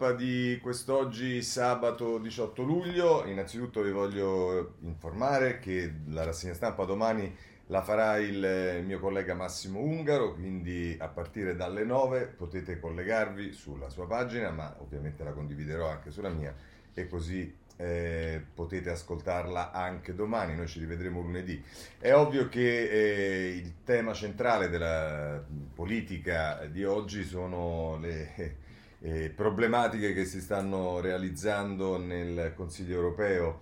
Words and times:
stampa 0.00 0.12
di 0.12 0.58
quest'oggi 0.62 1.42
sabato 1.42 2.16
18 2.16 2.62
luglio. 2.62 3.26
Innanzitutto 3.26 3.82
vi 3.82 3.90
voglio 3.90 4.76
informare 4.80 5.58
che 5.58 5.92
la 6.06 6.24
rassegna 6.24 6.54
stampa 6.54 6.86
domani 6.86 7.36
la 7.66 7.82
farà 7.82 8.16
il 8.16 8.82
mio 8.82 8.98
collega 8.98 9.34
Massimo 9.34 9.80
Ungaro, 9.80 10.32
quindi 10.32 10.96
a 10.98 11.08
partire 11.08 11.54
dalle 11.54 11.84
9 11.84 12.32
potete 12.34 12.80
collegarvi 12.80 13.52
sulla 13.52 13.90
sua 13.90 14.06
pagina, 14.06 14.50
ma 14.50 14.74
ovviamente 14.78 15.22
la 15.22 15.32
condividerò 15.32 15.90
anche 15.90 16.10
sulla 16.10 16.30
mia 16.30 16.54
e 16.94 17.06
così 17.06 17.54
eh, 17.76 18.42
potete 18.54 18.88
ascoltarla 18.88 19.70
anche 19.70 20.14
domani, 20.14 20.56
noi 20.56 20.66
ci 20.66 20.78
rivedremo 20.78 21.20
lunedì. 21.20 21.62
È 21.98 22.14
ovvio 22.14 22.48
che 22.48 22.88
eh, 22.88 23.48
il 23.50 23.74
tema 23.84 24.14
centrale 24.14 24.70
della 24.70 25.44
politica 25.74 26.64
di 26.70 26.84
oggi 26.86 27.22
sono 27.22 27.98
le 28.00 28.68
eh, 29.00 29.30
problematiche 29.30 30.12
che 30.12 30.24
si 30.24 30.40
stanno 30.40 31.00
realizzando 31.00 31.98
nel 31.98 32.52
Consiglio 32.54 32.94
europeo. 32.94 33.60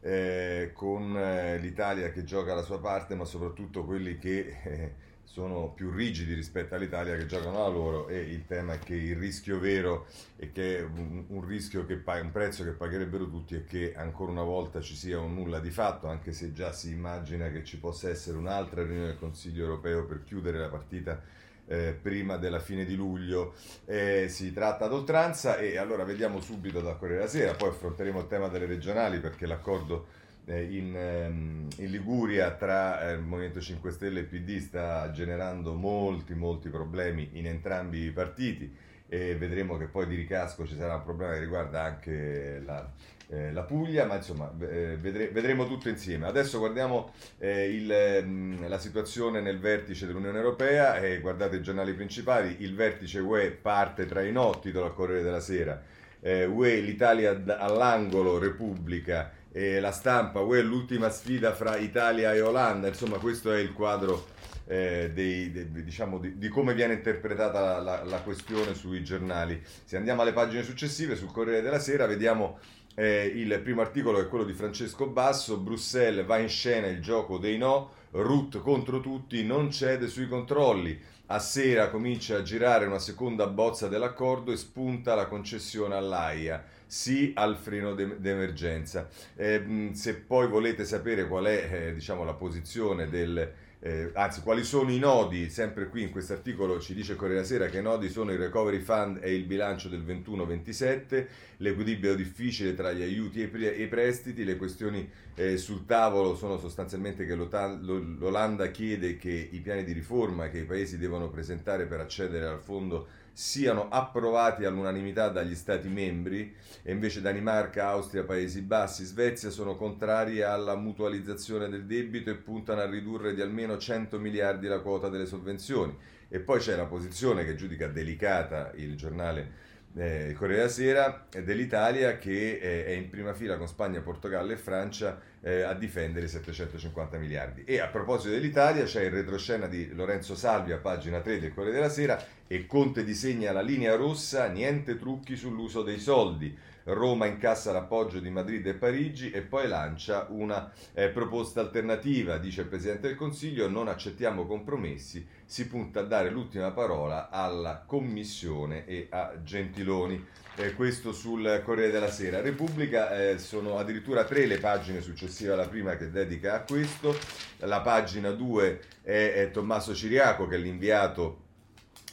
Eh, 0.00 0.70
con 0.74 1.16
eh, 1.16 1.58
l'Italia 1.58 2.10
che 2.10 2.22
gioca 2.22 2.54
la 2.54 2.62
sua 2.62 2.78
parte, 2.78 3.16
ma 3.16 3.24
soprattutto 3.24 3.84
quelli 3.84 4.16
che 4.16 4.56
eh, 4.62 4.94
sono 5.28 5.72
più 5.72 5.90
rigidi 5.90 6.32
rispetto 6.32 6.74
all'Italia 6.74 7.16
che 7.16 7.26
giocano 7.26 7.58
la 7.58 7.68
loro 7.68 8.08
e 8.08 8.18
il 8.18 8.46
tema 8.46 8.72
è 8.72 8.78
che 8.78 8.94
il 8.94 9.14
rischio 9.14 9.58
vero 9.58 10.06
è 10.36 10.50
che 10.50 10.80
un, 10.80 11.26
un 11.28 11.46
rischio 11.46 11.84
che 11.84 11.96
paga 11.96 12.22
un 12.22 12.32
prezzo 12.32 12.64
che 12.64 12.70
pagherebbero 12.70 13.28
tutti 13.28 13.54
è 13.54 13.64
che 13.64 13.94
ancora 13.94 14.32
una 14.32 14.42
volta 14.42 14.80
ci 14.80 14.96
sia 14.96 15.20
un 15.20 15.34
nulla 15.34 15.60
di 15.60 15.70
fatto 15.70 16.08
anche 16.08 16.32
se 16.32 16.52
già 16.52 16.72
si 16.72 16.90
immagina 16.90 17.50
che 17.50 17.62
ci 17.62 17.78
possa 17.78 18.08
essere 18.08 18.38
un'altra 18.38 18.82
riunione 18.82 19.08
del 19.08 19.18
Consiglio 19.18 19.64
europeo 19.64 20.06
per 20.06 20.24
chiudere 20.24 20.58
la 20.58 20.68
partita 20.68 21.22
eh, 21.68 21.96
prima 22.00 22.36
della 22.36 22.58
fine 22.58 22.84
di 22.84 22.96
luglio. 22.96 23.54
Eh, 23.84 24.26
si 24.28 24.52
tratta 24.52 24.86
ad 24.86 24.92
oltranza 24.92 25.58
e 25.58 25.78
allora 25.78 26.04
vediamo 26.04 26.40
subito 26.40 26.80
da 26.80 26.94
Corriere 26.94 27.20
della 27.20 27.30
Sera 27.30 27.54
poi 27.54 27.68
affronteremo 27.68 28.20
il 28.20 28.26
tema 28.26 28.48
delle 28.48 28.66
regionali 28.66 29.20
perché 29.20 29.46
l'accordo 29.46 30.06
eh, 30.46 30.62
in, 30.62 30.96
ehm, 30.96 31.68
in, 31.76 31.90
Liguria 31.90 32.52
tra 32.52 33.08
eh, 33.08 33.12
il 33.12 33.20
Movimento 33.20 33.60
5 33.60 33.90
Stelle 33.90 34.20
e 34.20 34.24
PD 34.24 34.58
sta 34.58 35.10
generando 35.10 35.74
molti 35.74 36.34
molti 36.34 36.68
problemi 36.70 37.30
in 37.32 37.46
entrambi 37.46 38.04
i 38.04 38.12
partiti 38.12 38.74
e 39.10 39.36
vedremo 39.36 39.76
che 39.76 39.86
poi 39.86 40.06
di 40.06 40.14
ricasco 40.14 40.66
ci 40.66 40.76
sarà 40.76 40.96
un 40.96 41.02
problema 41.02 41.32
che 41.34 41.40
riguarda 41.40 41.82
anche 41.82 42.62
la, 42.64 42.90
eh, 43.30 43.52
la 43.52 43.62
Puglia, 43.62 44.06
ma 44.06 44.16
insomma 44.16 44.50
eh, 44.60 44.96
vedre, 44.98 45.28
vedremo 45.28 45.66
tutto 45.66 45.88
insieme. 45.88 46.26
Adesso 46.26 46.58
guardiamo 46.58 47.12
eh, 47.38 47.68
il, 47.68 48.24
mh, 48.24 48.28
mm, 48.28 48.68
la 48.68 48.78
situazione 48.78 49.40
nel 49.40 49.58
vertice 49.58 50.06
dell'Unione 50.06 50.38
Europea 50.38 50.96
e 50.98 51.20
guardate 51.20 51.56
i 51.56 51.62
giornali 51.62 51.92
principali, 51.92 52.56
il 52.60 52.74
vertice 52.74 53.20
UE 53.20 53.50
parte 53.50 54.06
tra 54.06 54.22
i 54.22 54.32
no, 54.32 54.58
titolo 54.60 54.86
al 54.86 54.94
Corriere 54.94 55.22
della 55.22 55.40
Sera, 55.40 55.80
eh, 56.20 56.44
UE 56.44 56.80
l'Italia 56.80 57.42
all'angolo, 57.58 58.38
Repubblica, 58.38 59.30
eh, 59.52 59.80
la 59.80 59.92
stampa, 59.92 60.40
UE 60.40 60.62
l'ultima 60.62 61.10
sfida 61.10 61.52
fra 61.52 61.76
Italia 61.76 62.32
e 62.32 62.40
Olanda, 62.40 62.88
insomma 62.88 63.18
questo 63.18 63.52
è 63.52 63.58
il 63.58 63.72
quadro 63.72 64.36
eh, 64.68 65.10
dei, 65.14 65.50
de, 65.50 65.70
diciamo, 65.82 66.18
di, 66.18 66.36
di, 66.38 66.48
come 66.48 66.74
viene 66.74 66.94
interpretata 66.94 67.60
la, 67.60 67.78
la, 67.80 68.04
la, 68.04 68.20
questione 68.20 68.74
sui 68.74 69.02
giornali. 69.02 69.60
Se 69.84 69.96
andiamo 69.96 70.22
alle 70.22 70.34
pagine 70.34 70.62
successive, 70.62 71.16
sul 71.16 71.32
Corriere 71.32 71.62
della 71.62 71.78
Sera, 71.78 72.06
vediamo 72.06 72.58
eh, 72.98 73.26
il 73.26 73.60
primo 73.60 73.80
articolo 73.80 74.20
è 74.20 74.26
quello 74.26 74.42
di 74.42 74.52
Francesco 74.52 75.06
Basso, 75.06 75.58
Bruxelles 75.58 76.26
va 76.26 76.38
in 76.38 76.48
scena 76.48 76.88
il 76.88 77.00
gioco 77.00 77.38
dei 77.38 77.56
no, 77.56 77.92
Ruth 78.10 78.58
contro 78.58 79.00
tutti 79.00 79.44
non 79.44 79.70
cede 79.70 80.08
sui 80.08 80.26
controlli. 80.26 81.00
A 81.26 81.38
sera 81.38 81.90
comincia 81.90 82.38
a 82.38 82.42
girare 82.42 82.86
una 82.86 82.98
seconda 82.98 83.46
bozza 83.46 83.86
dell'accordo 83.86 84.50
e 84.50 84.56
spunta 84.56 85.14
la 85.14 85.26
concessione 85.26 85.94
all'AIA 85.94 86.64
sì 86.86 87.32
al 87.36 87.56
freno 87.56 87.94
d'emergenza. 87.94 89.08
Eh, 89.36 89.90
se 89.92 90.14
poi 90.16 90.48
volete 90.48 90.84
sapere 90.84 91.28
qual 91.28 91.44
è 91.44 91.68
eh, 91.70 91.94
diciamo, 91.94 92.24
la 92.24 92.34
posizione 92.34 93.08
del, 93.08 93.52
eh, 93.80 94.10
anzi 94.14 94.40
quali 94.42 94.64
sono 94.64 94.90
i 94.90 94.98
nodi, 94.98 95.50
sempre 95.50 95.88
qui 95.88 96.02
in 96.02 96.10
questo 96.10 96.32
articolo 96.32 96.80
ci 96.80 96.94
dice 96.94 97.14
Corriere 97.14 97.44
Sera 97.44 97.66
che 97.66 97.78
i 97.78 97.82
nodi 97.82 98.08
sono 98.08 98.32
il 98.32 98.38
recovery 98.38 98.80
fund 98.80 99.20
e 99.22 99.32
il 99.32 99.44
bilancio 99.44 99.88
del 99.88 100.02
21-27, 100.02 101.26
l'equilibrio 101.58 102.16
difficile 102.16 102.74
tra 102.74 102.92
gli 102.92 103.02
aiuti 103.02 103.40
e 103.40 103.82
i 103.82 103.86
prestiti, 103.86 104.44
le 104.44 104.56
questioni 104.56 105.08
eh, 105.36 105.56
sul 105.56 105.86
tavolo 105.86 106.34
sono 106.34 106.58
sostanzialmente 106.58 107.24
che 107.24 107.36
l'Olanda 107.36 108.70
chiede 108.72 109.16
che 109.16 109.48
i 109.52 109.60
piani 109.60 109.84
di 109.84 109.92
riforma 109.92 110.48
che 110.48 110.58
i 110.58 110.64
paesi 110.64 110.98
devono 110.98 111.28
presentare 111.28 111.86
per 111.86 112.00
accedere 112.00 112.46
al 112.46 112.60
fondo 112.60 113.06
siano 113.38 113.86
approvati 113.88 114.64
all'unanimità 114.64 115.28
dagli 115.28 115.54
Stati 115.54 115.86
membri 115.86 116.52
e 116.82 116.90
invece 116.90 117.20
Danimarca, 117.20 117.86
Austria, 117.86 118.24
Paesi 118.24 118.62
Bassi, 118.62 119.04
Svezia 119.04 119.50
sono 119.50 119.76
contrari 119.76 120.42
alla 120.42 120.74
mutualizzazione 120.74 121.68
del 121.68 121.84
debito 121.84 122.30
e 122.30 122.34
puntano 122.34 122.80
a 122.80 122.90
ridurre 122.90 123.34
di 123.34 123.40
almeno 123.40 123.78
100 123.78 124.18
miliardi 124.18 124.66
la 124.66 124.80
quota 124.80 125.08
delle 125.08 125.24
sovvenzioni. 125.24 125.96
E 126.28 126.40
poi 126.40 126.58
c'è 126.58 126.74
la 126.74 126.86
posizione 126.86 127.44
che 127.44 127.54
giudica 127.54 127.86
delicata 127.86 128.72
il 128.74 128.96
giornale 128.96 129.66
eh, 129.94 130.34
Corriere 130.36 130.62
della 130.62 130.68
Sera 130.68 131.26
dell'Italia 131.30 132.18
che 132.18 132.58
eh, 132.60 132.86
è 132.86 132.90
in 132.90 133.08
prima 133.08 133.34
fila 133.34 133.56
con 133.56 133.68
Spagna, 133.68 134.00
Portogallo 134.00 134.50
e 134.50 134.56
Francia 134.56 135.16
eh, 135.40 135.62
a 135.62 135.74
difendere 135.74 136.26
i 136.26 136.28
750 136.28 137.18
miliardi. 137.18 137.64
E 137.64 137.80
a 137.80 137.88
proposito 137.88 138.30
dell'Italia 138.30 138.84
c'è 138.84 139.02
il 139.02 139.10
retroscena 139.10 139.66
di 139.66 139.92
Lorenzo 139.94 140.34
Salvi 140.34 140.72
a 140.72 140.78
pagina 140.78 141.20
3 141.20 141.40
del 141.40 141.54
Corriere 141.54 141.76
della 141.76 141.90
Sera 141.90 142.22
e 142.46 142.66
Conte 142.66 143.04
disegna 143.04 143.52
la 143.52 143.60
linea 143.60 143.94
rossa, 143.94 144.48
niente 144.48 144.96
trucchi 144.96 145.36
sull'uso 145.36 145.82
dei 145.82 145.98
soldi. 145.98 146.56
Roma 146.88 147.26
incassa 147.26 147.70
l'appoggio 147.70 148.18
di 148.18 148.30
Madrid 148.30 148.66
e 148.66 148.74
Parigi 148.74 149.30
e 149.30 149.42
poi 149.42 149.68
lancia 149.68 150.26
una 150.30 150.72
eh, 150.94 151.10
proposta 151.10 151.60
alternativa, 151.60 152.38
dice 152.38 152.62
il 152.62 152.68
Presidente 152.68 153.08
del 153.08 153.16
Consiglio, 153.16 153.68
non 153.68 153.88
accettiamo 153.88 154.46
compromessi, 154.46 155.26
si 155.44 155.66
punta 155.66 156.00
a 156.00 156.04
dare 156.04 156.30
l'ultima 156.30 156.70
parola 156.70 157.28
alla 157.28 157.82
Commissione 157.84 158.86
e 158.86 159.08
a 159.10 159.34
Gentiloni. 159.42 160.24
Eh, 160.56 160.72
questo 160.74 161.12
sul 161.12 161.62
Corriere 161.62 161.92
della 161.92 162.10
Sera. 162.10 162.40
Repubblica 162.40 163.16
eh, 163.16 163.38
sono 163.38 163.78
addirittura 163.78 164.24
tre 164.24 164.46
le 164.46 164.58
pagine 164.58 165.00
successive 165.02 165.52
alla 165.52 165.68
prima 165.68 165.96
che 165.96 166.10
dedica 166.10 166.54
a 166.54 166.62
questo. 166.62 167.16
La 167.58 167.80
pagina 167.80 168.30
2 168.30 168.80
è, 169.02 169.32
è 169.34 169.50
Tommaso 169.52 169.94
Ciriaco 169.94 170.48
che 170.48 170.56
è 170.56 170.58
l'inviato 170.58 171.46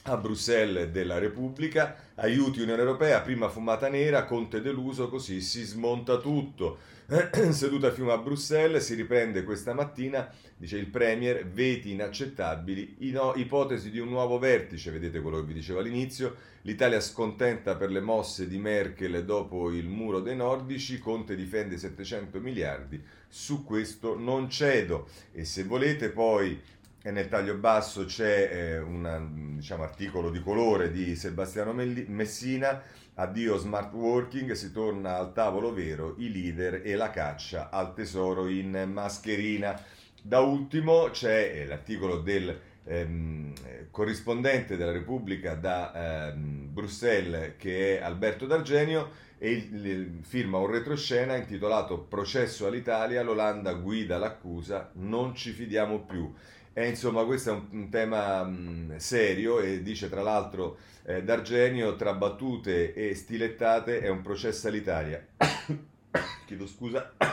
a 0.08 0.18
Bruxelles 0.18 0.90
della 0.90 1.18
Repubblica, 1.18 1.96
aiuti 2.16 2.62
Unione 2.62 2.82
Europea, 2.82 3.22
prima 3.22 3.50
fumata 3.50 3.90
nera, 3.90 4.26
Conte 4.26 4.62
deluso, 4.62 5.10
così 5.10 5.42
si 5.42 5.64
smonta 5.64 6.18
tutto. 6.18 6.78
Seduta 7.50 7.88
a 7.88 7.92
fiume 7.92 8.12
a 8.12 8.18
Bruxelles, 8.20 8.86
si 8.86 8.94
riprende 8.94 9.44
questa 9.44 9.74
mattina, 9.74 10.32
dice 10.56 10.78
il 10.78 10.88
Premier, 10.88 11.48
veti 11.48 11.92
inaccettabili, 11.92 12.98
ipotesi 13.36 13.90
di 13.90 13.98
un 13.98 14.10
nuovo 14.10 14.38
vertice, 14.38 14.92
vedete 14.92 15.22
quello 15.22 15.40
che 15.40 15.48
vi 15.48 15.54
dicevo 15.54 15.80
all'inizio, 15.80 16.36
l'Italia 16.62 17.00
scontenta 17.00 17.76
per 17.76 17.90
le 17.90 18.02
mosse 18.02 18.48
di 18.48 18.60
Merkel 18.60 19.26
dopo 19.26 19.72
il 19.72 19.88
muro 19.88 20.20
dei 20.20 20.36
nordici, 20.36 21.00
Conte 21.00 21.36
difende 21.36 21.78
700 21.78 22.40
miliardi, 22.40 23.04
su 23.28 23.64
questo 23.64 24.16
non 24.18 24.50
cedo. 24.52 25.08
E 25.32 25.46
se 25.46 25.64
volete 25.64 26.10
poi 26.10 26.60
e 27.06 27.12
nel 27.12 27.28
taglio 27.28 27.54
basso 27.54 28.06
c'è 28.06 28.50
eh, 28.52 28.80
un 28.80 29.58
diciamo, 29.58 29.84
articolo 29.84 30.32
di 30.32 30.42
colore 30.42 30.90
di 30.90 31.16
Sebastiano 31.16 31.72
Messina, 31.72 32.82
addio 33.14 33.58
smart 33.58 33.94
working, 33.94 34.54
si 34.54 34.72
torna 34.72 35.20
al 35.20 35.32
tavolo 35.32 35.72
vero, 35.72 36.16
i 36.18 36.32
leader 36.32 36.82
e 36.84 36.96
la 36.96 37.12
caccia 37.12 37.70
al 37.70 37.94
tesoro 37.94 38.48
in 38.48 38.90
mascherina. 38.92 39.80
Da 40.20 40.40
ultimo 40.40 41.10
c'è 41.12 41.52
eh, 41.54 41.66
l'articolo 41.68 42.22
del 42.22 42.60
ehm, 42.86 43.54
corrispondente 43.92 44.76
della 44.76 44.92
Repubblica 44.92 45.54
da 45.54 46.32
ehm, 46.32 46.74
Bruxelles 46.74 47.54
che 47.60 48.00
è 48.00 48.02
Alberto 48.02 48.48
D'Argenio 48.48 49.12
e 49.38 49.52
il, 49.52 49.86
il, 49.86 50.20
firma 50.22 50.58
un 50.58 50.72
retroscena 50.72 51.36
intitolato 51.36 52.00
Processo 52.00 52.66
all'Italia, 52.66 53.22
l'Olanda 53.22 53.74
guida 53.74 54.18
l'accusa, 54.18 54.90
non 54.94 55.36
ci 55.36 55.52
fidiamo 55.52 56.00
più. 56.00 56.34
E 56.78 56.90
insomma, 56.90 57.24
questo 57.24 57.52
è 57.52 57.54
un, 57.54 57.68
un 57.72 57.90
tema 57.90 58.44
mh, 58.44 58.98
serio 58.98 59.62
e 59.62 59.82
dice 59.82 60.10
tra 60.10 60.22
l'altro 60.22 60.78
eh, 61.06 61.24
D'Argenio, 61.24 61.96
tra 61.96 62.14
battute 62.14 62.94
e 62.94 63.16
stilettate 63.16 64.02
è 64.02 64.10
un 64.10 64.22
processo 64.22 64.68
all'Italia. 64.68 65.26
Chiedo 66.46 66.68
scusa. 66.68 67.14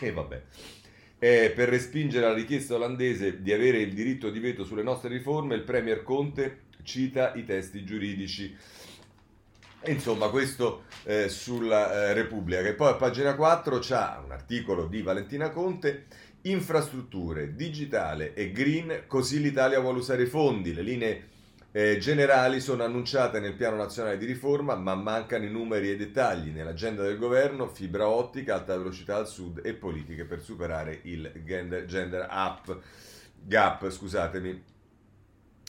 e 0.00 0.12
vabbè. 0.12 0.42
Eh, 1.18 1.52
per 1.54 1.70
respingere 1.70 2.26
la 2.26 2.34
richiesta 2.34 2.74
olandese 2.74 3.40
di 3.40 3.50
avere 3.50 3.78
il 3.78 3.94
diritto 3.94 4.28
di 4.28 4.38
veto 4.38 4.64
sulle 4.64 4.82
nostre 4.82 5.08
riforme, 5.08 5.54
il 5.54 5.62
Premier 5.62 6.02
Conte 6.02 6.64
cita 6.82 7.32
i 7.34 7.44
testi 7.44 7.84
giuridici. 7.84 8.54
Insomma, 9.86 10.28
questo 10.28 10.84
eh, 11.04 11.28
sulla 11.28 11.92
eh, 11.92 12.12
Repubblica, 12.12 12.62
che 12.62 12.74
poi 12.74 12.90
a 12.90 12.94
pagina 12.94 13.34
4 13.34 13.78
c'è 13.78 14.16
un 14.24 14.30
articolo 14.30 14.86
di 14.86 15.02
Valentina 15.02 15.50
Conte, 15.50 16.06
infrastrutture, 16.42 17.56
digitale 17.56 18.32
e 18.34 18.52
green, 18.52 19.04
così 19.08 19.40
l'Italia 19.40 19.80
vuole 19.80 19.98
usare 19.98 20.22
i 20.22 20.26
fondi, 20.26 20.72
le 20.72 20.82
linee 20.82 21.28
eh, 21.72 21.96
generali 21.98 22.60
sono 22.60 22.84
annunciate 22.84 23.40
nel 23.40 23.54
piano 23.54 23.76
nazionale 23.76 24.18
di 24.18 24.26
riforma, 24.26 24.76
ma 24.76 24.94
mancano 24.94 25.44
i 25.44 25.50
numeri 25.50 25.88
e 25.88 25.92
i 25.92 25.96
dettagli. 25.96 26.50
Nell'agenda 26.50 27.02
del 27.02 27.18
governo, 27.18 27.66
fibra 27.66 28.06
ottica, 28.06 28.54
alta 28.54 28.76
velocità 28.76 29.16
al 29.16 29.26
sud 29.26 29.62
e 29.64 29.72
politiche 29.72 30.24
per 30.24 30.42
superare 30.42 31.00
il 31.04 31.32
gender, 31.44 31.86
gender 31.86 32.28
up, 32.30 32.78
gap. 33.42 33.90
Scusatemi. 33.90 34.71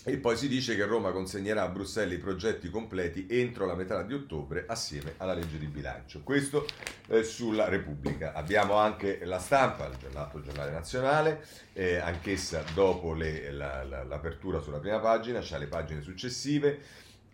E 0.05 0.17
poi 0.17 0.35
si 0.35 0.49
dice 0.49 0.75
che 0.75 0.83
Roma 0.83 1.11
consegnerà 1.11 1.61
a 1.61 1.69
Bruxelles 1.69 2.17
i 2.17 2.21
progetti 2.21 2.69
completi 2.69 3.25
entro 3.29 3.65
la 3.65 3.73
metà 3.73 4.03
di 4.03 4.13
ottobre 4.13 4.65
assieme 4.67 5.13
alla 5.15 5.33
legge 5.33 5.57
di 5.57 5.67
bilancio. 5.67 6.23
Questo 6.23 6.67
eh, 7.07 7.23
sulla 7.23 7.69
Repubblica. 7.69 8.33
Abbiamo 8.33 8.73
anche 8.73 9.21
la 9.23 9.39
stampa, 9.39 9.89
l'altro 10.11 10.41
giornale 10.41 10.71
nazionale, 10.71 11.45
eh, 11.71 11.95
anch'essa 11.95 12.65
dopo 12.73 13.13
le, 13.13 13.49
la, 13.51 13.85
la, 13.85 14.03
l'apertura 14.03 14.59
sulla 14.59 14.79
prima 14.79 14.99
pagina, 14.99 15.39
c'ha 15.41 15.57
le 15.57 15.67
pagine 15.67 16.01
successive. 16.01 16.79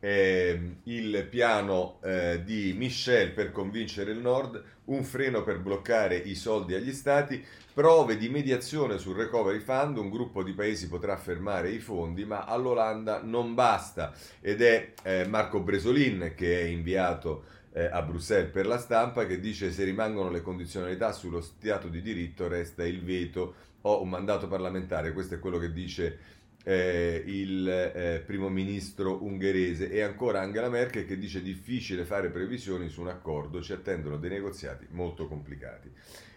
Eh, 0.01 0.75
il 0.83 1.27
piano 1.27 1.99
eh, 2.03 2.43
di 2.45 2.73
Michel 2.77 3.31
per 3.31 3.51
convincere 3.51 4.11
il 4.11 4.19
Nord, 4.19 4.63
un 4.85 5.03
freno 5.03 5.41
per 5.41 5.59
bloccare 5.59 6.15
i 6.17 6.35
soldi 6.35 6.75
agli 6.75 6.93
stati, 6.93 7.43
Prove 7.79 8.17
di 8.17 8.27
mediazione 8.27 8.97
sul 8.97 9.15
recovery 9.15 9.59
fund, 9.59 9.95
un 9.95 10.09
gruppo 10.09 10.43
di 10.43 10.51
paesi 10.51 10.89
potrà 10.89 11.15
fermare 11.15 11.69
i 11.69 11.79
fondi, 11.79 12.25
ma 12.25 12.43
all'Olanda 12.43 13.21
non 13.23 13.53
basta. 13.53 14.13
Ed 14.41 14.61
è 14.61 14.91
eh, 15.01 15.25
Marco 15.25 15.61
Bresolin 15.61 16.33
che 16.35 16.59
è 16.59 16.65
inviato 16.65 17.45
eh, 17.71 17.85
a 17.85 18.01
Bruxelles 18.01 18.51
per 18.51 18.67
la 18.67 18.77
stampa 18.77 19.25
che 19.25 19.39
dice 19.39 19.71
se 19.71 19.85
rimangono 19.85 20.29
le 20.29 20.41
condizionalità 20.41 21.13
sullo 21.13 21.39
Stato 21.39 21.87
di 21.87 22.01
diritto 22.01 22.49
resta 22.49 22.85
il 22.85 23.01
veto 23.01 23.53
o 23.83 24.01
un 24.01 24.09
mandato 24.09 24.49
parlamentare. 24.49 25.13
Questo 25.13 25.35
è 25.35 25.39
quello 25.39 25.57
che 25.57 25.71
dice 25.71 26.19
eh, 26.65 27.23
il 27.27 27.65
eh, 27.65 28.21
primo 28.25 28.49
ministro 28.49 29.23
ungherese 29.23 29.89
e 29.89 30.01
ancora 30.01 30.41
Angela 30.41 30.67
Merkel 30.67 31.05
che 31.05 31.17
dice 31.17 31.41
difficile 31.41 32.03
fare 32.03 32.27
previsioni 32.27 32.89
su 32.89 32.99
un 32.99 33.07
accordo, 33.07 33.61
ci 33.61 33.71
attendono 33.71 34.17
dei 34.17 34.31
negoziati 34.31 34.85
molto 34.89 35.29
complicati. 35.29 35.89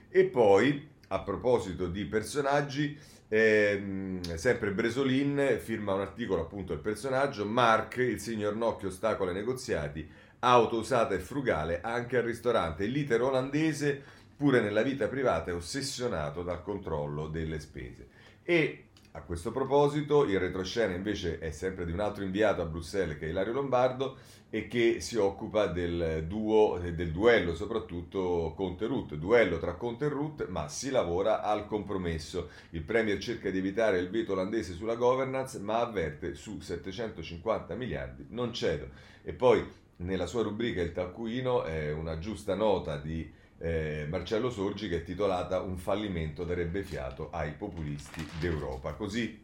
E 0.08 0.24
poi 0.26 1.00
a 1.12 1.20
proposito 1.20 1.88
di 1.88 2.06
personaggi, 2.06 2.98
ehm, 3.28 4.34
sempre 4.36 4.72
Bresolin 4.72 5.58
firma 5.60 5.92
un 5.92 6.00
articolo 6.00 6.40
appunto 6.40 6.72
del 6.72 6.82
personaggio, 6.82 7.44
Mark, 7.44 7.96
il 7.96 8.18
signor 8.18 8.56
Nocchio 8.56 8.88
ostacola 8.88 9.30
i 9.30 9.34
negoziati, 9.34 10.08
auto 10.40 10.78
usata 10.78 11.14
e 11.14 11.18
frugale 11.18 11.80
anche 11.82 12.16
al 12.16 12.24
ristorante. 12.24 12.86
l'iter 12.86 13.20
olandese, 13.20 14.02
pure 14.34 14.60
nella 14.60 14.82
vita 14.82 15.06
privata, 15.06 15.50
è 15.50 15.54
ossessionato 15.54 16.42
dal 16.42 16.62
controllo 16.62 17.28
delle 17.28 17.60
spese. 17.60 18.08
E 18.42 18.86
a 19.12 19.20
questo 19.20 19.50
proposito, 19.50 20.24
il 20.24 20.40
retroscena 20.40 20.94
invece 20.94 21.38
è 21.38 21.50
sempre 21.50 21.84
di 21.84 21.92
un 21.92 22.00
altro 22.00 22.24
inviato 22.24 22.62
a 22.62 22.64
Bruxelles 22.64 23.18
che 23.18 23.26
è 23.26 23.28
Ilario 23.28 23.52
Lombardo 23.52 24.16
e 24.54 24.68
che 24.68 25.00
si 25.00 25.16
occupa 25.16 25.66
del, 25.66 26.26
duo, 26.28 26.78
del 26.78 27.10
duello 27.10 27.54
soprattutto 27.54 28.52
Conte-Rutte, 28.54 29.18
duello 29.18 29.58
tra 29.58 29.76
Conte 29.76 30.04
e 30.04 30.08
Rutte, 30.10 30.44
ma 30.46 30.68
si 30.68 30.90
lavora 30.90 31.40
al 31.40 31.66
compromesso. 31.66 32.50
Il 32.72 32.82
Premier 32.82 33.16
cerca 33.16 33.48
di 33.48 33.56
evitare 33.56 33.98
il 33.98 34.10
veto 34.10 34.32
olandese 34.32 34.74
sulla 34.74 34.94
governance, 34.94 35.58
ma 35.58 35.80
avverte 35.80 36.34
su 36.34 36.60
750 36.60 37.74
miliardi 37.76 38.26
non 38.28 38.52
cedo. 38.52 38.88
E 39.22 39.32
poi 39.32 39.66
nella 39.96 40.26
sua 40.26 40.42
rubrica 40.42 40.82
Il 40.82 40.92
Talcuino 40.92 41.64
è 41.64 41.90
una 41.90 42.18
giusta 42.18 42.54
nota 42.54 42.98
di 42.98 43.26
eh, 43.56 44.06
Marcello 44.10 44.50
Sorgi 44.50 44.86
che 44.86 44.96
è 44.96 45.02
titolata 45.02 45.60
Un 45.60 45.78
fallimento 45.78 46.44
darebbe 46.44 46.82
fiato 46.82 47.30
ai 47.30 47.52
populisti 47.52 48.22
d'Europa. 48.38 48.92
Così 48.92 49.42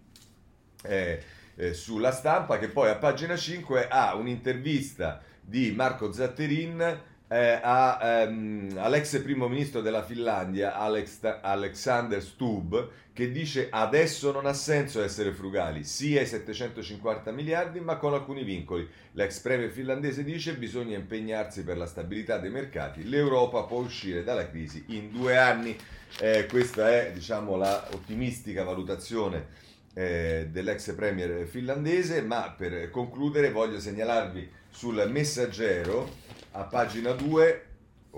eh, 0.82 1.22
eh, 1.58 1.74
sulla 1.74 2.12
stampa 2.12 2.58
che 2.58 2.68
poi 2.68 2.88
a 2.88 2.94
pagina 2.94 3.36
5 3.36 3.88
ha 3.88 4.14
un'intervista 4.14 5.20
di 5.40 5.72
Marco 5.72 6.12
Zatterin 6.12 7.00
eh, 7.30 7.60
a, 7.60 7.98
ehm, 8.00 8.76
all'ex 8.78 9.20
primo 9.20 9.48
ministro 9.48 9.80
della 9.80 10.04
Finlandia 10.04 10.76
Alex, 10.76 11.18
Alexander 11.42 12.22
Stubb 12.22 12.76
che 13.12 13.32
dice 13.32 13.68
adesso 13.70 14.30
non 14.30 14.46
ha 14.46 14.52
senso 14.52 15.02
essere 15.02 15.32
frugali, 15.32 15.82
sì 15.82 16.16
ai 16.16 16.26
750 16.26 17.32
miliardi 17.32 17.80
ma 17.80 17.96
con 17.96 18.14
alcuni 18.14 18.44
vincoli. 18.44 18.88
L'ex 19.12 19.40
premier 19.40 19.70
finlandese 19.70 20.22
dice 20.22 20.54
bisogna 20.54 20.96
impegnarsi 20.96 21.64
per 21.64 21.76
la 21.76 21.86
stabilità 21.86 22.38
dei 22.38 22.50
mercati, 22.50 23.08
l'Europa 23.08 23.64
può 23.64 23.80
uscire 23.80 24.22
dalla 24.22 24.48
crisi 24.48 24.84
in 24.88 25.10
due 25.10 25.36
anni. 25.36 25.76
Eh, 26.20 26.46
questa 26.46 26.88
è 26.88 27.10
diciamo 27.12 27.56
la 27.56 27.88
ottimistica 27.90 28.62
valutazione 28.62 29.66
eh, 29.98 30.46
dell'ex 30.52 30.94
premier 30.94 31.44
finlandese, 31.44 32.22
ma 32.22 32.54
per 32.56 32.88
concludere 32.90 33.50
voglio 33.50 33.80
segnalarvi 33.80 34.48
sul 34.70 35.04
messaggero 35.10 36.08
a 36.52 36.62
pagina 36.62 37.10
2 37.10 37.67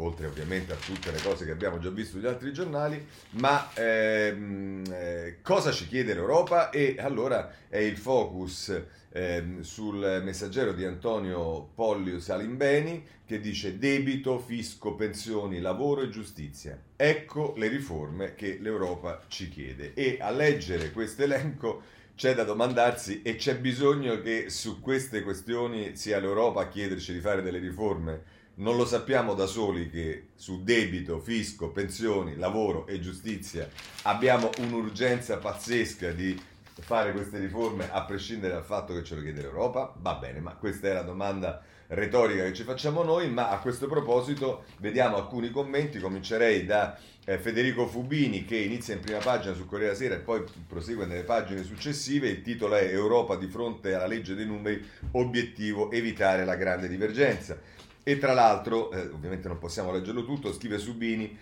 oltre 0.00 0.26
ovviamente 0.26 0.72
a 0.72 0.76
tutte 0.76 1.10
le 1.10 1.20
cose 1.22 1.44
che 1.44 1.50
abbiamo 1.50 1.78
già 1.78 1.90
visto 1.90 2.16
negli 2.16 2.26
altri 2.26 2.52
giornali, 2.52 3.06
ma 3.30 3.70
ehm, 3.74 4.84
eh, 4.90 5.38
cosa 5.42 5.72
ci 5.72 5.86
chiede 5.86 6.14
l'Europa? 6.14 6.70
E 6.70 6.96
allora 6.98 7.52
è 7.68 7.78
il 7.78 7.96
focus 7.96 8.78
ehm, 9.12 9.60
sul 9.60 10.20
messaggero 10.24 10.72
di 10.72 10.84
Antonio 10.84 11.70
Pollio 11.74 12.20
Salimbeni 12.20 13.18
che 13.26 13.40
dice 13.40 13.78
debito, 13.78 14.38
fisco, 14.38 14.94
pensioni, 14.94 15.60
lavoro 15.60 16.02
e 16.02 16.08
giustizia. 16.08 16.76
Ecco 16.96 17.54
le 17.56 17.68
riforme 17.68 18.34
che 18.34 18.58
l'Europa 18.60 19.22
ci 19.28 19.48
chiede. 19.48 19.94
E 19.94 20.18
a 20.20 20.30
leggere 20.30 20.90
questo 20.90 21.22
elenco 21.22 21.82
c'è 22.16 22.34
da 22.34 22.44
domandarsi 22.44 23.22
e 23.22 23.36
c'è 23.36 23.56
bisogno 23.56 24.20
che 24.20 24.50
su 24.50 24.80
queste 24.80 25.22
questioni 25.22 25.96
sia 25.96 26.18
l'Europa 26.18 26.62
a 26.62 26.68
chiederci 26.68 27.12
di 27.12 27.20
fare 27.20 27.40
delle 27.40 27.58
riforme. 27.58 28.38
Non 28.60 28.76
lo 28.76 28.84
sappiamo 28.84 29.32
da 29.32 29.46
soli 29.46 29.88
che 29.88 30.32
su 30.34 30.62
debito, 30.62 31.18
fisco, 31.18 31.70
pensioni, 31.70 32.36
lavoro 32.36 32.86
e 32.86 33.00
giustizia 33.00 33.66
abbiamo 34.02 34.50
un'urgenza 34.58 35.38
pazzesca 35.38 36.10
di 36.10 36.38
fare 36.78 37.12
queste 37.12 37.38
riforme 37.38 37.90
a 37.90 38.02
prescindere 38.02 38.52
dal 38.52 38.64
fatto 38.64 38.92
che 38.92 39.02
ce 39.02 39.14
lo 39.14 39.22
chiede 39.22 39.40
l'Europa? 39.40 39.94
Va 39.96 40.16
bene, 40.16 40.40
ma 40.40 40.56
questa 40.56 40.88
è 40.88 40.92
la 40.92 41.00
domanda 41.00 41.62
retorica 41.86 42.44
che 42.44 42.52
ci 42.52 42.62
facciamo 42.64 43.02
noi, 43.02 43.30
ma 43.30 43.48
a 43.48 43.60
questo 43.60 43.86
proposito 43.86 44.64
vediamo 44.76 45.16
alcuni 45.16 45.50
commenti, 45.50 45.98
comincerei 45.98 46.66
da 46.66 46.98
eh, 47.24 47.38
Federico 47.38 47.86
Fubini 47.86 48.44
che 48.44 48.58
inizia 48.58 48.92
in 48.92 49.00
prima 49.00 49.20
pagina 49.20 49.54
su 49.54 49.64
Corriere 49.64 49.94
Sera 49.94 50.16
e 50.16 50.20
poi 50.20 50.44
prosegue 50.68 51.06
nelle 51.06 51.24
pagine 51.24 51.64
successive, 51.64 52.28
il 52.28 52.42
titolo 52.42 52.74
è 52.74 52.84
Europa 52.92 53.36
di 53.36 53.46
fronte 53.46 53.94
alla 53.94 54.06
legge 54.06 54.34
dei 54.34 54.46
numeri, 54.46 54.86
obiettivo 55.12 55.90
evitare 55.90 56.44
la 56.44 56.56
grande 56.56 56.88
divergenza. 56.88 57.78
E 58.02 58.18
tra 58.18 58.32
l'altro, 58.32 58.90
eh, 58.92 59.08
ovviamente 59.08 59.48
non 59.48 59.58
possiamo 59.58 59.92
leggerlo 59.92 60.24
tutto, 60.24 60.52
scrive 60.52 60.78
Subini, 60.78 61.38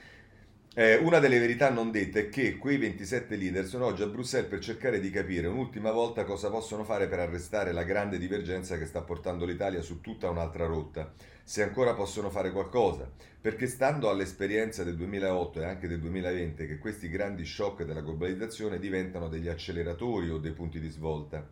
eh, 0.78 0.94
una 0.94 1.18
delle 1.18 1.40
verità 1.40 1.70
non 1.70 1.90
dette 1.90 2.20
è 2.20 2.28
che 2.28 2.56
quei 2.56 2.76
27 2.76 3.34
leader 3.34 3.66
sono 3.66 3.86
oggi 3.86 4.02
a 4.02 4.06
Bruxelles 4.06 4.48
per 4.48 4.60
cercare 4.60 5.00
di 5.00 5.10
capire 5.10 5.48
un'ultima 5.48 5.90
volta 5.90 6.22
cosa 6.22 6.50
possono 6.50 6.84
fare 6.84 7.08
per 7.08 7.18
arrestare 7.18 7.72
la 7.72 7.82
grande 7.82 8.16
divergenza 8.16 8.78
che 8.78 8.86
sta 8.86 9.00
portando 9.00 9.44
l'Italia 9.44 9.82
su 9.82 10.00
tutta 10.00 10.30
un'altra 10.30 10.66
rotta, 10.66 11.12
se 11.42 11.64
ancora 11.64 11.94
possono 11.94 12.30
fare 12.30 12.52
qualcosa, 12.52 13.10
perché 13.40 13.66
stando 13.66 14.08
all'esperienza 14.08 14.84
del 14.84 14.94
2008 14.94 15.62
e 15.62 15.64
anche 15.64 15.88
del 15.88 15.98
2020 15.98 16.66
che 16.68 16.78
questi 16.78 17.08
grandi 17.08 17.44
shock 17.44 17.82
della 17.82 18.02
globalizzazione 18.02 18.78
diventano 18.78 19.28
degli 19.28 19.48
acceleratori 19.48 20.30
o 20.30 20.38
dei 20.38 20.52
punti 20.52 20.78
di 20.78 20.90
svolta, 20.90 21.44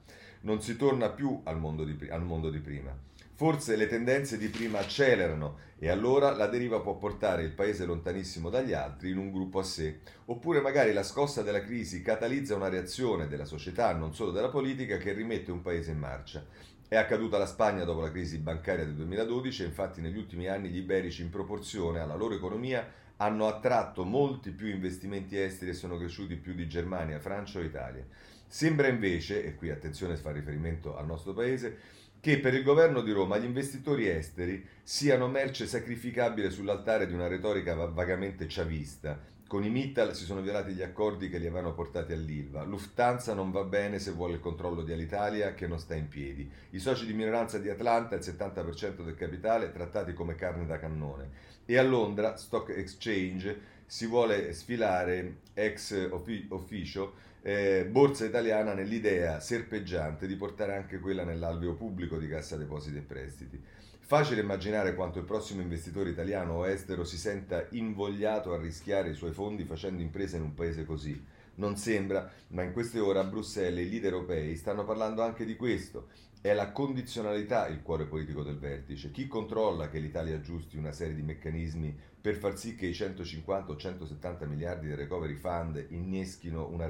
non 0.42 0.62
si 0.62 0.76
torna 0.76 1.10
più 1.10 1.40
al 1.42 1.58
mondo 1.58 1.82
di, 1.82 1.96
al 2.10 2.22
mondo 2.22 2.48
di 2.48 2.60
prima. 2.60 2.96
Forse 3.36 3.76
le 3.76 3.86
tendenze 3.86 4.38
di 4.38 4.48
prima 4.48 4.78
accelerano 4.78 5.58
e 5.78 5.90
allora 5.90 6.34
la 6.34 6.46
deriva 6.46 6.80
può 6.80 6.96
portare 6.96 7.42
il 7.42 7.52
paese 7.52 7.84
lontanissimo 7.84 8.48
dagli 8.48 8.72
altri 8.72 9.10
in 9.10 9.18
un 9.18 9.30
gruppo 9.30 9.58
a 9.58 9.62
sé, 9.62 9.98
oppure 10.24 10.62
magari 10.62 10.94
la 10.94 11.02
scossa 11.02 11.42
della 11.42 11.60
crisi 11.60 12.00
catalizza 12.00 12.54
una 12.54 12.70
reazione 12.70 13.28
della 13.28 13.44
società, 13.44 13.92
non 13.92 14.14
solo 14.14 14.30
della 14.30 14.48
politica, 14.48 14.96
che 14.96 15.12
rimette 15.12 15.52
un 15.52 15.60
paese 15.60 15.90
in 15.90 15.98
marcia. 15.98 16.46
È 16.88 16.96
accaduta 16.96 17.36
alla 17.36 17.44
Spagna 17.44 17.84
dopo 17.84 18.00
la 18.00 18.10
crisi 18.10 18.38
bancaria 18.38 18.86
del 18.86 18.94
2012 18.94 19.64
e 19.64 19.66
infatti 19.66 20.00
negli 20.00 20.16
ultimi 20.16 20.48
anni 20.48 20.70
gli 20.70 20.78
iberici 20.78 21.20
in 21.20 21.28
proporzione 21.28 22.00
alla 22.00 22.14
loro 22.14 22.34
economia 22.34 22.90
hanno 23.18 23.48
attratto 23.48 24.04
molti 24.04 24.50
più 24.50 24.68
investimenti 24.68 25.38
esteri 25.38 25.72
e 25.72 25.74
sono 25.74 25.98
cresciuti 25.98 26.36
più 26.36 26.54
di 26.54 26.66
Germania, 26.66 27.20
Francia 27.20 27.58
o 27.58 27.62
Italia. 27.62 28.06
Sembra 28.46 28.86
invece, 28.86 29.44
e 29.44 29.54
qui 29.56 29.68
attenzione 29.68 30.16
fa 30.16 30.30
riferimento 30.30 30.96
al 30.96 31.04
nostro 31.04 31.34
paese, 31.34 31.95
che 32.26 32.40
per 32.40 32.54
il 32.54 32.64
governo 32.64 33.02
di 33.02 33.12
Roma 33.12 33.38
gli 33.38 33.45
investitori 33.45 34.09
esteri 34.09 34.66
siano 34.83 35.28
merce 35.28 35.64
sacrificabile 35.64 36.50
sull'altare 36.50 37.06
di 37.06 37.14
una 37.14 37.28
retorica 37.28 37.76
vagamente 37.87 38.47
chavista. 38.49 39.16
Con 39.47 39.62
i 39.62 39.71
Mittal 39.71 40.12
si 40.12 40.25
sono 40.25 40.40
violati 40.40 40.73
gli 40.73 40.83
accordi 40.83 41.28
che 41.28 41.38
li 41.38 41.47
avevano 41.47 41.73
portati 41.73 42.12
all'Ilva. 42.12 42.64
Lufthansa 42.64 43.33
non 43.33 43.52
va 43.52 43.62
bene 43.62 44.00
se 44.00 44.11
vuole 44.11 44.33
il 44.33 44.40
controllo 44.40 44.83
di 44.83 44.90
Alitalia 44.90 45.54
che 45.54 45.68
non 45.68 45.78
sta 45.78 45.95
in 45.95 46.09
piedi. 46.09 46.50
I 46.71 46.80
soci 46.80 47.06
di 47.06 47.12
minoranza 47.12 47.59
di 47.59 47.68
Atlanta, 47.68 48.16
il 48.16 48.23
70% 48.23 49.04
del 49.04 49.14
capitale, 49.14 49.71
trattati 49.71 50.12
come 50.12 50.35
carne 50.35 50.66
da 50.66 50.80
cannone. 50.80 51.30
E 51.64 51.78
a 51.78 51.85
Londra, 51.85 52.37
Stock 52.37 52.71
Exchange, 52.71 53.61
si 53.87 54.06
vuole 54.06 54.52
sfilare 54.52 55.42
ex 55.54 56.09
officio 56.49 57.14
eh, 57.46 57.86
borsa 57.88 58.24
italiana 58.24 58.74
nell'idea 58.74 59.38
serpeggiante 59.38 60.26
di 60.26 60.34
portare 60.34 60.74
anche 60.74 60.98
quella 60.98 61.22
nell'alveo 61.22 61.74
pubblico 61.74 62.18
di 62.18 62.26
Cassa 62.26 62.56
Depositi 62.56 62.96
e 62.96 63.02
Prestiti. 63.02 63.62
Facile 64.00 64.40
immaginare 64.40 64.96
quanto 64.96 65.20
il 65.20 65.24
prossimo 65.24 65.60
investitore 65.60 66.10
italiano 66.10 66.54
o 66.54 66.66
estero 66.66 67.04
si 67.04 67.16
senta 67.16 67.64
invogliato 67.70 68.52
a 68.52 68.60
rischiare 68.60 69.10
i 69.10 69.14
suoi 69.14 69.30
fondi 69.30 69.62
facendo 69.62 70.02
impresa 70.02 70.36
in 70.36 70.42
un 70.42 70.54
paese 70.54 70.84
così. 70.84 71.24
Non 71.56 71.76
sembra, 71.76 72.28
ma 72.48 72.64
in 72.64 72.72
queste 72.72 72.98
ore 72.98 73.20
a 73.20 73.24
Bruxelles 73.24 73.86
i 73.86 73.90
leader 73.90 74.14
europei 74.14 74.56
stanno 74.56 74.84
parlando 74.84 75.22
anche 75.22 75.44
di 75.44 75.54
questo. 75.54 76.08
È 76.40 76.52
la 76.52 76.72
condizionalità 76.72 77.68
il 77.68 77.80
cuore 77.80 78.06
politico 78.06 78.42
del 78.42 78.58
vertice. 78.58 79.12
Chi 79.12 79.28
controlla 79.28 79.88
che 79.88 80.00
l'Italia 80.00 80.34
aggiusti 80.34 80.76
una 80.76 80.92
serie 80.92 81.14
di 81.14 81.22
meccanismi 81.22 81.96
per 82.26 82.35
far 82.35 82.59
sì 82.59 82.75
che 82.75 82.87
i 82.87 82.92
150 82.92 83.71
o 83.71 83.76
170 83.76 84.47
miliardi 84.47 84.88
del 84.88 84.97
recovery 84.97 85.37
fund 85.37 85.87
inneschino 85.90 86.66
una, 86.66 86.88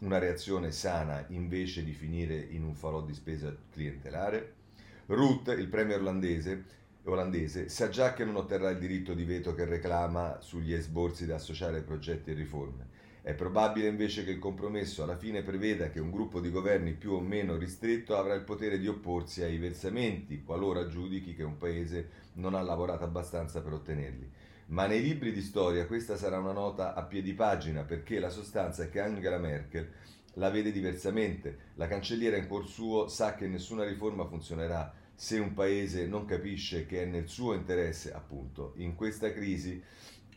una 0.00 0.18
reazione 0.18 0.70
sana 0.70 1.24
invece 1.28 1.82
di 1.82 1.92
finire 1.92 2.36
in 2.50 2.62
un 2.62 2.74
falò 2.74 3.00
di 3.00 3.14
spesa 3.14 3.56
clientelare? 3.70 4.52
Ruth, 5.06 5.48
il 5.48 5.68
premier 5.68 5.98
olandese, 5.98 6.62
olandese, 7.04 7.70
sa 7.70 7.88
già 7.88 8.12
che 8.12 8.26
non 8.26 8.36
otterrà 8.36 8.68
il 8.68 8.78
diritto 8.78 9.14
di 9.14 9.24
veto 9.24 9.54
che 9.54 9.64
reclama 9.64 10.36
sugli 10.42 10.74
esborsi 10.74 11.24
da 11.24 11.36
associare 11.36 11.78
ai 11.78 11.82
progetti 11.82 12.30
e 12.30 12.34
riforme. 12.34 12.88
È 13.22 13.32
probabile 13.32 13.88
invece 13.88 14.22
che 14.22 14.32
il 14.32 14.38
compromesso 14.38 15.02
alla 15.02 15.16
fine 15.16 15.40
preveda 15.40 15.88
che 15.88 15.98
un 15.98 16.10
gruppo 16.10 16.40
di 16.40 16.50
governi 16.50 16.92
più 16.92 17.12
o 17.12 17.20
meno 17.20 17.56
ristretto 17.56 18.14
avrà 18.14 18.34
il 18.34 18.44
potere 18.44 18.78
di 18.78 18.86
opporsi 18.86 19.42
ai 19.42 19.56
versamenti 19.56 20.42
qualora 20.42 20.86
giudichi 20.86 21.32
che 21.34 21.42
un 21.42 21.56
paese 21.56 22.23
non 22.34 22.54
ha 22.54 22.62
lavorato 22.62 23.04
abbastanza 23.04 23.60
per 23.62 23.72
ottenerli. 23.72 24.30
Ma 24.66 24.86
nei 24.86 25.02
libri 25.02 25.32
di 25.32 25.42
storia 25.42 25.86
questa 25.86 26.16
sarà 26.16 26.38
una 26.38 26.52
nota 26.52 26.94
a 26.94 27.02
piedi 27.02 27.34
pagina 27.34 27.82
perché 27.82 28.18
la 28.18 28.30
sostanza 28.30 28.84
è 28.84 28.88
che 28.88 29.00
Angela 29.00 29.38
Merkel 29.38 29.90
la 30.34 30.50
vede 30.50 30.72
diversamente. 30.72 31.72
La 31.74 31.86
cancelliera 31.86 32.36
in 32.36 32.46
cuor 32.46 32.66
suo 32.66 33.08
sa 33.08 33.34
che 33.34 33.46
nessuna 33.46 33.84
riforma 33.84 34.26
funzionerà 34.26 34.92
se 35.14 35.38
un 35.38 35.54
paese 35.54 36.06
non 36.06 36.24
capisce 36.24 36.86
che 36.86 37.02
è 37.02 37.06
nel 37.06 37.28
suo 37.28 37.54
interesse, 37.54 38.12
appunto, 38.12 38.72
in 38.76 38.94
questa 38.94 39.32
crisi. 39.32 39.82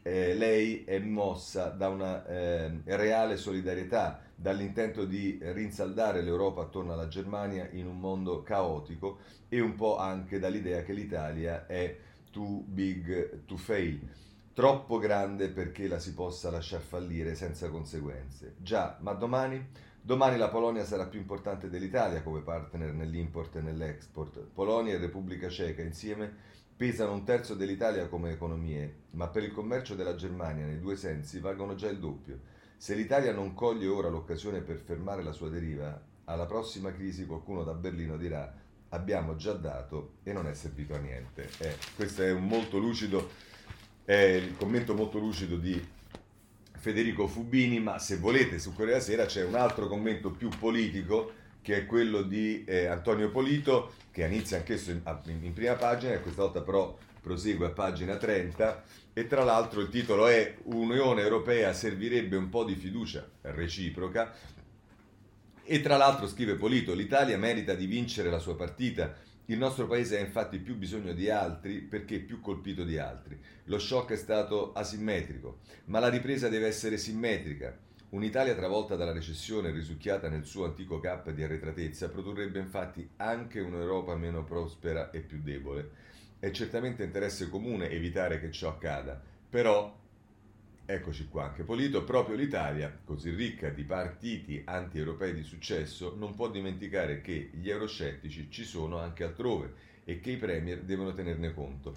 Eh, 0.08 0.36
lei 0.36 0.86
è 0.86 1.00
mossa 1.00 1.66
da 1.68 1.90
una 1.90 2.26
eh, 2.26 2.80
reale 2.86 3.36
solidarietà, 3.36 4.22
dall'intento 4.34 5.04
di 5.04 5.38
rinsaldare 5.42 6.22
l'Europa 6.22 6.62
attorno 6.62 6.94
alla 6.94 7.10
Germania 7.10 7.68
in 7.74 7.88
un 7.88 8.00
mondo 8.00 8.42
caotico 8.42 9.18
e 9.50 9.60
un 9.60 9.76
po' 9.76 9.98
anche 9.98 10.40
dall'idea 10.40 10.82
che 10.84 10.94
l'Italia 10.94 11.68
è 11.68 11.94
too 12.32 12.64
big 12.66 13.44
to 13.44 13.58
fail, 13.58 14.00
troppo 14.54 14.98
grande 14.98 15.50
perché 15.50 15.90
la 15.90 16.00
si 16.00 16.14
possa 16.14 16.50
lasciar 16.52 16.80
fallire 16.80 17.36
senza 17.36 17.68
conseguenze. 17.70 18.54
Già, 18.60 18.96
ma 19.02 19.12
domani 19.12 19.62
Domani 20.08 20.38
la 20.38 20.48
Polonia 20.48 20.86
sarà 20.86 21.06
più 21.06 21.20
importante 21.20 21.70
dell'Italia 21.70 22.24
come 22.24 22.40
partner 22.40 22.94
nell'import 22.94 23.58
e 23.58 23.62
nell'export. 23.62 24.40
Polonia 24.54 24.94
e 24.94 25.00
Repubblica 25.00 25.50
Ceca 25.50 25.82
insieme 25.82 26.34
pesano 26.78 27.12
un 27.12 27.26
terzo 27.26 27.56
dell'Italia 27.56 28.08
come 28.08 28.32
economie, 28.32 29.00
ma 29.12 29.28
per 29.28 29.44
il 29.44 29.52
commercio 29.52 29.96
della 29.96 30.16
Germania 30.16 30.64
nei 30.64 30.80
due 30.80 30.96
sensi 30.96 31.42
valgono 31.42 31.76
già 31.76 31.90
il 31.90 32.00
doppio. 32.00 32.40
Se 32.78 32.96
l'Italia 32.96 33.34
non 33.34 33.54
coglie 33.54 33.88
ora 33.88 34.08
l'occasione 34.08 34.62
per 34.62 34.78
fermare 34.78 35.24
la 35.24 35.34
sua 35.34 35.50
deriva, 35.50 36.02
alla 36.24 36.46
prossima 36.46 36.94
crisi 36.94 37.26
qualcuno 37.26 37.66
da 37.66 37.74
Berlino 37.74 38.16
dirà 38.16 38.50
abbiamo 38.88 39.36
già 39.36 39.52
dato 39.52 40.20
e 40.24 40.32
non 40.32 40.48
è 40.48 40.54
servito 40.54 40.94
a 40.94 41.00
niente. 41.00 41.50
Eh, 41.58 41.76
questo 41.98 42.24
è 42.24 42.32
un 42.32 42.48
molto 42.48 42.78
lucido, 42.78 43.30
è 44.06 44.14
il 44.14 44.56
commento 44.56 44.94
molto 44.94 45.20
lucido 45.20 45.58
di 45.58 45.96
Federico 46.77 47.27
Fubini, 47.27 47.79
ma 47.79 48.00
se 48.00 48.17
volete 48.17 48.60
su 48.60 48.74
Corriere 48.74 49.01
Sera 49.01 49.25
c'è 49.25 49.43
un 49.43 49.55
altro 49.55 49.88
commento 49.88 50.31
più 50.31 50.50
politico 50.50 51.31
che 51.62 51.79
è 51.79 51.86
quello 51.86 52.22
di 52.22 52.63
eh, 52.63 52.86
Antonio 52.86 53.29
Polito, 53.29 53.93
che 54.12 54.25
inizia 54.25 54.57
anch'esso 54.57 54.91
in, 54.91 55.01
in, 55.41 55.53
prima 55.53 55.74
pagina 55.74 56.13
e 56.13 56.22
questa 56.22 56.43
volta 56.43 56.62
però 56.62 56.98
prosegue 57.22 57.65
a 57.65 57.72
pagina 57.72 58.15
30 58.15 58.84
e 59.12 59.27
tra 59.27 59.43
l'altro 59.43 59.81
il 59.81 59.89
titolo 59.89 60.27
è 60.27 60.55
Unione 60.63 61.22
Europea 61.22 61.74
servirebbe 61.74 62.38
un 62.38 62.48
po' 62.50 62.63
di 62.63 62.75
fiducia 62.75 63.27
reciproca. 63.41 64.34
E 65.69 65.81
tra 65.81 65.98
l'altro 65.98 66.27
scrive 66.27 66.55
Polito, 66.55 66.93
l'Italia 66.93 67.38
merita 67.38 67.74
di 67.74 67.86
vincere 67.86 68.29
la 68.29 68.39
sua 68.39 68.55
partita 68.55 69.13
il 69.50 69.58
nostro 69.58 69.88
paese 69.88 70.18
ha 70.18 70.22
infatti 70.22 70.60
più 70.60 70.75
bisogno 70.75 71.13
di 71.13 71.30
altri 71.30 71.80
perché 71.80 72.20
più 72.20 72.42
colpito 72.42 72.84
di 72.84 72.98
altri. 72.98 73.39
Lo 73.66 73.80
shock 73.80 74.12
è 74.12 74.18
stato 74.18 74.74
asimmetrico, 74.74 75.60
ma 75.86 76.00
la 76.00 76.10
ripresa 76.10 76.50
deve 76.50 76.68
essere 76.68 76.98
simmetrica. 76.98 77.77
Un'Italia 78.10 78.56
travolta 78.56 78.96
dalla 78.96 79.13
recessione 79.13 79.70
e 79.70 79.72
risucchiata 79.72 80.27
nel 80.27 80.46
suo 80.46 80.66
antico 80.66 81.00
cap 81.00 81.30
di 81.32 81.44
arretratezza 81.44 82.10
produrrebbe 82.10 82.60
infatti 82.60 83.08
anche 83.18 83.62
un'Europa 83.62 84.16
meno 84.16 84.44
prospera 84.44 85.12
e 85.12 85.22
più 85.22 85.42
debole. 85.42 85.92
È 86.39 86.51
certamente 86.51 87.04
interesse 87.04 87.50
comune 87.50 87.89
evitare 87.89 88.39
che 88.39 88.51
ciò 88.51 88.70
accada, 88.70 89.22
però 89.50 89.98
Eccoci 90.89 91.27
qua, 91.27 91.48
anche 91.48 91.63
Polito, 91.63 92.06
proprio 92.06 92.38
l'Italia, 92.38 92.98
così 93.03 93.32
ricca 93.32 93.67
di 93.67 93.84
partiti 93.84 94.62
anti-europei 94.63 95.34
di 95.34 95.44
successo, 95.44 96.15
non 96.15 96.34
può 96.34 96.50
dimenticare 96.50 97.20
che 97.20 97.50
gli 97.51 97.70
euroscettici 97.70 98.48
ci 98.50 98.63
sono 98.63 98.98
anche 98.98 99.25
altrove 99.25 99.74
e 100.06 100.22
che 100.22 100.32
i 100.32 100.38
premier 100.38 100.84
devono 100.84 101.13
tenerne 101.13 101.53
conto. 101.53 101.94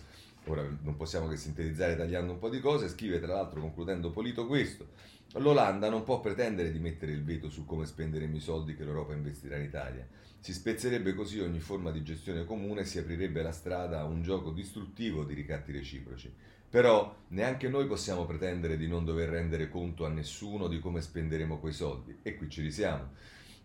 Ora 0.47 0.67
non 0.83 0.97
possiamo 0.97 1.29
che 1.29 1.37
sintetizzare 1.37 1.97
tagliando 1.97 2.33
un 2.33 2.41
po' 2.41 2.49
di 2.49 2.59
cose, 2.59 2.89
scrive 2.89 3.21
tra 3.21 3.35
l'altro 3.35 3.61
concludendo 3.61 4.11
Polito 4.11 4.49
questo. 4.49 4.89
L'Olanda 5.35 5.89
non 5.89 6.03
può 6.03 6.19
pretendere 6.19 6.73
di 6.73 6.81
mettere 6.81 7.13
il 7.13 7.23
veto 7.23 7.49
su 7.49 7.65
come 7.65 7.87
spenderemo 7.87 8.35
i 8.35 8.41
soldi 8.41 8.75
che 8.75 8.83
l'Europa 8.83 9.15
investirà 9.15 9.57
in 9.57 9.67
Italia. 9.67 10.05
Si 10.41 10.53
spezzerebbe 10.53 11.15
così 11.15 11.39
ogni 11.39 11.61
forma 11.61 11.93
di 11.93 12.03
gestione 12.03 12.45
comune 12.45 12.81
e 12.81 12.87
si 12.87 12.99
aprirebbe 12.99 13.41
la 13.41 13.53
strada 13.53 14.01
a 14.01 14.05
un 14.05 14.23
gioco 14.25 14.51
distruttivo 14.51 15.23
di 15.23 15.35
ricatti 15.35 15.71
reciproci. 15.71 16.35
Però 16.71 17.17
neanche 17.29 17.69
noi 17.69 17.87
possiamo 17.87 18.27
pretendere 18.27 18.77
di 18.77 18.87
non 18.87 19.05
dover 19.05 19.29
rendere 19.29 19.69
conto 19.69 20.07
a 20.07 20.09
nessuno 20.09 20.69
di 20.69 20.79
come 20.79 21.01
spenderemo 21.01 21.59
quei 21.59 21.73
soldi, 21.73 22.21
e 22.23 22.37
qui 22.37 22.49
ci 22.49 22.63
risiamo. 22.63 23.09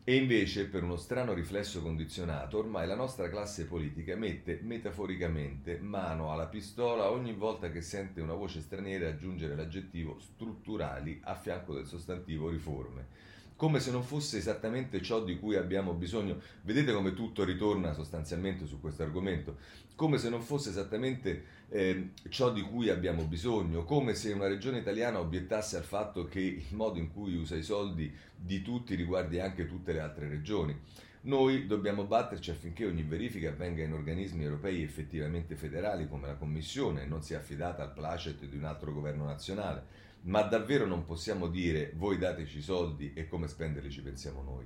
E 0.04 0.16
invece, 0.16 0.66
per 0.66 0.82
uno 0.82 0.98
strano 0.98 1.34
riflesso 1.34 1.84
condizionato, 1.84 2.58
ormai 2.58 2.88
la 2.88 2.96
nostra 2.96 3.30
classe 3.30 3.66
politica 3.66 4.16
mette 4.16 4.60
metaforicamente 4.64 5.78
mano 5.78 6.32
alla 6.32 6.48
pistola 6.48 7.12
ogni 7.12 7.34
volta 7.34 7.70
che 7.70 7.82
sente 7.82 8.22
una 8.22 8.34
voce 8.34 8.62
straniera 8.62 9.08
aggiungere 9.08 9.56
l'aggettivo 9.56 10.20
strutturali 10.20 11.20
a 11.24 11.36
fianco 11.36 11.76
del 11.76 11.86
sostantivo 11.86 12.50
riforme 12.50 13.34
come 13.56 13.80
se 13.80 13.92
non 13.92 14.04
fosse 14.04 14.38
esattamente 14.38 15.02
ciò 15.02 15.24
di 15.24 15.40
cui 15.40 15.56
abbiamo 15.56 15.94
bisogno. 15.94 16.40
Vedete 16.62 16.94
come 16.94 17.14
tutto 17.14 17.44
ritorna 17.44 17.94
sostanzialmente 17.94 18.66
su 18.66 18.80
questo 18.82 19.04
argomento, 19.04 19.58
come 19.96 20.18
se 20.18 20.30
non 20.30 20.42
fosse 20.42 20.70
esattamente 20.70 21.44
eh, 21.70 22.10
ciò 22.30 22.52
di 22.52 22.62
cui 22.62 22.90
abbiamo 22.90 23.24
bisogno, 23.24 23.84
come 23.84 24.14
se 24.14 24.34
una 24.34 24.48
regione 24.48 24.80
italiana 24.80 25.20
obiettasse 25.20 25.78
al 25.78 25.84
fatto 25.84 26.26
che 26.26 26.42
il 26.42 26.76
modo 26.76 27.00
in 27.00 27.12
cui 27.12 27.36
usa 27.36 27.56
i 27.56 27.64
soldi 27.64 28.14
di 28.36 28.62
tutti 28.62 28.96
riguardi 28.96 29.40
anche 29.40 29.66
tutte 29.66 29.94
le 29.94 30.02
altre 30.02 30.28
regioni. 30.28 30.78
Noi 31.22 31.66
dobbiamo 31.66 32.04
batterci 32.04 32.52
affinché 32.52 32.86
ogni 32.86 33.02
verifica 33.02 33.50
avvenga 33.50 33.82
in 33.82 33.94
organismi 33.94 34.44
europei 34.44 34.84
effettivamente 34.84 35.56
federali 35.56 36.08
come 36.08 36.28
la 36.28 36.36
Commissione 36.36 37.02
e 37.02 37.06
non 37.08 37.24
sia 37.24 37.40
affidata 37.40 37.82
al 37.82 37.94
placet 37.94 38.46
di 38.46 38.56
un 38.56 38.66
altro 38.66 38.94
governo 38.94 39.26
nazionale 39.26 40.05
ma 40.26 40.42
davvero 40.42 40.86
non 40.86 41.06
possiamo 41.06 41.48
dire 41.48 41.92
voi 41.96 42.18
dateci 42.18 42.60
i 42.60 42.62
soldi 42.62 43.14
e 43.14 43.28
come 43.28 43.48
spenderli 43.48 43.92
ci 43.92 44.02
pensiamo 44.02 44.42
noi. 44.42 44.66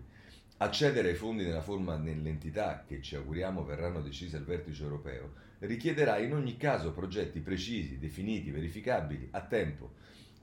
Accedere 0.57 1.09
ai 1.09 1.15
fondi 1.15 1.45
nella 1.45 1.61
forma 1.61 1.95
nell'entità 1.95 2.83
che 2.85 3.01
ci 3.01 3.15
auguriamo 3.15 3.63
verranno 3.63 4.01
decise 4.01 4.37
al 4.37 4.43
vertice 4.43 4.83
europeo 4.83 5.47
richiederà 5.59 6.19
in 6.19 6.33
ogni 6.33 6.57
caso 6.57 6.91
progetti 6.91 7.39
precisi, 7.39 7.99
definiti, 7.99 8.51
verificabili, 8.51 9.29
a 9.31 9.41
tempo. 9.41 9.93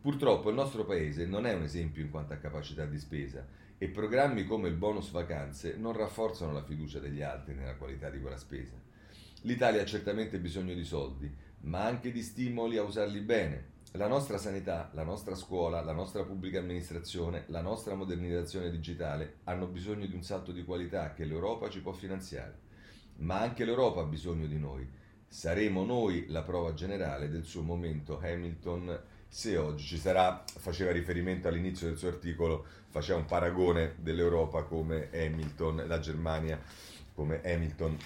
Purtroppo 0.00 0.50
il 0.50 0.54
nostro 0.54 0.85
paese 0.85 1.26
non 1.26 1.46
è 1.46 1.54
un 1.54 1.62
esempio 1.62 2.02
in 2.02 2.11
quanto 2.11 2.35
a 2.35 2.38
capacità 2.38 2.85
di 2.85 2.99
spesa 2.99 3.46
e 3.78 3.88
programmi 3.88 4.44
come 4.44 4.68
il 4.68 4.75
bonus 4.75 5.11
vacanze 5.11 5.76
non 5.76 5.92
rafforzano 5.94 6.52
la 6.52 6.62
fiducia 6.62 6.99
degli 6.99 7.23
altri 7.23 7.54
nella 7.54 7.76
qualità 7.76 8.11
di 8.11 8.20
quella 8.20 8.37
spesa. 8.37 8.75
L'Italia 9.42 9.82
ha 9.82 9.87
certamente 9.87 10.38
bisogno 10.38 10.75
di 10.75 10.85
soldi, 10.85 11.30
ma 11.61 11.85
anche 11.85 12.12
di 12.12 12.23
stimoli 12.23 12.76
a 12.76 12.82
usarli 12.82 13.20
bene, 13.20 13.75
la 13.93 14.09
nostra 14.09 14.37
sanità, 14.38 14.90
la 14.93 15.05
nostra 15.05 15.35
scuola, 15.35 15.83
la 15.83 15.93
nostra 15.93 16.23
pubblica 16.25 16.59
amministrazione, 16.59 17.45
la 17.47 17.61
nostra 17.61 17.95
modernizzazione 17.95 18.71
digitale 18.71 19.37
hanno 19.45 19.66
bisogno 19.66 20.07
di 20.07 20.14
un 20.14 20.23
salto 20.23 20.52
di 20.52 20.64
qualità 20.64 21.12
che 21.12 21.25
l'Europa 21.25 21.71
ci 21.71 21.81
può 21.81 21.93
finanziare. 21.93 22.64
Ma 23.19 23.40
anche 23.40 23.64
l'Europa 23.64 24.02
ha 24.02 24.05
bisogno 24.05 24.47
di 24.47 24.59
noi. 24.59 24.87
Saremo 25.28 25.85
noi 25.85 26.26
la 26.28 26.43
prova 26.43 26.75
generale 26.75 27.31
del 27.31 27.45
suo 27.45 27.62
momento 27.62 28.21
Hamilton 28.23 29.14
se 29.28 29.57
oggi 29.57 29.85
ci 29.85 29.99
sarà, 29.99 30.45
faceva 30.47 30.93
riferimento 30.93 31.49
all'inizio 31.49 31.88
del 31.88 31.99
suo 31.99 32.09
articolo, 32.09 32.64
faceva 32.88 33.19
un 33.19 33.26
paragone 33.26 33.97
dell'Europa 33.99 34.62
come 34.62 35.11
Hamilton, 35.12 35.85
la 35.87 35.99
Germania 35.99 36.61
come 37.14 37.43
Hamilton 37.45 37.99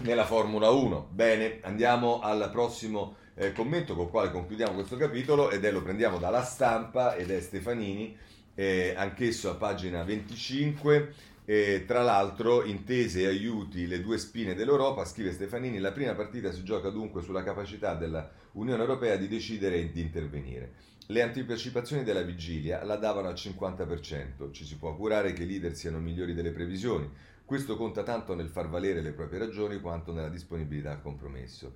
nella 0.00 0.24
Formula 0.24 0.70
1. 0.70 1.08
Bene, 1.10 1.60
andiamo 1.62 2.20
al 2.20 2.48
prossimo 2.50 3.16
eh, 3.34 3.52
commento 3.52 3.94
con 3.94 4.04
il 4.04 4.10
quale 4.10 4.30
concludiamo 4.30 4.74
questo 4.74 4.96
capitolo 4.96 5.50
ed 5.50 5.64
è 5.64 5.70
lo 5.70 5.82
prendiamo 5.82 6.18
dalla 6.18 6.42
stampa 6.42 7.16
ed 7.16 7.30
è 7.30 7.40
Stefanini 7.40 8.16
eh, 8.54 8.94
anch'esso 8.96 9.50
a 9.50 9.54
pagina 9.54 10.02
25. 10.02 11.32
Eh, 11.46 11.84
tra 11.86 12.02
l'altro, 12.02 12.64
intese 12.64 13.22
e 13.22 13.26
aiuti 13.26 13.86
le 13.86 14.00
due 14.00 14.16
spine 14.16 14.54
dell'Europa, 14.54 15.04
scrive 15.04 15.32
Stefanini, 15.32 15.78
la 15.78 15.92
prima 15.92 16.14
partita 16.14 16.50
si 16.52 16.62
gioca 16.64 16.88
dunque 16.88 17.20
sulla 17.20 17.42
capacità 17.42 17.94
dell'Unione 17.94 18.80
Europea 18.80 19.16
di 19.16 19.28
decidere 19.28 19.76
e 19.76 19.92
di 19.92 20.00
intervenire. 20.00 20.72
Le 21.08 21.20
anticipazioni 21.20 22.02
della 22.02 22.22
vigilia 22.22 22.82
la 22.82 22.96
davano 22.96 23.28
al 23.28 23.34
50%, 23.34 24.52
ci 24.52 24.64
si 24.64 24.78
può 24.78 24.88
augurare 24.88 25.34
che 25.34 25.42
i 25.42 25.46
leader 25.46 25.74
siano 25.74 25.98
migliori 25.98 26.32
delle 26.32 26.50
previsioni, 26.50 27.10
questo 27.44 27.76
conta 27.76 28.02
tanto 28.02 28.34
nel 28.34 28.48
far 28.48 28.70
valere 28.70 29.02
le 29.02 29.12
proprie 29.12 29.40
ragioni 29.40 29.78
quanto 29.80 30.14
nella 30.14 30.30
disponibilità 30.30 30.92
al 30.92 31.02
compromesso. 31.02 31.74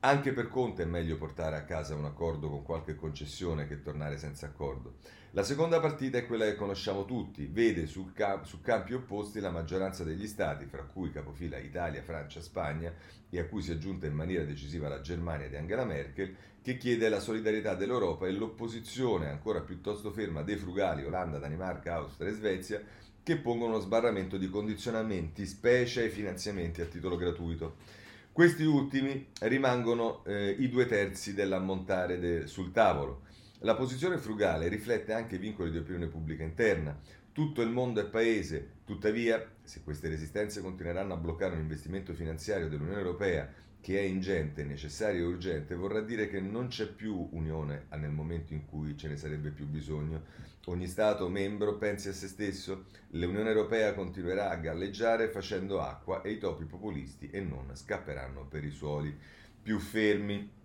Anche 0.00 0.32
per 0.32 0.46
Conte 0.46 0.84
è 0.84 0.86
meglio 0.86 1.16
portare 1.16 1.56
a 1.56 1.64
casa 1.64 1.96
un 1.96 2.04
accordo 2.04 2.48
con 2.48 2.62
qualche 2.62 2.94
concessione 2.94 3.66
che 3.66 3.82
tornare 3.82 4.16
senza 4.16 4.46
accordo. 4.46 4.98
La 5.32 5.42
seconda 5.42 5.80
partita 5.80 6.18
è 6.18 6.24
quella 6.24 6.44
che 6.44 6.54
conosciamo 6.54 7.04
tutti, 7.04 7.46
vede 7.46 7.86
su, 7.86 8.12
camp- 8.12 8.44
su 8.44 8.60
campi 8.60 8.94
opposti 8.94 9.40
la 9.40 9.50
maggioranza 9.50 10.04
degli 10.04 10.28
stati, 10.28 10.66
fra 10.66 10.84
cui 10.84 11.10
capofila 11.10 11.58
Italia, 11.58 12.04
Francia, 12.04 12.40
Spagna, 12.40 12.94
e 13.28 13.40
a 13.40 13.46
cui 13.46 13.60
si 13.60 13.72
è 13.72 13.74
aggiunta 13.74 14.06
in 14.06 14.14
maniera 14.14 14.44
decisiva 14.44 14.88
la 14.88 15.00
Germania 15.00 15.48
di 15.48 15.56
Angela 15.56 15.84
Merkel, 15.84 16.32
che 16.62 16.76
chiede 16.76 17.08
la 17.08 17.18
solidarietà 17.18 17.74
dell'Europa 17.74 18.28
e 18.28 18.32
l'opposizione 18.32 19.28
ancora 19.28 19.62
piuttosto 19.62 20.12
ferma 20.12 20.42
dei 20.42 20.56
frugali 20.56 21.04
Olanda, 21.04 21.38
Danimarca, 21.38 21.94
Austria 21.94 22.30
e 22.30 22.34
Svezia, 22.34 22.80
che 23.20 23.36
pongono 23.36 23.72
uno 23.72 23.80
sbarramento 23.80 24.36
di 24.36 24.48
condizionamenti, 24.48 25.44
specie 25.44 26.02
ai 26.02 26.10
finanziamenti 26.10 26.82
a 26.82 26.86
titolo 26.86 27.16
gratuito. 27.16 27.96
Questi 28.38 28.62
ultimi 28.62 29.30
rimangono 29.40 30.24
eh, 30.24 30.54
i 30.60 30.68
due 30.68 30.86
terzi 30.86 31.34
dell'ammontare 31.34 32.20
de- 32.20 32.46
sul 32.46 32.70
tavolo. 32.70 33.22
La 33.62 33.74
posizione 33.74 34.16
frugale 34.16 34.68
riflette 34.68 35.12
anche 35.12 35.34
i 35.34 35.38
vincoli 35.38 35.72
di 35.72 35.78
opinione 35.78 36.06
pubblica 36.06 36.44
interna. 36.44 36.96
Tutto 37.32 37.62
il 37.62 37.70
mondo 37.70 38.00
è 38.00 38.06
paese, 38.06 38.74
tuttavia, 38.84 39.44
se 39.64 39.82
queste 39.82 40.08
resistenze 40.08 40.60
continueranno 40.60 41.14
a 41.14 41.16
bloccare 41.16 41.54
un 41.56 41.62
investimento 41.62 42.14
finanziario 42.14 42.68
dell'Unione 42.68 43.00
Europea 43.00 43.52
che 43.80 43.98
è 43.98 44.02
ingente, 44.02 44.64
necessario 44.64 45.24
e 45.24 45.28
urgente, 45.28 45.74
vorrà 45.74 46.00
dire 46.00 46.28
che 46.28 46.40
non 46.40 46.68
c'è 46.68 46.86
più 46.86 47.28
unione 47.32 47.86
nel 47.96 48.10
momento 48.10 48.52
in 48.52 48.66
cui 48.66 48.96
ce 48.96 49.08
ne 49.08 49.16
sarebbe 49.16 49.50
più 49.50 49.66
bisogno. 49.66 50.22
Ogni 50.66 50.86
Stato 50.86 51.28
membro 51.28 51.78
pensi 51.78 52.08
a 52.08 52.12
se 52.12 52.28
stesso, 52.28 52.84
l'Unione 53.10 53.48
Europea 53.48 53.94
continuerà 53.94 54.50
a 54.50 54.56
galleggiare 54.56 55.28
facendo 55.28 55.80
acqua 55.80 56.20
e 56.20 56.32
i 56.32 56.38
topi 56.38 56.64
populisti 56.64 57.30
e 57.30 57.40
non 57.40 57.70
scapperanno 57.74 58.44
per 58.46 58.64
i 58.64 58.70
suoli 58.70 59.16
più 59.62 59.78
fermi. 59.78 60.56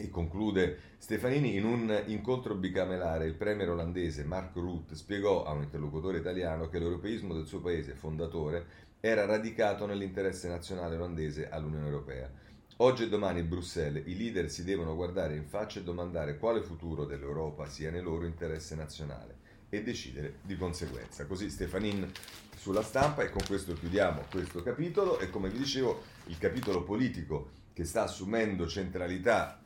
E 0.00 0.10
conclude 0.10 0.78
Stefanini, 0.98 1.56
in 1.56 1.64
un 1.64 2.02
incontro 2.06 2.54
bicamerale 2.54 3.26
il 3.26 3.34
premier 3.34 3.68
olandese 3.70 4.24
Mark 4.24 4.54
Rutte 4.54 4.96
spiegò 4.96 5.44
a 5.44 5.52
un 5.52 5.62
interlocutore 5.62 6.18
italiano 6.18 6.68
che 6.68 6.78
l'europeismo 6.78 7.34
del 7.34 7.46
suo 7.46 7.60
paese 7.60 7.94
fondatore 7.94 8.86
era 9.00 9.24
radicato 9.24 9.86
nell'interesse 9.86 10.48
nazionale 10.48 10.96
olandese 10.96 11.48
all'Unione 11.48 11.86
Europea. 11.86 12.30
Oggi 12.78 13.04
e 13.04 13.08
domani 13.08 13.40
a 13.40 13.44
Bruxelles 13.44 14.04
i 14.06 14.16
leader 14.16 14.50
si 14.50 14.64
devono 14.64 14.94
guardare 14.94 15.36
in 15.36 15.44
faccia 15.44 15.80
e 15.80 15.82
domandare 15.84 16.38
quale 16.38 16.62
futuro 16.62 17.04
dell'Europa 17.04 17.68
sia 17.68 17.90
nel 17.90 18.04
loro 18.04 18.24
interesse 18.24 18.74
nazionale 18.74 19.36
e 19.68 19.82
decidere 19.82 20.38
di 20.42 20.56
conseguenza. 20.56 21.26
Così 21.26 21.50
Stefanin 21.50 22.10
sulla 22.56 22.82
stampa 22.82 23.22
e 23.22 23.30
con 23.30 23.42
questo 23.46 23.74
chiudiamo 23.74 24.24
questo 24.30 24.62
capitolo 24.62 25.18
e 25.20 25.30
come 25.30 25.48
vi 25.48 25.58
dicevo 25.58 26.02
il 26.26 26.38
capitolo 26.38 26.82
politico 26.82 27.50
che 27.72 27.84
sta 27.84 28.02
assumendo 28.02 28.66
centralità 28.66 29.60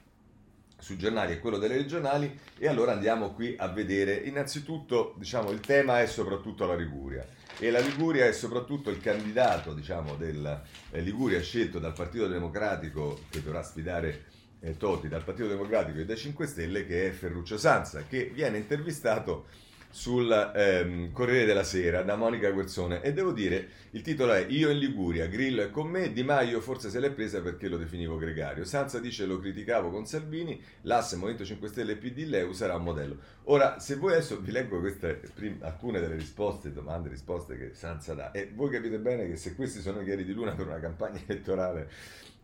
sui 0.78 0.98
giornali 0.98 1.32
è 1.32 1.38
quello 1.38 1.58
delle 1.58 1.76
regionali 1.76 2.38
e 2.58 2.66
allora 2.66 2.92
andiamo 2.92 3.32
qui 3.32 3.54
a 3.56 3.68
vedere 3.68 4.14
innanzitutto 4.14 5.14
diciamo 5.16 5.50
il 5.50 5.60
tema 5.60 6.00
è 6.00 6.06
soprattutto 6.06 6.66
la 6.66 6.74
Liguria 6.74 7.26
e 7.58 7.70
la 7.70 7.80
Liguria 7.80 8.26
è 8.26 8.32
soprattutto 8.32 8.90
il 8.90 9.00
candidato 9.00 9.74
diciamo, 9.74 10.16
della 10.16 10.62
eh, 10.90 11.00
Liguria 11.00 11.40
scelto 11.40 11.78
dal 11.78 11.92
Partito 11.92 12.26
Democratico 12.26 13.20
che 13.30 13.42
dovrà 13.42 13.62
sfidare 13.62 14.24
eh, 14.60 14.76
Toti 14.76 15.08
dal 15.08 15.24
Partito 15.24 15.48
Democratico 15.48 15.98
e 15.98 16.04
dai 16.04 16.16
5 16.16 16.46
Stelle 16.46 16.86
che 16.86 17.08
è 17.08 17.10
Ferruccio 17.10 17.58
Sanza 17.58 18.04
che 18.08 18.30
viene 18.32 18.58
intervistato 18.58 19.46
sul 19.92 20.52
ehm, 20.56 21.12
Corriere 21.12 21.44
della 21.44 21.62
Sera 21.62 22.02
da 22.02 22.16
Monica 22.16 22.50
Guerzone 22.50 23.02
e 23.02 23.12
devo 23.12 23.30
dire 23.30 23.68
il 23.90 24.00
titolo 24.00 24.32
è 24.32 24.46
Io 24.48 24.70
in 24.70 24.78
Liguria, 24.78 25.26
Grillo 25.26 25.62
è 25.62 25.70
con 25.70 25.88
me, 25.88 26.12
Di 26.12 26.22
Maio 26.22 26.60
forse 26.62 26.88
se 26.88 26.98
l'è 26.98 27.10
presa 27.10 27.42
perché 27.42 27.68
lo 27.68 27.76
definivo 27.76 28.16
gregario. 28.16 28.64
Sanza 28.64 28.98
dice 28.98 29.26
lo 29.26 29.38
criticavo 29.38 29.90
con 29.90 30.06
Salvini, 30.06 30.60
l'asse 30.82 31.16
Movimento 31.16 31.44
5 31.44 31.68
Stelle 31.68 31.92
e 31.92 31.96
PD 31.96 32.24
Leu 32.26 32.52
sarà 32.52 32.76
un 32.76 32.84
modello. 32.84 33.18
Ora, 33.44 33.78
se 33.78 33.96
voi 33.96 34.12
adesso 34.12 34.40
vi 34.40 34.50
leggo 34.50 34.80
queste, 34.80 35.20
prim, 35.34 35.58
alcune 35.60 36.00
delle 36.00 36.14
risposte, 36.14 36.72
domande, 36.72 37.10
risposte 37.10 37.58
che 37.58 37.74
Sanza 37.74 38.14
dà 38.14 38.30
e 38.32 38.50
voi 38.52 38.70
capite 38.70 38.98
bene 38.98 39.28
che 39.28 39.36
se 39.36 39.54
questi 39.54 39.80
sono 39.80 40.02
chiari 40.02 40.24
di 40.24 40.32
luna 40.32 40.52
per 40.52 40.66
una 40.66 40.80
campagna 40.80 41.20
elettorale 41.26 41.90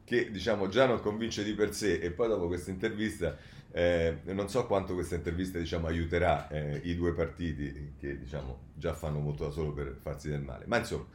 che 0.09 0.31
diciamo 0.31 0.69
già 0.69 0.87
non 0.87 1.01
convince 1.01 1.45
di 1.45 1.53
per 1.53 1.75
sé 1.75 1.99
e 1.99 2.11
poi 2.11 2.29
dopo 2.29 2.47
questa 2.47 2.71
intervista 2.71 3.37
eh, 3.71 4.19
non 4.25 4.49
so 4.49 4.67
quanto 4.67 4.95
questa 4.95 5.15
intervista 5.15 5.59
diciamo, 5.59 5.87
aiuterà 5.87 6.49
eh, 6.49 6.81
i 6.85 6.97
due 6.97 7.13
partiti 7.13 7.95
che 7.99 8.19
diciamo, 8.19 8.71
già 8.75 8.95
fanno 8.95 9.19
molto 9.19 9.45
da 9.45 9.51
solo 9.51 9.73
per 9.73 9.97
farsi 10.01 10.29
del 10.29 10.41
male. 10.41 10.65
Ma 10.67 10.79
insomma, 10.79 11.07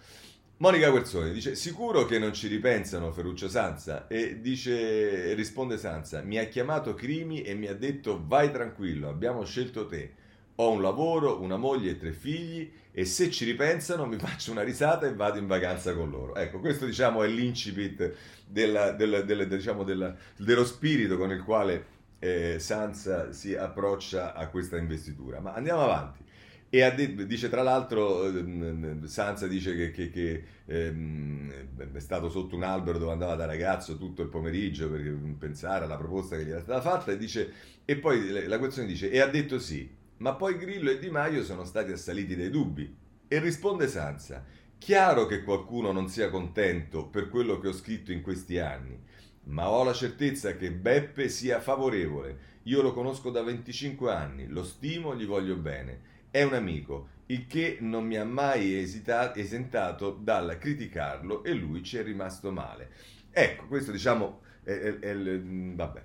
Monica 0.58 0.90
Guerzoni 0.90 1.32
dice: 1.32 1.56
Sicuro 1.56 2.06
che 2.06 2.20
non 2.20 2.34
ci 2.34 2.48
ripensano 2.48 3.12
Ferruccio 3.12 3.50
Sanza? 3.50 4.08
E 4.08 4.40
dice, 4.40 5.34
risponde 5.34 5.78
Sanza: 5.78 6.22
Mi 6.22 6.38
ha 6.38 6.46
chiamato 6.46 6.94
Crimi 6.94 7.42
e 7.42 7.56
mi 7.56 7.68
ha 7.68 7.76
detto: 7.76 8.24
Vai 8.26 8.52
tranquillo, 8.52 9.10
abbiamo 9.10 9.44
scelto 9.46 9.88
te. 9.88 10.22
Ho 10.56 10.70
un 10.70 10.84
lavoro, 10.84 11.42
una 11.42 11.58
moglie 11.58 11.92
e 11.92 11.98
tre 11.98 12.12
figli 12.12 12.72
e 12.96 13.06
se 13.06 13.32
ci 13.32 13.44
ripensano 13.44 14.06
mi 14.06 14.18
faccio 14.20 14.52
una 14.52 14.62
risata 14.62 15.08
e 15.08 15.16
vado 15.16 15.40
in 15.40 15.48
vacanza 15.48 15.96
con 15.96 16.12
loro. 16.12 16.36
Ecco, 16.36 16.60
questo 16.60 16.86
diciamo 16.86 17.24
è 17.24 17.28
l'incipit 17.28 18.14
della, 18.46 18.92
della, 18.92 19.22
della, 19.22 19.46
diciamo, 19.46 19.84
dello 19.84 20.66
spirito 20.66 21.18
con 21.18 21.32
il 21.32 21.44
quale 21.44 21.93
eh, 22.24 22.58
Sansa 22.58 23.34
si 23.34 23.54
approccia 23.54 24.34
a 24.34 24.48
questa 24.48 24.78
investitura. 24.78 25.42
Ma 25.42 25.54
andiamo 25.54 25.82
avanti. 25.82 26.24
E 26.70 27.26
dice 27.28 27.50
tra 27.50 27.62
l'altro, 27.62 28.26
eh, 28.26 28.98
Sansa 29.04 29.46
dice 29.46 29.76
che, 29.76 29.92
che, 29.92 30.10
che 30.10 30.44
ehm, 30.66 31.52
è 31.94 32.00
stato 32.00 32.30
sotto 32.30 32.56
un 32.56 32.64
albero 32.64 32.98
dove 32.98 33.12
andava 33.12 33.36
da 33.36 33.46
ragazzo 33.46 33.98
tutto 33.98 34.22
il 34.22 34.30
pomeriggio 34.30 34.90
per 34.90 35.02
pensare 35.38 35.84
alla 35.84 35.98
proposta 35.98 36.38
che 36.38 36.46
gli 36.46 36.50
era 36.50 36.62
stata 36.62 36.82
fatta 36.82 37.12
e, 37.12 37.18
dice, 37.18 37.52
e 37.86 37.98
poi 37.98 38.48
la 38.48 38.58
questione 38.58 38.88
dice, 38.88 39.12
e 39.12 39.20
ha 39.20 39.28
detto 39.28 39.60
sì, 39.60 39.88
ma 40.18 40.34
poi 40.34 40.58
Grillo 40.58 40.90
e 40.90 41.00
Di 41.00 41.10
Maio 41.10 41.44
sono 41.44 41.66
stati 41.66 41.92
assaliti 41.92 42.36
dai 42.36 42.50
dubbi. 42.50 42.96
E 43.28 43.40
risponde 43.40 43.88
Sansa, 43.88 44.44
chiaro 44.78 45.26
che 45.26 45.44
qualcuno 45.44 45.92
non 45.92 46.08
sia 46.08 46.30
contento 46.30 47.06
per 47.06 47.30
quello 47.30 47.60
che 47.60 47.68
ho 47.68 47.74
scritto 47.74 48.12
in 48.12 48.22
questi 48.22 48.58
anni, 48.58 48.98
ma 49.46 49.70
ho 49.70 49.84
la 49.84 49.94
certezza 49.94 50.56
che 50.56 50.72
Beppe 50.72 51.30
sia 51.30 51.60
favorevole. 51.60 52.52
Io 52.64 52.82
lo 52.82 52.94
conosco 52.94 53.30
da 53.30 53.42
25 53.42 54.12
anni, 54.12 54.48
lo 54.48 54.64
stimo, 54.64 55.16
gli 55.16 55.26
voglio 55.26 55.56
bene. 55.56 56.12
È 56.32 56.44
un 56.44 56.54
amico, 56.54 57.10
il 57.28 57.46
che 57.48 57.78
non 57.82 58.06
mi 58.06 58.16
ha 58.16 58.26
mai 58.26 58.78
esita- 58.78 59.36
esentato 59.36 60.12
dal 60.12 60.58
criticarlo 60.60 61.44
e 61.44 61.54
lui 61.54 61.84
ci 61.84 61.98
è 61.98 62.04
rimasto 62.04 62.52
male. 62.52 62.90
Ecco, 63.32 63.68
questo 63.68 63.92
diciamo 63.92 64.42
è, 64.64 64.72
è, 64.72 65.00
è, 65.00 65.16
vabbè, 65.16 66.02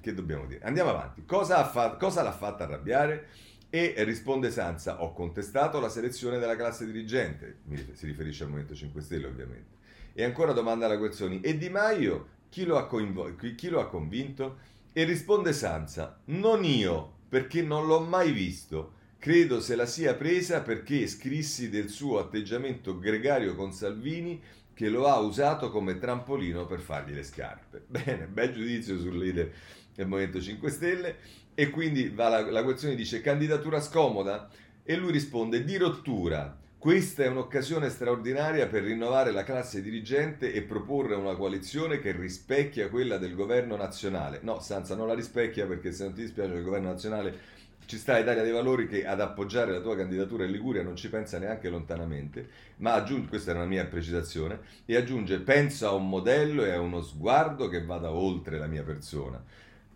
che 0.00 0.14
dobbiamo 0.14 0.46
dire? 0.46 0.64
Andiamo 0.64 0.90
avanti. 0.90 1.24
Cosa, 1.24 1.64
fa- 1.64 1.96
cosa 1.96 2.22
l'ha 2.22 2.32
fatta 2.32 2.64
arrabbiare? 2.64 3.28
E 3.70 3.94
risponde 3.98 4.50
Sanza, 4.50 5.02
ho 5.02 5.12
contestato 5.12 5.78
la 5.78 5.90
selezione 5.90 6.38
della 6.38 6.56
classe 6.56 6.86
dirigente, 6.86 7.58
si 7.92 8.06
riferisce 8.06 8.44
al 8.44 8.48
Movimento 8.48 8.74
5 8.74 9.02
Stelle 9.02 9.26
ovviamente. 9.26 9.76
E 10.14 10.24
ancora 10.24 10.52
domanda 10.52 10.86
alla 10.86 10.96
Guerzoni, 10.96 11.42
e 11.42 11.58
Di 11.58 11.68
Maio 11.68 12.36
chi 12.48 12.64
lo, 12.64 12.76
ha 12.76 12.86
coinvol- 12.86 13.36
chi 13.36 13.68
lo 13.68 13.80
ha 13.80 13.88
convinto? 13.88 14.58
E 14.92 15.04
risponde 15.04 15.52
Sansa, 15.52 16.20
non 16.26 16.64
io, 16.64 17.12
perché 17.28 17.62
non 17.62 17.86
l'ho 17.86 18.00
mai 18.00 18.32
visto. 18.32 18.94
Credo 19.18 19.60
se 19.60 19.74
la 19.74 19.86
sia 19.86 20.14
presa 20.14 20.62
perché 20.62 21.06
scrissi 21.06 21.68
del 21.68 21.88
suo 21.88 22.18
atteggiamento 22.18 22.98
gregario 22.98 23.54
con 23.54 23.72
Salvini 23.72 24.40
che 24.72 24.88
lo 24.88 25.08
ha 25.08 25.18
usato 25.18 25.70
come 25.70 25.98
trampolino 25.98 26.66
per 26.66 26.80
fargli 26.80 27.12
le 27.12 27.24
scarpe. 27.24 27.82
Bene, 27.88 28.26
bel 28.26 28.52
giudizio 28.52 28.98
sul 28.98 29.18
leader 29.18 29.52
del 29.94 30.06
Movimento 30.06 30.40
5 30.40 30.70
Stelle. 30.70 31.16
E 31.54 31.70
quindi 31.70 32.08
va 32.10 32.28
la, 32.28 32.50
la 32.50 32.62
questione 32.62 32.94
dice 32.94 33.20
candidatura 33.20 33.80
scomoda? 33.80 34.48
E 34.84 34.96
lui 34.96 35.10
risponde 35.10 35.64
di 35.64 35.76
rottura 35.76 36.56
questa 36.78 37.24
è 37.24 37.26
un'occasione 37.26 37.90
straordinaria 37.90 38.68
per 38.68 38.84
rinnovare 38.84 39.32
la 39.32 39.42
classe 39.42 39.82
dirigente 39.82 40.52
e 40.52 40.62
proporre 40.62 41.16
una 41.16 41.34
coalizione 41.34 41.98
che 41.98 42.12
rispecchia 42.12 42.88
quella 42.88 43.18
del 43.18 43.34
governo 43.34 43.74
nazionale. 43.74 44.38
No, 44.42 44.60
Sanza 44.60 44.94
non 44.94 45.08
la 45.08 45.14
rispecchia 45.14 45.66
perché 45.66 45.90
se 45.90 46.04
non 46.04 46.14
ti 46.14 46.20
dispiace 46.20 46.54
il 46.54 46.62
governo 46.62 46.90
nazionale 46.90 47.56
ci 47.86 47.96
sta 47.96 48.18
Italia 48.18 48.42
dei 48.44 48.52
Valori 48.52 48.86
che 48.86 49.04
ad 49.04 49.20
appoggiare 49.20 49.72
la 49.72 49.80
tua 49.80 49.96
candidatura 49.96 50.44
in 50.44 50.52
Liguria 50.52 50.82
non 50.84 50.94
ci 50.94 51.08
pensa 51.08 51.38
neanche 51.38 51.68
lontanamente, 51.68 52.48
ma 52.76 52.92
aggiunge, 52.92 53.28
questa 53.28 53.50
è 53.50 53.54
una 53.54 53.64
mia 53.64 53.84
precisazione, 53.86 54.60
e 54.84 54.94
aggiunge 54.94 55.40
penso 55.40 55.88
a 55.88 55.92
un 55.92 56.08
modello 56.08 56.64
e 56.64 56.70
a 56.70 56.80
uno 56.80 57.00
sguardo 57.02 57.68
che 57.68 57.84
vada 57.84 58.12
oltre 58.12 58.56
la 58.58 58.66
mia 58.66 58.84
persona. 58.84 59.42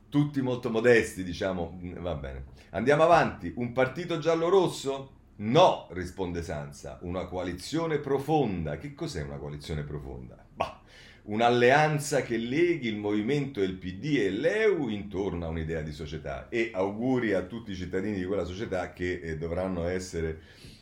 tutti 0.08 0.42
molto 0.42 0.70
modesti, 0.70 1.22
diciamo, 1.22 1.78
va 1.98 2.14
bene. 2.14 2.44
Andiamo 2.70 3.02
avanti, 3.04 3.52
un 3.56 3.72
partito 3.72 4.18
giallo-rosso? 4.18 5.21
No, 5.36 5.88
risponde 5.90 6.42
Sansa, 6.42 6.98
una 7.02 7.24
coalizione 7.24 7.98
profonda. 7.98 8.76
Che 8.76 8.94
cos'è 8.94 9.22
una 9.22 9.38
coalizione 9.38 9.82
profonda? 9.82 10.44
Bah, 10.54 10.80
un'alleanza 11.24 12.22
che 12.22 12.36
leghi 12.36 12.88
il 12.88 12.96
movimento 12.96 13.62
il 13.62 13.74
PD 13.74 14.16
e 14.18 14.30
l'EU 14.30 14.88
intorno 14.88 15.46
a 15.46 15.48
un'idea 15.48 15.80
di 15.80 15.92
società 15.92 16.48
e 16.48 16.70
auguri 16.74 17.32
a 17.32 17.42
tutti 17.42 17.72
i 17.72 17.76
cittadini 17.76 18.18
di 18.18 18.24
quella 18.24 18.44
società 18.44 18.92
che 18.92 19.20
eh, 19.20 19.38
dovranno 19.38 19.86
essere, 19.88 20.40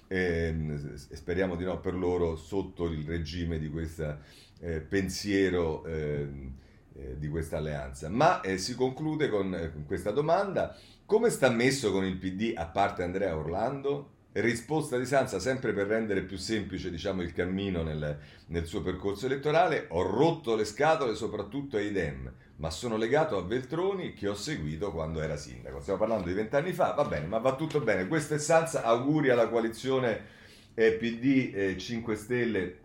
eh, 0.09 0.55
speriamo 0.97 1.57
di 1.57 1.65
no 1.65 1.79
per 1.81 1.95
loro, 1.95 2.37
sotto 2.37 2.87
il 2.87 3.07
regime 3.07 3.59
di 3.59 3.71
questo 3.71 4.19
eh, 4.61 4.81
pensiero 4.81 5.85
ehm, 5.87 6.53
eh, 6.95 7.19
di 7.19 7.29
questa 7.29 7.59
alleanza. 7.59 8.09
Ma 8.09 8.41
eh, 8.41 8.59
si 8.59 8.75
conclude 8.75 9.29
con, 9.29 9.55
eh, 9.55 9.73
con 9.73 9.87
questa 9.87 10.11
domanda, 10.11 10.77
come 11.07 11.31
sta 11.31 11.49
messo 11.51 11.93
con 11.93 12.05
il 12.05 12.17
PD 12.17 12.53
a 12.57 12.67
parte 12.67 13.03
Andrea 13.03 13.37
Orlando? 13.37 14.19
Risposta 14.33 14.97
di 14.97 15.07
Sanza, 15.07 15.41
sempre 15.41 15.73
per 15.73 15.89
rendere 15.89 16.23
più 16.23 16.37
semplice 16.37 16.91
diciamo, 16.91 17.23
il 17.23 17.33
cammino 17.33 17.83
nel, 17.83 18.19
nel, 18.47 18.67
suo 18.67 18.83
percorso 18.83 19.27
elettorale, 19.27 19.87
ho 19.89 20.03
rotto 20.03 20.55
le 20.55 20.65
scatole 20.65 21.15
soprattutto 21.15 21.77
ai 21.77 21.91
Dem, 21.91 22.33
ma 22.57 22.71
sono 22.71 22.97
legato 22.97 23.37
a 23.37 23.43
Veltroni 23.43 24.13
che 24.13 24.29
ho 24.29 24.35
seguito 24.35 24.93
quando 24.93 25.21
era 25.21 25.37
sindaco. 25.37 25.81
Stiamo 25.81 25.99
parlando 25.99 26.29
di 26.29 26.35
vent'anni 26.35 26.73
fa, 26.73 26.93
va 26.93 27.05
bene, 27.05 27.27
ma 27.27 27.39
va 27.39 27.57
tutto 27.57 27.81
bene. 27.81 28.07
Questo 28.07 28.35
è 28.35 28.39
Sanza, 28.39 28.85
auguri 28.85 29.31
alla 29.31 29.49
coalizione 29.49 30.39
eh, 30.75 30.93
PD 30.93 31.53
eh, 31.55 31.79
5 31.79 32.15
Stelle 32.15 32.79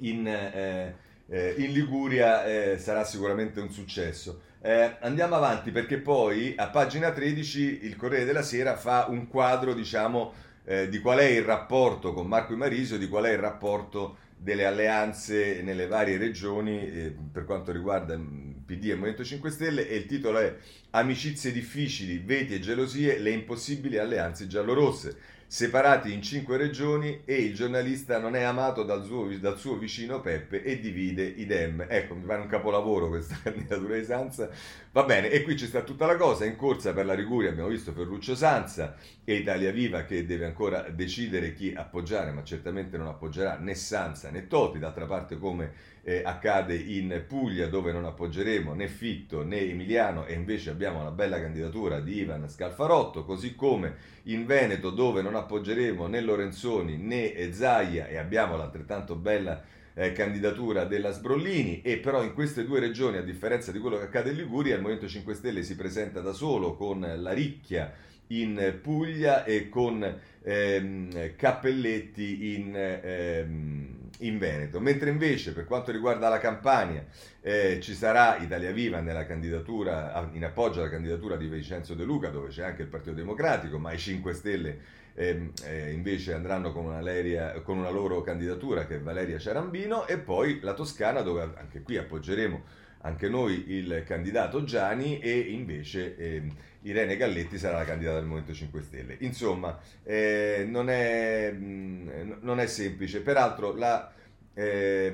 in, 0.00 0.26
eh, 0.26 0.96
eh, 1.28 1.54
in 1.58 1.72
Liguria, 1.72 2.44
eh, 2.44 2.78
sarà 2.78 3.04
sicuramente 3.04 3.60
un 3.60 3.70
successo. 3.70 4.40
Eh, 4.60 4.96
andiamo 5.00 5.36
avanti 5.36 5.70
perché 5.70 5.98
poi 5.98 6.54
a 6.56 6.68
pagina 6.68 7.12
13 7.12 7.80
il 7.82 7.96
Corriere 7.96 8.24
della 8.24 8.42
Sera 8.42 8.76
fa 8.76 9.06
un 9.10 9.28
quadro, 9.28 9.74
diciamo, 9.74 10.32
eh, 10.64 10.88
di 10.88 11.00
qual 11.00 11.18
è 11.18 11.24
il 11.24 11.42
rapporto 11.42 12.12
con 12.12 12.26
Marco 12.26 12.52
Imarisio, 12.52 12.98
di 12.98 13.08
qual 13.08 13.24
è 13.24 13.32
il 13.32 13.38
rapporto 13.38 14.16
delle 14.36 14.66
alleanze 14.66 15.62
nelle 15.62 15.86
varie 15.86 16.18
regioni 16.18 16.86
eh, 16.86 17.16
per 17.32 17.44
quanto 17.44 17.72
riguarda 17.72 18.18
PD 18.64 18.90
e 18.90 18.94
Movimento 18.94 19.24
5 19.24 19.50
Stelle 19.50 19.88
e 19.88 19.96
il 19.96 20.06
titolo 20.06 20.38
è 20.38 20.56
Amicizie 20.90 21.52
difficili, 21.52 22.18
veti 22.18 22.54
e 22.54 22.60
gelosie, 22.60 23.18
le 23.18 23.30
impossibili 23.30 23.98
alleanze 23.98 24.46
giallorosse 24.46 25.32
separati 25.54 26.12
in 26.12 26.20
cinque 26.20 26.56
regioni 26.56 27.20
e 27.24 27.36
il 27.36 27.54
giornalista 27.54 28.18
non 28.18 28.34
è 28.34 28.42
amato 28.42 28.82
dal 28.82 29.04
suo, 29.04 29.28
dal 29.38 29.56
suo, 29.56 29.76
vicino 29.76 30.20
Peppe 30.20 30.64
e 30.64 30.80
divide 30.80 31.22
i 31.22 31.46
Dem. 31.46 31.86
Ecco, 31.88 32.16
mi 32.16 32.24
pare 32.24 32.40
un 32.40 32.48
capolavoro 32.48 33.08
questa 33.08 33.38
candidatura 33.42 33.96
di 33.96 34.04
Sanza. 34.04 34.50
Va 34.90 35.04
bene, 35.04 35.30
e 35.30 35.42
qui 35.42 35.56
ci 35.56 35.66
sta 35.66 35.82
tutta 35.82 36.06
la 36.06 36.16
cosa, 36.16 36.44
in 36.44 36.56
corsa 36.56 36.92
per 36.92 37.06
la 37.06 37.14
Liguria 37.14 37.50
abbiamo 37.50 37.68
visto 37.68 37.92
Ferruccio 37.92 38.34
Sanza 38.34 38.96
e 39.24 39.34
Italia 39.34 39.70
Viva 39.70 40.04
che 40.04 40.26
deve 40.26 40.46
ancora 40.46 40.88
decidere 40.90 41.52
chi 41.52 41.72
appoggiare, 41.72 42.32
ma 42.32 42.42
certamente 42.42 42.96
non 42.96 43.06
appoggerà 43.06 43.56
né 43.56 43.76
Sanza 43.76 44.30
né 44.30 44.48
Toti, 44.48 44.80
d'altra 44.80 45.06
parte 45.06 45.38
come 45.38 45.92
eh, 46.04 46.22
accade 46.24 46.76
in 46.76 47.24
Puglia 47.26 47.66
dove 47.66 47.90
non 47.90 48.04
appoggeremo 48.04 48.74
né 48.74 48.86
Fitto 48.88 49.42
né 49.42 49.60
Emiliano 49.60 50.26
e 50.26 50.34
invece 50.34 50.70
abbiamo 50.70 51.00
una 51.00 51.10
bella 51.10 51.40
candidatura 51.40 52.00
di 52.00 52.20
Ivan 52.20 52.48
Scalfarotto, 52.48 53.24
così 53.24 53.54
come 53.54 53.94
in 54.24 54.44
Veneto 54.44 54.90
dove 54.90 55.22
non 55.22 55.34
appoggeremo 55.34 56.06
né 56.06 56.20
Lorenzoni 56.20 56.98
né 56.98 57.52
Zaia 57.52 58.06
e 58.06 58.18
abbiamo 58.18 58.56
l'altrettanto 58.56 59.16
bella 59.16 59.62
eh, 59.94 60.12
candidatura 60.12 60.84
della 60.84 61.10
Sbrollini. 61.10 61.80
E 61.82 61.98
però 61.98 62.22
in 62.22 62.34
queste 62.34 62.64
due 62.64 62.80
regioni 62.80 63.16
a 63.16 63.22
differenza 63.22 63.72
di 63.72 63.78
quello 63.78 63.96
che 63.96 64.04
accade 64.04 64.30
in 64.30 64.36
Liguria 64.36 64.74
il 64.74 64.82
Movimento 64.82 65.08
5 65.08 65.34
Stelle 65.34 65.62
si 65.62 65.74
presenta 65.74 66.20
da 66.20 66.32
solo 66.32 66.74
con 66.74 67.00
la 67.00 67.32
ricchia 67.32 67.92
in 68.28 68.78
Puglia 68.82 69.44
e 69.44 69.68
con 69.68 70.20
ehm, 70.42 71.36
Cappelletti 71.36 72.54
in, 72.54 72.72
ehm, 72.74 74.03
in, 74.18 74.38
Veneto. 74.38 74.80
Mentre 74.80 75.10
invece 75.10 75.52
per 75.52 75.64
quanto 75.64 75.92
riguarda 75.92 76.28
la 76.28 76.38
Campania 76.38 77.04
eh, 77.40 77.78
ci 77.80 77.94
sarà 77.94 78.36
Italia 78.38 78.72
Viva 78.72 78.98
in 78.98 80.44
appoggio 80.44 80.80
alla 80.80 80.90
candidatura 80.90 81.36
di 81.36 81.46
Vincenzo 81.48 81.94
De 81.94 82.04
Luca 82.04 82.30
dove 82.30 82.48
c'è 82.48 82.64
anche 82.64 82.82
il 82.82 82.88
Partito 82.88 83.14
Democratico, 83.14 83.78
ma 83.78 83.92
i 83.92 83.98
5 83.98 84.32
Stelle 84.32 84.78
eh, 85.14 85.50
eh, 85.64 85.92
invece 85.92 86.32
andranno 86.34 86.72
con 86.72 86.86
una, 86.86 87.00
Leria, 87.00 87.60
con 87.62 87.78
una 87.78 87.90
loro 87.90 88.20
candidatura 88.22 88.86
che 88.86 88.96
è 88.96 89.00
Valeria 89.00 89.38
Ciarambino 89.38 90.06
e 90.06 90.18
poi 90.18 90.58
la 90.60 90.74
Toscana 90.74 91.20
dove 91.20 91.52
anche 91.56 91.82
qui 91.82 91.96
appoggeremo 91.96 92.82
anche 93.04 93.28
noi 93.28 93.64
il 93.72 94.02
candidato 94.04 94.64
Gianni 94.64 95.20
e 95.20 95.38
invece 95.38 96.16
eh, 96.16 96.42
Irene 96.84 97.16
Galletti 97.16 97.58
sarà 97.58 97.78
la 97.78 97.84
candidata 97.84 98.16
del 98.16 98.26
Movimento 98.26 98.52
5 98.52 98.82
Stelle. 98.82 99.16
Insomma, 99.20 99.78
eh, 100.02 100.66
non, 100.68 100.90
è, 100.90 101.52
mm, 101.52 102.32
non, 102.40 102.60
è, 102.60 102.66
semplice. 102.66 103.20
Peraltro 103.20 103.74
la, 103.74 104.12
eh, 104.52 105.12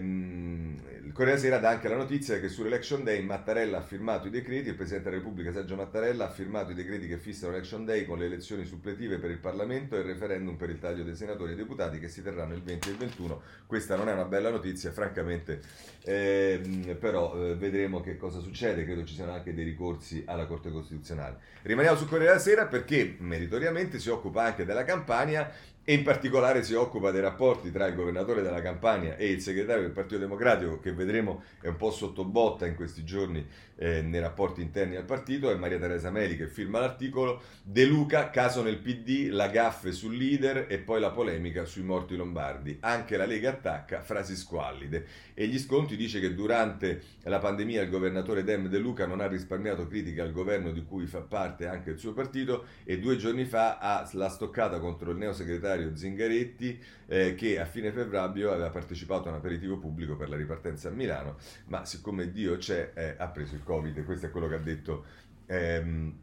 il 1.11 1.13
Corriere 1.13 1.39
Sera 1.39 1.59
dà 1.59 1.71
anche 1.71 1.89
la 1.89 1.97
notizia 1.97 2.39
che 2.39 2.49
sull'Election 2.49 3.05
Day 3.05 3.23
Mattarella 3.23 3.79
ha 3.79 3.83
firmato 3.83 4.27
i 4.27 4.31
decreti, 4.31 4.69
il 4.69 4.75
Presidente 4.75 5.11
della 5.11 5.23
Repubblica 5.23 5.53
Sergio 5.53 5.77
Mattarella 5.77 6.27
ha 6.27 6.31
firmato 6.31 6.73
i 6.73 6.75
decreti 6.75 7.09
che 7.09 7.19
fissano 7.19 7.53
l'Election 7.53 7.85
Day 7.85 8.05
con 8.05 8.19
le 8.19 8.27
elezioni 8.27 8.65
suppletive 8.65 9.19
per 9.19 9.31
il 9.31 9.39
Parlamento 9.39 9.97
e 9.97 10.01
il 10.01 10.05
referendum 10.05 10.57
per 10.57 10.71
il 10.71 10.79
taglio 10.79 11.03
dei 11.03 11.17
senatori 11.17 11.53
e 11.53 11.57
deputati 11.57 11.99
che 11.99 12.09
si 12.09 12.23
terranno 12.23 12.55
il 12.55 12.63
20 12.63 12.89
e 12.89 12.93
il 12.93 12.99
21. 12.99 13.43
Questa 13.67 13.97
non 13.97 14.09
è 14.09 14.13
una 14.13 14.25
bella 14.25 14.51
notizia, 14.51 14.93
francamente, 14.93 15.61
eh, 16.03 16.97
però 16.99 17.35
eh, 17.35 17.55
vedremo 17.57 18.01
che 18.01 18.17
cosa 18.17 18.41
succede, 18.41 18.85
credo 18.85 19.05
ci 19.05 19.15
siano 19.15 19.33
anche 19.33 19.53
dei 19.53 19.65
ricorsi 19.65 20.23
alla 20.27 20.47
Corte 20.47 20.71
Costituzionale. 20.71 21.39
Rimaniamo 21.63 21.97
sul 21.97 22.09
Corriere 22.09 22.33
della 22.33 22.43
Sera 22.43 22.67
perché 22.67 23.17
meritoriamente 23.19 23.99
si 23.99 24.09
occupa 24.09 24.45
anche 24.45 24.65
della 24.65 24.85
campagna 24.85 25.53
e 25.83 25.95
in 25.95 26.03
particolare 26.03 26.63
si 26.63 26.75
occupa 26.75 27.11
dei 27.11 27.21
rapporti 27.21 27.73
tra 27.73 27.87
il 27.87 27.95
governatore 27.95 28.43
della 28.43 28.61
Campania 28.61 29.17
e 29.17 29.31
il 29.31 29.41
segretario 29.41 29.83
del 29.83 29.91
Partito 29.91 30.19
Democratico, 30.19 30.79
che 30.79 30.93
vedremo 30.93 31.43
è 31.61 31.69
un 31.69 31.77
po' 31.77 31.91
sotto 31.91 32.25
botta 32.25 32.67
in 32.67 32.77
questi 32.77 33.03
giorni 33.03 33.45
eh, 33.77 34.03
nei 34.03 34.21
rapporti 34.21 34.61
interni 34.61 34.97
al 34.97 35.05
partito, 35.05 35.51
è 35.51 35.55
Maria 35.57 35.79
Teresa 35.79 36.11
Meli 36.11 36.37
che 36.37 36.47
firma 36.47 36.81
l'articolo, 36.81 37.43
De 37.63 37.87
Luca, 37.87 38.31
caso 38.31 38.63
nel 38.63 38.79
PD, 38.79 39.31
la 39.31 39.49
gaffe 39.49 39.91
sul 39.91 40.17
leader 40.17 40.67
e 40.69 40.79
poi 40.79 41.01
la 41.01 41.11
polemica 41.11 41.65
sui 41.65 41.83
morti 41.83 42.15
lombardi. 42.15 42.77
Anche 42.81 43.17
la 43.17 43.25
Lega 43.25 43.51
attacca, 43.51 44.03
frasi 44.03 44.37
squallide. 44.37 45.07
E 45.35 45.47
gli 45.47 45.59
sconti 45.90 45.96
dice 45.96 46.20
che 46.20 46.35
durante 46.35 47.03
la 47.24 47.38
pandemia 47.38 47.83
il 47.83 47.90
governatore 47.90 48.44
Dem 48.44 48.68
De 48.68 48.79
Luca 48.79 49.07
non 49.07 49.20
ha 49.20 49.26
risparmiato 49.26 49.87
critiche 49.87 50.20
al 50.20 50.33
governo 50.33 50.70
di 50.70 50.85
cui 50.85 51.07
fa 51.07 51.20
parte 51.20 51.66
anche 51.66 51.90
il 51.90 51.98
suo 51.98 52.12
partito 52.12 52.66
e 52.85 52.98
due 52.98 53.16
giorni 53.16 53.44
fa 53.44 53.79
ha 53.79 54.09
la 54.12 54.29
stoccata 54.29 54.79
contro 54.79 55.11
il 55.11 55.16
neosegretario 55.16 55.96
Zingaretti 55.96 56.81
eh, 57.07 57.35
che 57.35 57.59
a 57.59 57.64
fine 57.64 57.90
febbraio 57.90 58.53
aveva 58.53 58.70
partecipato 58.70 59.29
a 59.29 59.33
un 59.33 59.38
aperitivo 59.38 59.79
pubblico 59.79 60.16
per 60.16 60.29
la 60.29 60.37
ripartenza 60.37 60.88
a 60.88 60.92
Milano, 60.92 61.37
ma 61.66 61.85
siccome 61.85 62.31
Dio 62.31 62.57
c'è 62.57 62.92
eh, 62.94 63.14
ha 63.18 63.29
preso 63.29 63.55
il 63.55 63.62
Covid, 63.64 64.05
questo 64.05 64.26
è 64.26 64.31
quello 64.31 64.48
che 64.48 64.55
ha 64.55 64.59
detto. 64.59 65.05
Ehm, 65.46 66.14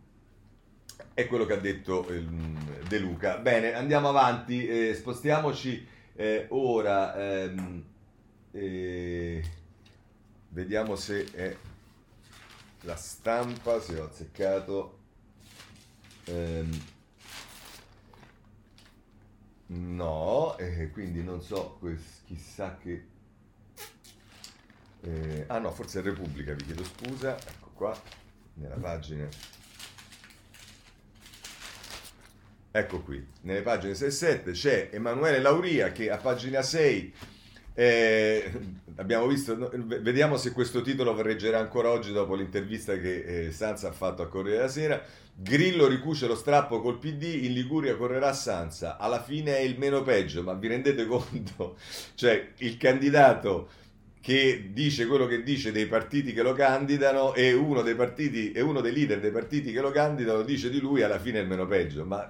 è 1.14 1.28
quello 1.28 1.46
che 1.46 1.54
ha 1.54 1.58
detto 1.58 2.08
eh, 2.08 2.24
De 2.88 3.00
Luca. 3.00 3.38
Bene, 3.38 3.74
andiamo 3.74 4.10
avanti, 4.10 4.68
eh, 4.68 4.94
spostiamoci 4.94 5.86
eh, 6.16 6.46
ora. 6.50 7.16
Ehm, 7.16 7.84
eh, 8.52 9.44
vediamo 10.58 10.96
se 10.96 11.32
è 11.34 11.56
la 12.82 12.96
stampa, 12.96 13.80
se 13.80 14.00
ho 14.00 14.06
azzeccato. 14.06 14.98
Ehm, 16.26 16.84
no, 19.68 20.58
eh, 20.58 20.90
quindi 20.90 21.22
non 21.22 21.44
so, 21.44 21.80
chissà 22.26 22.76
che... 22.78 23.06
Eh, 25.02 25.44
ah 25.48 25.60
no, 25.60 25.72
forse 25.72 26.00
è 26.00 26.02
Repubblica, 26.02 26.54
vi 26.54 26.66
chiedo 26.66 26.84
scusa. 26.84 27.38
Ecco 27.38 27.70
qua, 27.76 28.02
nella 28.56 28.78
pagina... 28.78 29.28
Ecco 32.72 33.02
qui, 33.02 33.26
nelle 33.42 33.62
pagine 33.62 33.94
6 33.94 34.08
e 34.08 34.12
7 34.12 34.52
c'è 34.52 34.90
Emanuele 34.92 35.40
Lauria 35.40 35.92
che 35.92 36.10
a 36.10 36.18
pagina 36.18 36.64
6 36.64 37.14
eh, 37.80 38.52
abbiamo 38.96 39.28
visto, 39.28 39.70
vediamo 40.02 40.36
se 40.38 40.52
questo 40.52 40.82
titolo 40.82 41.22
reggerà 41.22 41.60
ancora 41.60 41.92
oggi 41.92 42.12
dopo 42.12 42.34
l'intervista 42.34 42.98
che 42.98 43.46
eh, 43.46 43.52
Sanza 43.52 43.90
ha 43.90 43.92
fatto 43.92 44.24
a 44.24 44.28
Corriere 44.28 44.58
della 44.58 44.70
Sera. 44.70 45.00
Grillo 45.36 45.86
ricuce 45.86 46.26
lo 46.26 46.34
strappo 46.34 46.82
col 46.82 46.98
PD, 46.98 47.44
in 47.44 47.54
Liguria 47.54 47.96
correrà 47.96 48.34
Sanza. 48.34 48.98
Alla 48.98 49.22
fine 49.22 49.58
è 49.58 49.62
il 49.62 49.78
meno 49.78 50.02
peggio, 50.02 50.42
ma 50.42 50.54
vi 50.54 50.70
rendete 50.70 51.06
conto? 51.08 51.78
Cioè, 52.16 52.54
il 52.58 52.78
candidato 52.78 53.70
che 54.22 54.72
dice 54.74 55.06
quello 55.06 55.28
che 55.28 55.44
dice 55.44 55.72
dei 55.72 55.86
partiti 55.86 56.34
che 56.34 56.42
lo 56.42 56.54
candidano 56.54 57.36
e 57.36 57.54
uno 57.54 57.84
dei 57.84 57.94
partiti 57.94 58.54
e 58.54 58.62
uno 58.62 58.82
dei 58.82 58.92
leader 58.92 59.20
dei 59.20 59.32
partiti 59.32 59.72
che 59.72 59.82
lo 59.82 59.92
candidano 59.92 60.42
dice 60.42 60.72
di 60.72 60.80
lui 60.80 61.04
alla 61.04 61.20
fine 61.20 61.38
è 61.38 61.42
il 61.44 61.48
meno 61.48 61.68
peggio. 61.68 62.06
Ma 62.06 62.28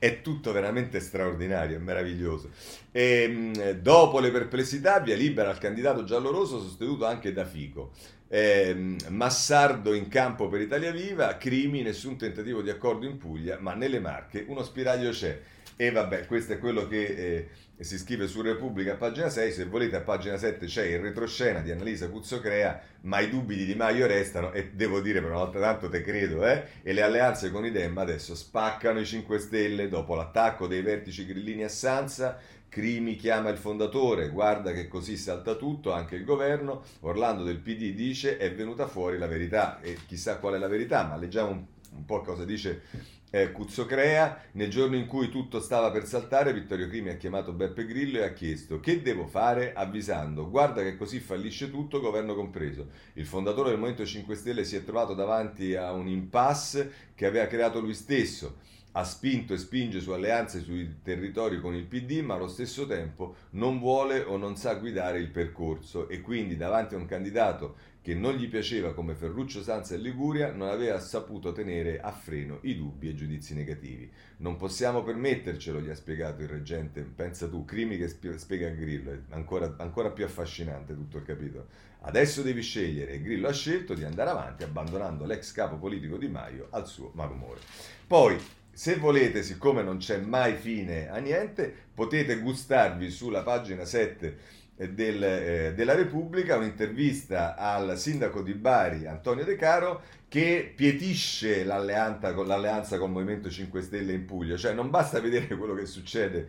è 0.00 0.22
tutto 0.22 0.50
veramente 0.50 0.98
straordinario, 0.98 1.76
è 1.76 1.78
meraviglioso. 1.78 2.50
E, 2.90 3.22
ehm, 3.22 3.70
dopo 3.72 4.18
le 4.18 4.30
perplessità, 4.30 4.98
via 4.98 5.14
libera 5.14 5.50
al 5.50 5.58
candidato 5.58 6.02
gialloroso 6.04 6.58
sostenuto 6.58 7.04
anche 7.04 7.32
da 7.32 7.44
Fico. 7.44 7.92
Eh, 8.26 8.96
Massardo 9.08 9.92
in 9.92 10.08
campo 10.08 10.48
per 10.48 10.62
Italia 10.62 10.90
Viva, 10.90 11.36
Crimi, 11.36 11.82
nessun 11.82 12.16
tentativo 12.16 12.62
di 12.62 12.70
accordo 12.70 13.04
in 13.04 13.18
Puglia, 13.18 13.58
ma 13.60 13.74
nelle 13.74 14.00
Marche 14.00 14.44
uno 14.48 14.62
spiraglio 14.62 15.10
c'è. 15.10 15.38
E 15.80 15.90
vabbè, 15.90 16.26
questo 16.26 16.52
è 16.52 16.58
quello 16.58 16.86
che 16.86 17.48
eh, 17.74 17.82
si 17.82 17.96
scrive 17.96 18.26
su 18.26 18.42
Repubblica 18.42 18.92
a 18.92 18.96
pagina 18.96 19.30
6, 19.30 19.50
se 19.50 19.64
volete 19.64 19.96
a 19.96 20.02
pagina 20.02 20.36
7 20.36 20.66
c'è 20.66 20.84
il 20.84 20.98
retroscena 20.98 21.60
di 21.60 21.70
Annalisa 21.70 22.10
Cuzzocrea, 22.10 22.82
ma 23.04 23.20
i 23.20 23.30
dubbi 23.30 23.56
di 23.56 23.64
Di 23.64 23.74
Maio 23.74 24.06
restano 24.06 24.52
e 24.52 24.72
devo 24.74 25.00
dire 25.00 25.22
per 25.22 25.30
una 25.30 25.38
volta 25.38 25.58
tanto 25.58 25.88
te 25.88 26.02
credo, 26.02 26.46
eh? 26.46 26.64
E 26.82 26.92
le 26.92 27.00
alleanze 27.00 27.50
con 27.50 27.64
i 27.64 27.70
Dem 27.70 27.96
adesso 27.96 28.34
spaccano 28.34 29.00
i 29.00 29.06
5 29.06 29.38
Stelle 29.38 29.88
dopo 29.88 30.14
l'attacco 30.14 30.66
dei 30.66 30.82
vertici 30.82 31.24
grillini 31.24 31.64
a 31.64 31.70
Sanza, 31.70 32.38
Crimi 32.68 33.16
chiama 33.16 33.48
il 33.48 33.56
fondatore, 33.56 34.28
guarda 34.28 34.72
che 34.72 34.86
così 34.86 35.16
salta 35.16 35.54
tutto, 35.54 35.92
anche 35.92 36.14
il 36.14 36.24
governo, 36.24 36.84
Orlando 37.00 37.42
del 37.42 37.56
PD 37.56 37.94
dice 37.94 38.36
è 38.36 38.52
venuta 38.52 38.86
fuori 38.86 39.16
la 39.16 39.26
verità 39.26 39.80
e 39.80 39.96
chissà 40.06 40.36
qual 40.36 40.56
è 40.56 40.58
la 40.58 40.68
verità, 40.68 41.04
ma 41.04 41.16
leggiamo 41.16 41.52
un, 41.52 41.64
un 41.94 42.04
po' 42.04 42.20
cosa 42.20 42.44
dice 42.44 42.82
eh, 43.30 43.52
Cuzzocrea, 43.52 44.42
nel 44.52 44.68
giorno 44.68 44.96
in 44.96 45.06
cui 45.06 45.28
tutto 45.28 45.60
stava 45.60 45.90
per 45.90 46.04
saltare, 46.04 46.52
Vittorio 46.52 46.88
Crimi 46.88 47.10
ha 47.10 47.16
chiamato 47.16 47.52
Beppe 47.52 47.86
Grillo 47.86 48.18
e 48.18 48.24
ha 48.24 48.32
chiesto 48.32 48.80
che 48.80 49.02
devo 49.02 49.26
fare 49.26 49.72
avvisando, 49.72 50.50
guarda 50.50 50.82
che 50.82 50.96
così 50.96 51.20
fallisce 51.20 51.70
tutto, 51.70 52.00
governo 52.00 52.34
compreso. 52.34 52.88
Il 53.14 53.26
fondatore 53.26 53.70
del 53.70 53.78
Movimento 53.78 54.04
5 54.04 54.34
Stelle 54.34 54.64
si 54.64 54.76
è 54.76 54.84
trovato 54.84 55.14
davanti 55.14 55.74
a 55.74 55.92
un 55.92 56.08
impasse 56.08 56.92
che 57.14 57.26
aveva 57.26 57.46
creato 57.46 57.80
lui 57.80 57.94
stesso 57.94 58.68
ha 58.92 59.04
spinto 59.04 59.54
e 59.54 59.58
spinge 59.58 60.00
su 60.00 60.10
alleanze 60.10 60.60
sui 60.62 61.00
territori 61.02 61.60
con 61.60 61.74
il 61.74 61.84
PD, 61.84 62.22
ma 62.22 62.34
allo 62.34 62.48
stesso 62.48 62.86
tempo 62.86 63.36
non 63.50 63.78
vuole 63.78 64.22
o 64.22 64.36
non 64.36 64.56
sa 64.56 64.74
guidare 64.74 65.20
il 65.20 65.28
percorso 65.28 66.08
e 66.08 66.20
quindi 66.20 66.56
davanti 66.56 66.94
a 66.94 66.98
un 66.98 67.06
candidato 67.06 67.76
che 68.02 68.14
non 68.14 68.34
gli 68.34 68.48
piaceva 68.48 68.94
come 68.94 69.14
Ferruccio 69.14 69.62
Sanza 69.62 69.94
e 69.94 69.98
Liguria, 69.98 70.52
non 70.52 70.68
aveva 70.68 70.98
saputo 70.98 71.52
tenere 71.52 72.00
a 72.00 72.10
freno 72.12 72.58
i 72.62 72.76
dubbi 72.76 73.08
e 73.08 73.10
i 73.10 73.14
giudizi 73.14 73.54
negativi. 73.54 74.10
Non 74.38 74.56
possiamo 74.56 75.02
permettercelo, 75.02 75.80
gli 75.80 75.90
ha 75.90 75.94
spiegato 75.94 76.40
il 76.40 76.48
reggente. 76.48 77.02
Pensa 77.02 77.48
tu, 77.48 77.64
crimi 77.64 77.98
che 77.98 78.08
spiega 78.08 78.70
Grillo, 78.70 79.12
è 79.12 79.18
ancora, 79.30 79.74
ancora 79.78 80.10
più 80.10 80.24
affascinante 80.24 80.94
tutto 80.94 81.18
il 81.18 81.24
capitolo. 81.24 81.66
Adesso 82.02 82.40
devi 82.40 82.62
scegliere 82.62 83.12
e 83.12 83.22
Grillo 83.22 83.48
ha 83.48 83.52
scelto 83.52 83.92
di 83.92 84.04
andare 84.04 84.30
avanti 84.30 84.64
abbandonando 84.64 85.26
l'ex 85.26 85.52
capo 85.52 85.76
politico 85.76 86.16
Di 86.16 86.28
Maio 86.28 86.68
al 86.70 86.86
suo 86.86 87.10
malumore. 87.14 87.60
Poi 88.06 88.38
se 88.72 88.96
volete, 88.96 89.42
siccome 89.42 89.82
non 89.82 89.98
c'è 89.98 90.16
mai 90.16 90.54
fine 90.54 91.10
a 91.10 91.18
niente, 91.18 91.70
potete 91.92 92.38
gustarvi 92.38 93.10
sulla 93.10 93.42
pagina 93.42 93.84
7 93.84 94.58
del, 94.88 95.22
eh, 95.22 95.72
della 95.74 95.94
Repubblica 95.94 96.56
un'intervista 96.56 97.54
al 97.54 97.98
sindaco 97.98 98.42
di 98.42 98.54
Bari, 98.54 99.06
Antonio 99.06 99.44
De 99.44 99.56
Caro, 99.56 100.02
che 100.28 100.72
pietisce 100.74 101.64
l'alleanza, 101.64 102.30
l'alleanza 102.30 102.96
il 102.96 103.02
Movimento 103.02 103.50
5 103.50 103.82
Stelle 103.82 104.12
in 104.12 104.24
Puglia. 104.24 104.56
Cioè 104.56 104.72
non 104.72 104.88
basta 104.88 105.20
vedere 105.20 105.54
quello 105.56 105.74
che 105.74 105.86
succede 105.86 106.48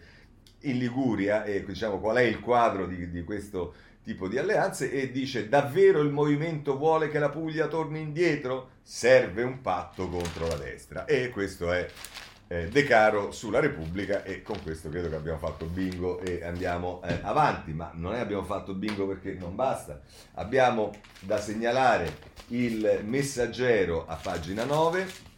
in 0.62 0.78
Liguria 0.78 1.44
e 1.44 1.64
diciamo, 1.64 2.00
qual 2.00 2.18
è 2.18 2.22
il 2.22 2.40
quadro 2.40 2.86
di, 2.86 3.10
di 3.10 3.24
questo 3.24 3.74
tipo 4.04 4.28
di 4.28 4.38
alleanze 4.38 4.92
e 4.92 5.12
dice 5.12 5.48
davvero 5.48 6.02
il 6.02 6.10
movimento 6.10 6.78
vuole 6.78 7.10
che 7.10 7.20
la 7.20 7.30
Puglia 7.30 7.68
torni 7.68 8.02
indietro? 8.02 8.70
Serve 8.82 9.44
un 9.44 9.62
patto 9.62 10.08
contro 10.10 10.48
la 10.48 10.56
destra 10.56 11.06
e 11.06 11.30
questo 11.30 11.72
è 11.72 11.88
eh, 12.52 12.68
De 12.68 12.84
Caro 12.84 13.32
sulla 13.32 13.62
Repubblica 13.62 14.24
e 14.24 14.42
con 14.42 14.62
questo 14.62 14.90
credo 14.90 15.08
che 15.08 15.16
abbiamo 15.16 15.38
fatto 15.38 15.66
bingo 15.66 16.20
e 16.20 16.44
andiamo 16.44 17.02
eh, 17.06 17.20
avanti, 17.22 17.72
ma 17.72 17.92
non 17.96 18.14
è 18.14 18.20
abbiamo 18.20 18.44
fatto 18.44 18.74
bingo 18.74 19.08
perché 19.08 19.34
non 19.40 19.56
basta, 19.56 20.02
abbiamo 20.34 20.92
da 21.22 21.40
segnalare 21.40 22.30
il 22.48 23.00
messaggero 23.06 24.06
a 24.06 24.16
pagina 24.16 24.66
9 24.66 25.30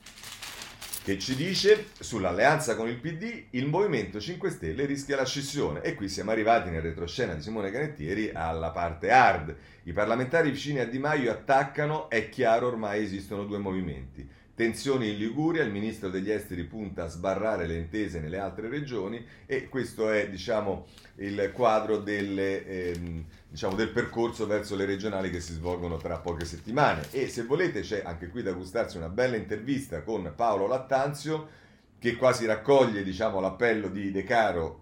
che 1.03 1.19
ci 1.19 1.35
dice 1.35 1.89
sull'alleanza 1.99 2.75
con 2.75 2.87
il 2.87 2.97
PD 2.97 3.47
il 3.51 3.67
Movimento 3.67 4.19
5 4.19 4.49
Stelle 4.49 4.85
rischia 4.85 5.17
la 5.17 5.25
scissione 5.25 5.81
e 5.81 5.93
qui 5.93 6.09
siamo 6.09 6.31
arrivati 6.31 6.69
nel 6.69 6.81
retroscena 6.81 7.35
di 7.35 7.41
Simone 7.41 7.69
Canettieri 7.69 8.31
alla 8.33 8.71
parte 8.71 9.11
hard. 9.11 9.55
I 9.83 9.91
parlamentari 9.91 10.49
vicini 10.49 10.79
a 10.79 10.87
Di 10.87 10.97
Maio 10.97 11.29
attaccano, 11.29 12.09
è 12.09 12.29
chiaro 12.29 12.67
ormai 12.67 13.03
esistono 13.03 13.43
due 13.43 13.57
movimenti. 13.57 14.27
Tensioni 14.55 15.09
in 15.09 15.17
Liguria, 15.17 15.63
il 15.63 15.71
ministro 15.71 16.09
degli 16.09 16.29
esteri 16.29 16.63
punta 16.65 17.05
a 17.05 17.07
sbarrare 17.07 17.65
le 17.65 17.75
intese 17.75 18.19
nelle 18.19 18.37
altre 18.37 18.69
regioni 18.69 19.25
e 19.47 19.67
questo 19.67 20.11
è 20.11 20.29
diciamo, 20.29 20.85
il 21.15 21.49
quadro 21.51 21.97
delle, 21.97 22.63
ehm, 22.63 23.25
diciamo, 23.49 23.73
del 23.73 23.89
percorso 23.89 24.45
verso 24.45 24.75
le 24.75 24.85
regionali 24.85 25.31
che 25.31 25.39
si 25.39 25.53
svolgono 25.53 25.97
tra 25.97 26.19
poche 26.19 26.45
settimane. 26.45 27.07
E 27.09 27.29
se 27.29 27.45
volete 27.45 27.81
c'è 27.81 28.03
anche 28.05 28.27
qui 28.27 28.43
da 28.43 28.51
gustarsi 28.51 28.97
una 28.97 29.09
bella 29.09 29.37
intervista 29.37 30.03
con 30.03 30.31
Paolo 30.35 30.67
Lattanzio 30.67 31.61
che 31.97 32.15
quasi 32.15 32.45
raccoglie 32.45 33.01
diciamo, 33.01 33.39
l'appello 33.39 33.87
di 33.87 34.11
De 34.11 34.23
Caro 34.23 34.81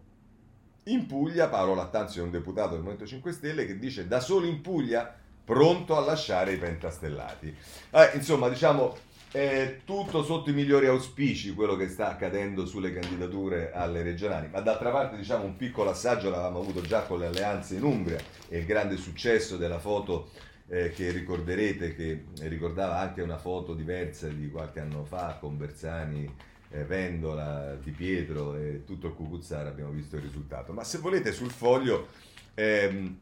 in 0.86 1.06
Puglia. 1.06 1.48
Paolo 1.48 1.76
Lattanzio 1.76 2.24
è 2.24 2.26
un 2.26 2.32
deputato 2.32 2.72
del 2.72 2.80
Movimento 2.80 3.06
5 3.06 3.32
Stelle 3.32 3.66
che 3.66 3.80
dice 3.80 4.06
da 4.06 4.20
solo 4.20 4.48
in 4.48 4.60
Puglia 4.60 5.16
pronto 5.46 5.96
a 5.96 6.02
lasciare 6.02 6.52
i 6.52 6.58
pentastellati. 6.58 7.56
Eh, 7.92 8.12
insomma, 8.16 8.50
diciamo 8.50 9.10
è 9.32 9.80
tutto 9.86 10.24
sotto 10.24 10.50
i 10.50 10.54
migliori 10.54 10.88
auspici 10.88 11.54
quello 11.54 11.78
che 11.78 11.88
sta 11.88 12.10
accadendo 12.10 12.66
sulle 12.66 12.92
candidature 12.92 13.72
alle 13.72 14.04
regionali, 14.04 14.50
ma 14.52 14.60
d'altra 14.60 14.92
parte 14.92 15.16
diciamo 15.16 15.46
un 15.46 15.56
piccolo 15.56 15.90
assaggio 15.90 16.30
l'avevamo 16.30 16.60
avuto 16.60 16.82
già 16.82 17.04
con 17.04 17.20
le 17.20 17.28
alleanze 17.28 17.76
in 17.76 17.84
Umbria 17.84 18.20
e 18.50 18.60
il 18.60 18.66
grande 18.66 18.98
successo 18.98 19.56
della 19.56 19.80
foto 19.80 20.32
eh, 20.68 20.92
che 20.92 21.12
ricorderete, 21.12 21.96
che 21.96 22.26
ricordava 22.42 23.00
anche 23.00 23.22
una 23.22 23.38
foto 23.38 23.74
diversa 23.74 24.28
di 24.28 24.50
qualche 24.50 24.82
anno 24.82 25.06
fa 25.06 25.38
con 25.40 25.58
Bersani, 25.58 26.30
eh, 26.70 26.84
Vendola, 26.84 27.78
Di 27.82 27.92
Pietro 27.92 28.56
e 28.56 28.84
tutto 28.86 29.08
il 29.08 29.14
Cucuzzaro 29.14 29.70
abbiamo 29.70 29.92
visto 29.92 30.18
il 30.18 30.24
risultato. 30.24 30.74
Ma 30.74 30.84
se 30.84 30.98
volete 30.98 31.32
sul 31.32 31.52
foglio 31.52 32.08
ehm, 32.54 33.18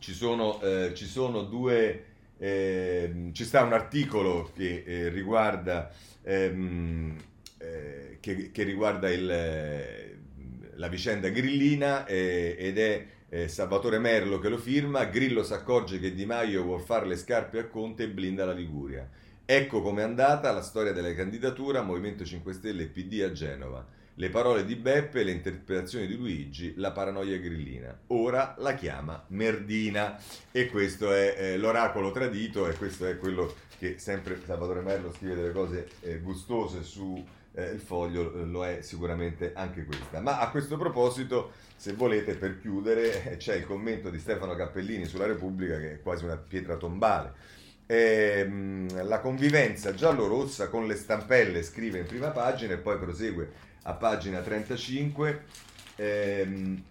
ci, 0.00 0.12
sono, 0.12 0.60
eh, 0.60 0.92
ci 0.94 1.06
sono 1.06 1.42
due 1.42 2.13
eh, 2.44 3.30
ci 3.32 3.44
sta 3.44 3.62
un 3.62 3.72
articolo 3.72 4.50
che 4.54 4.84
eh, 4.86 5.08
riguarda, 5.08 5.90
ehm, 6.22 7.16
eh, 7.56 8.18
che, 8.20 8.50
che 8.50 8.62
riguarda 8.64 9.10
il, 9.10 9.30
eh, 9.30 10.18
la 10.74 10.88
vicenda 10.88 11.30
grillina 11.30 12.04
eh, 12.04 12.54
ed 12.58 12.78
è 12.78 13.06
eh, 13.30 13.48
Salvatore 13.48 13.98
Merlo 13.98 14.38
che 14.40 14.50
lo 14.50 14.58
firma. 14.58 15.06
Grillo 15.06 15.42
si 15.42 15.54
accorge 15.54 15.98
che 15.98 16.12
Di 16.12 16.26
Maio 16.26 16.64
vuol 16.64 16.82
fare 16.82 17.06
le 17.06 17.16
scarpe 17.16 17.60
a 17.60 17.66
Conte 17.66 18.02
e 18.02 18.08
blinda 18.10 18.44
la 18.44 18.52
Liguria. 18.52 19.08
Ecco 19.46 19.80
com'è 19.80 20.02
andata 20.02 20.52
la 20.52 20.62
storia 20.62 20.92
della 20.92 21.14
candidatura 21.14 21.80
Movimento 21.80 22.26
5 22.26 22.52
Stelle 22.52 22.82
e 22.82 22.88
PD 22.88 23.22
a 23.22 23.32
Genova. 23.32 23.86
Le 24.16 24.30
parole 24.30 24.64
di 24.64 24.76
Beppe, 24.76 25.24
le 25.24 25.32
interpretazioni 25.32 26.06
di 26.06 26.16
Luigi, 26.16 26.74
la 26.76 26.92
paranoia 26.92 27.36
grillina. 27.36 27.98
Ora 28.08 28.54
la 28.58 28.74
chiama 28.74 29.24
Merdina. 29.30 30.16
E 30.52 30.68
questo 30.68 31.12
è 31.12 31.34
eh, 31.36 31.56
l'oracolo 31.56 32.12
tradito 32.12 32.68
e 32.68 32.74
questo 32.74 33.06
è 33.06 33.18
quello 33.18 33.52
che 33.76 33.98
sempre 33.98 34.40
Salvatore 34.44 34.82
Merlo 34.82 35.12
scrive 35.12 35.34
delle 35.34 35.50
cose 35.50 35.88
eh, 36.02 36.20
gustose 36.20 36.84
su 36.84 37.20
eh, 37.54 37.70
il 37.70 37.80
foglio, 37.80 38.32
eh, 38.34 38.44
lo 38.44 38.64
è 38.64 38.82
sicuramente 38.82 39.52
anche 39.52 39.84
questa. 39.84 40.20
Ma 40.20 40.38
a 40.38 40.48
questo 40.50 40.76
proposito, 40.76 41.50
se 41.74 41.94
volete, 41.94 42.36
per 42.36 42.60
chiudere, 42.60 43.34
c'è 43.36 43.56
il 43.56 43.66
commento 43.66 44.10
di 44.10 44.20
Stefano 44.20 44.54
Cappellini 44.54 45.06
sulla 45.06 45.26
Repubblica 45.26 45.76
che 45.80 45.94
è 45.94 46.00
quasi 46.00 46.24
una 46.24 46.36
pietra 46.36 46.76
tombale. 46.76 47.32
Eh, 47.86 48.48
la 49.02 49.18
convivenza 49.18 49.92
giallo-rossa 49.92 50.68
con 50.68 50.86
le 50.86 50.94
stampelle 50.94 51.64
scrive 51.64 51.98
in 51.98 52.06
prima 52.06 52.28
pagina 52.28 52.74
e 52.74 52.78
poi 52.78 52.96
prosegue 52.96 53.72
a 53.86 53.92
pagina 53.94 54.40
35 54.40 55.44
ehm, 55.96 56.82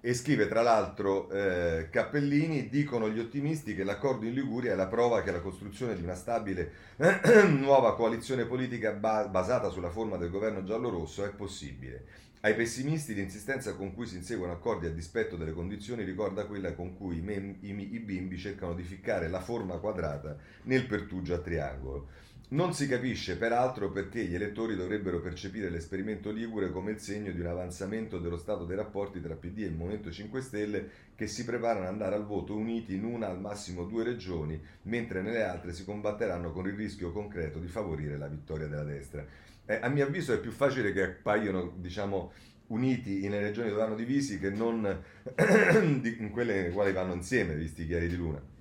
e 0.00 0.14
scrive 0.14 0.46
tra 0.46 0.62
l'altro 0.62 1.28
eh, 1.30 1.88
Cappellini, 1.90 2.68
dicono 2.68 3.10
gli 3.10 3.18
ottimisti 3.18 3.74
che 3.74 3.82
l'accordo 3.82 4.24
in 4.24 4.34
Liguria 4.34 4.72
è 4.72 4.76
la 4.76 4.86
prova 4.86 5.22
che 5.22 5.32
la 5.32 5.40
costruzione 5.40 5.96
di 5.96 6.02
una 6.02 6.14
stabile 6.14 6.70
nuova 7.48 7.96
coalizione 7.96 8.44
politica 8.44 8.92
ba- 8.92 9.26
basata 9.26 9.68
sulla 9.68 9.90
forma 9.90 10.16
del 10.16 10.30
governo 10.30 10.62
giallo-rosso 10.62 11.24
è 11.24 11.30
possibile. 11.30 12.04
Ai 12.42 12.54
pessimisti 12.54 13.14
l'insistenza 13.14 13.74
con 13.74 13.94
cui 13.94 14.06
si 14.06 14.14
inseguono 14.14 14.52
accordi 14.52 14.86
a 14.86 14.90
dispetto 14.90 15.34
delle 15.34 15.52
condizioni 15.52 16.04
ricorda 16.04 16.44
quella 16.44 16.74
con 16.74 16.96
cui 16.96 17.16
i, 17.16 17.22
mem- 17.22 17.56
i, 17.62 17.94
i 17.94 17.98
bimbi 17.98 18.38
cercano 18.38 18.74
di 18.74 18.84
ficcare 18.84 19.28
la 19.28 19.40
forma 19.40 19.78
quadrata 19.78 20.36
nel 20.64 20.86
pertugio 20.86 21.34
a 21.34 21.38
triangolo. 21.38 22.06
Non 22.48 22.72
si 22.74 22.86
capisce 22.86 23.36
peraltro 23.36 23.90
perché 23.90 24.24
gli 24.24 24.36
elettori 24.36 24.76
dovrebbero 24.76 25.20
percepire 25.20 25.68
l'esperimento 25.68 26.30
Ligure 26.30 26.70
come 26.70 26.92
il 26.92 27.00
segno 27.00 27.32
di 27.32 27.40
un 27.40 27.46
avanzamento 27.46 28.20
dello 28.20 28.36
stato 28.36 28.64
dei 28.64 28.76
rapporti 28.76 29.20
tra 29.20 29.34
PD 29.34 29.62
e 29.62 29.70
Movimento 29.70 30.12
5 30.12 30.40
Stelle 30.40 30.90
che 31.16 31.26
si 31.26 31.44
preparano 31.44 31.86
ad 31.86 31.90
andare 31.90 32.14
al 32.14 32.24
voto 32.24 32.54
uniti 32.54 32.94
in 32.94 33.02
una 33.02 33.26
al 33.26 33.40
massimo 33.40 33.82
due 33.82 34.04
regioni, 34.04 34.62
mentre 34.82 35.22
nelle 35.22 35.42
altre 35.42 35.72
si 35.72 35.84
combatteranno 35.84 36.52
con 36.52 36.68
il 36.68 36.74
rischio 36.74 37.10
concreto 37.10 37.58
di 37.58 37.66
favorire 37.66 38.16
la 38.16 38.28
vittoria 38.28 38.68
della 38.68 38.84
destra. 38.84 39.26
Eh, 39.66 39.80
a 39.82 39.88
mio 39.88 40.06
avviso 40.06 40.32
è 40.32 40.38
più 40.38 40.52
facile 40.52 40.92
che 40.92 41.02
appaiono, 41.02 41.72
diciamo, 41.74 42.30
uniti 42.68 43.22
nelle 43.22 43.40
regioni 43.40 43.70
dove 43.70 43.80
vanno 43.80 43.96
divisi 43.96 44.38
che 44.38 44.50
non 44.50 44.84
in 45.36 46.30
quelle 46.30 46.54
nelle 46.54 46.70
quali 46.70 46.92
vanno 46.92 47.14
insieme, 47.14 47.56
visti 47.56 47.82
i 47.82 47.86
chiari 47.86 48.06
di 48.06 48.16
luna. 48.16 48.54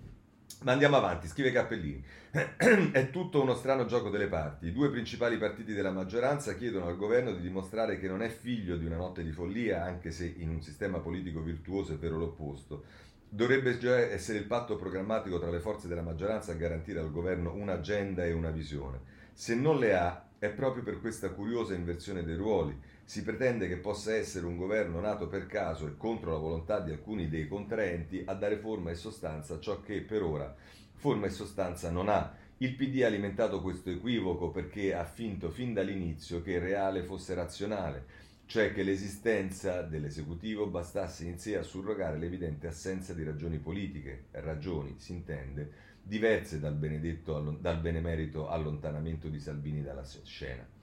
Ma 0.61 0.71
andiamo 0.71 0.97
avanti, 0.97 1.27
scrive 1.27 1.51
Cappellini. 1.51 2.03
È 2.91 3.09
tutto 3.11 3.41
uno 3.41 3.53
strano 3.53 3.85
gioco 3.85 4.09
delle 4.09 4.27
parti. 4.27 4.67
I 4.67 4.73
due 4.73 4.89
principali 4.89 5.37
partiti 5.37 5.73
della 5.73 5.91
maggioranza 5.91 6.55
chiedono 6.55 6.87
al 6.87 6.97
governo 6.97 7.31
di 7.33 7.41
dimostrare 7.41 7.99
che 7.99 8.07
non 8.07 8.21
è 8.21 8.29
figlio 8.29 8.75
di 8.75 8.85
una 8.85 8.97
notte 8.97 9.23
di 9.23 9.31
follia, 9.31 9.83
anche 9.83 10.11
se 10.11 10.33
in 10.37 10.49
un 10.49 10.61
sistema 10.61 10.99
politico 10.99 11.41
virtuoso 11.41 11.93
è 11.93 11.97
vero 11.97 12.17
l'opposto. 12.17 12.83
Dovrebbe 13.29 13.77
già 13.77 13.97
essere 13.97 14.39
il 14.39 14.45
patto 14.45 14.75
programmatico 14.75 15.39
tra 15.39 15.49
le 15.49 15.59
forze 15.59 15.87
della 15.87 16.01
maggioranza 16.01 16.51
a 16.51 16.55
garantire 16.55 16.99
al 16.99 17.11
governo 17.11 17.53
un'agenda 17.53 18.25
e 18.25 18.31
una 18.31 18.49
visione. 18.49 18.99
Se 19.33 19.55
non 19.55 19.77
le 19.77 19.95
ha, 19.95 20.25
è 20.39 20.49
proprio 20.49 20.83
per 20.83 20.99
questa 20.99 21.29
curiosa 21.29 21.73
inversione 21.73 22.23
dei 22.23 22.35
ruoli 22.35 22.75
si 23.07 23.21
pretende 23.21 23.67
che 23.67 23.77
possa 23.77 24.15
essere 24.15 24.47
un 24.47 24.57
governo 24.57 24.99
nato 24.99 25.27
per 25.27 25.45
caso 25.45 25.85
e 25.85 25.95
contro 25.95 26.31
la 26.31 26.39
volontà 26.39 26.79
di 26.79 26.91
alcuni 26.91 27.29
dei 27.29 27.47
contraenti 27.47 28.23
a 28.25 28.33
dare 28.33 28.57
forma 28.57 28.89
e 28.89 28.95
sostanza 28.95 29.53
a 29.53 29.59
ciò 29.59 29.79
che 29.79 30.01
per 30.01 30.23
ora 30.23 30.53
forma 30.95 31.27
e 31.27 31.29
sostanza 31.29 31.91
non 31.91 32.09
ha. 32.09 32.35
Il 32.57 32.73
PD 32.73 33.03
ha 33.03 33.07
alimentato 33.07 33.61
questo 33.61 33.91
equivoco 33.91 34.49
perché 34.49 34.95
ha 34.95 35.05
finto 35.05 35.51
fin 35.51 35.71
dall'inizio 35.73 36.41
che 36.41 36.53
il 36.53 36.61
reale 36.61 37.03
fosse 37.03 37.35
razionale, 37.35 38.05
cioè 38.47 38.73
che 38.73 38.81
l'esistenza 38.81 39.83
dell'esecutivo 39.83 40.65
bastasse 40.65 41.25
in 41.25 41.37
sé 41.37 41.57
a 41.57 41.63
surrogare 41.63 42.17
l'evidente 42.17 42.65
assenza 42.65 43.13
di 43.13 43.23
ragioni 43.23 43.59
politiche, 43.59 44.25
ragioni, 44.31 44.95
si 44.97 45.11
intende, 45.11 45.69
diverse 46.01 46.59
dal, 46.59 46.75
dal 46.75 47.79
benemerito 47.79 48.49
allontanamento 48.49 49.27
di 49.27 49.39
Salvini 49.39 49.83
dalla 49.83 50.05
scena 50.23 50.74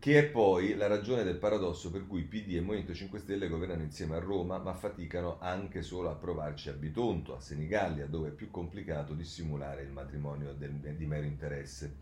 che 0.00 0.18
è 0.18 0.24
poi 0.24 0.76
la 0.76 0.86
ragione 0.86 1.24
del 1.24 1.36
paradosso 1.36 1.90
per 1.90 2.06
cui 2.06 2.22
PD 2.22 2.54
e 2.54 2.62
Movimento 2.62 2.94
5 2.94 3.18
Stelle 3.18 3.48
governano 3.48 3.82
insieme 3.82 4.16
a 4.16 4.18
Roma, 4.18 4.56
ma 4.56 4.72
faticano 4.72 5.36
anche 5.40 5.82
solo 5.82 6.08
a 6.08 6.14
provarci 6.14 6.70
a 6.70 6.72
Bitonto, 6.72 7.36
a 7.36 7.40
Senigallia, 7.40 8.06
dove 8.06 8.28
è 8.28 8.32
più 8.32 8.50
complicato 8.50 9.12
dissimulare 9.12 9.82
il 9.82 9.90
matrimonio 9.90 10.54
del, 10.54 10.70
di 10.70 11.04
mero 11.04 11.26
interesse. 11.26 11.96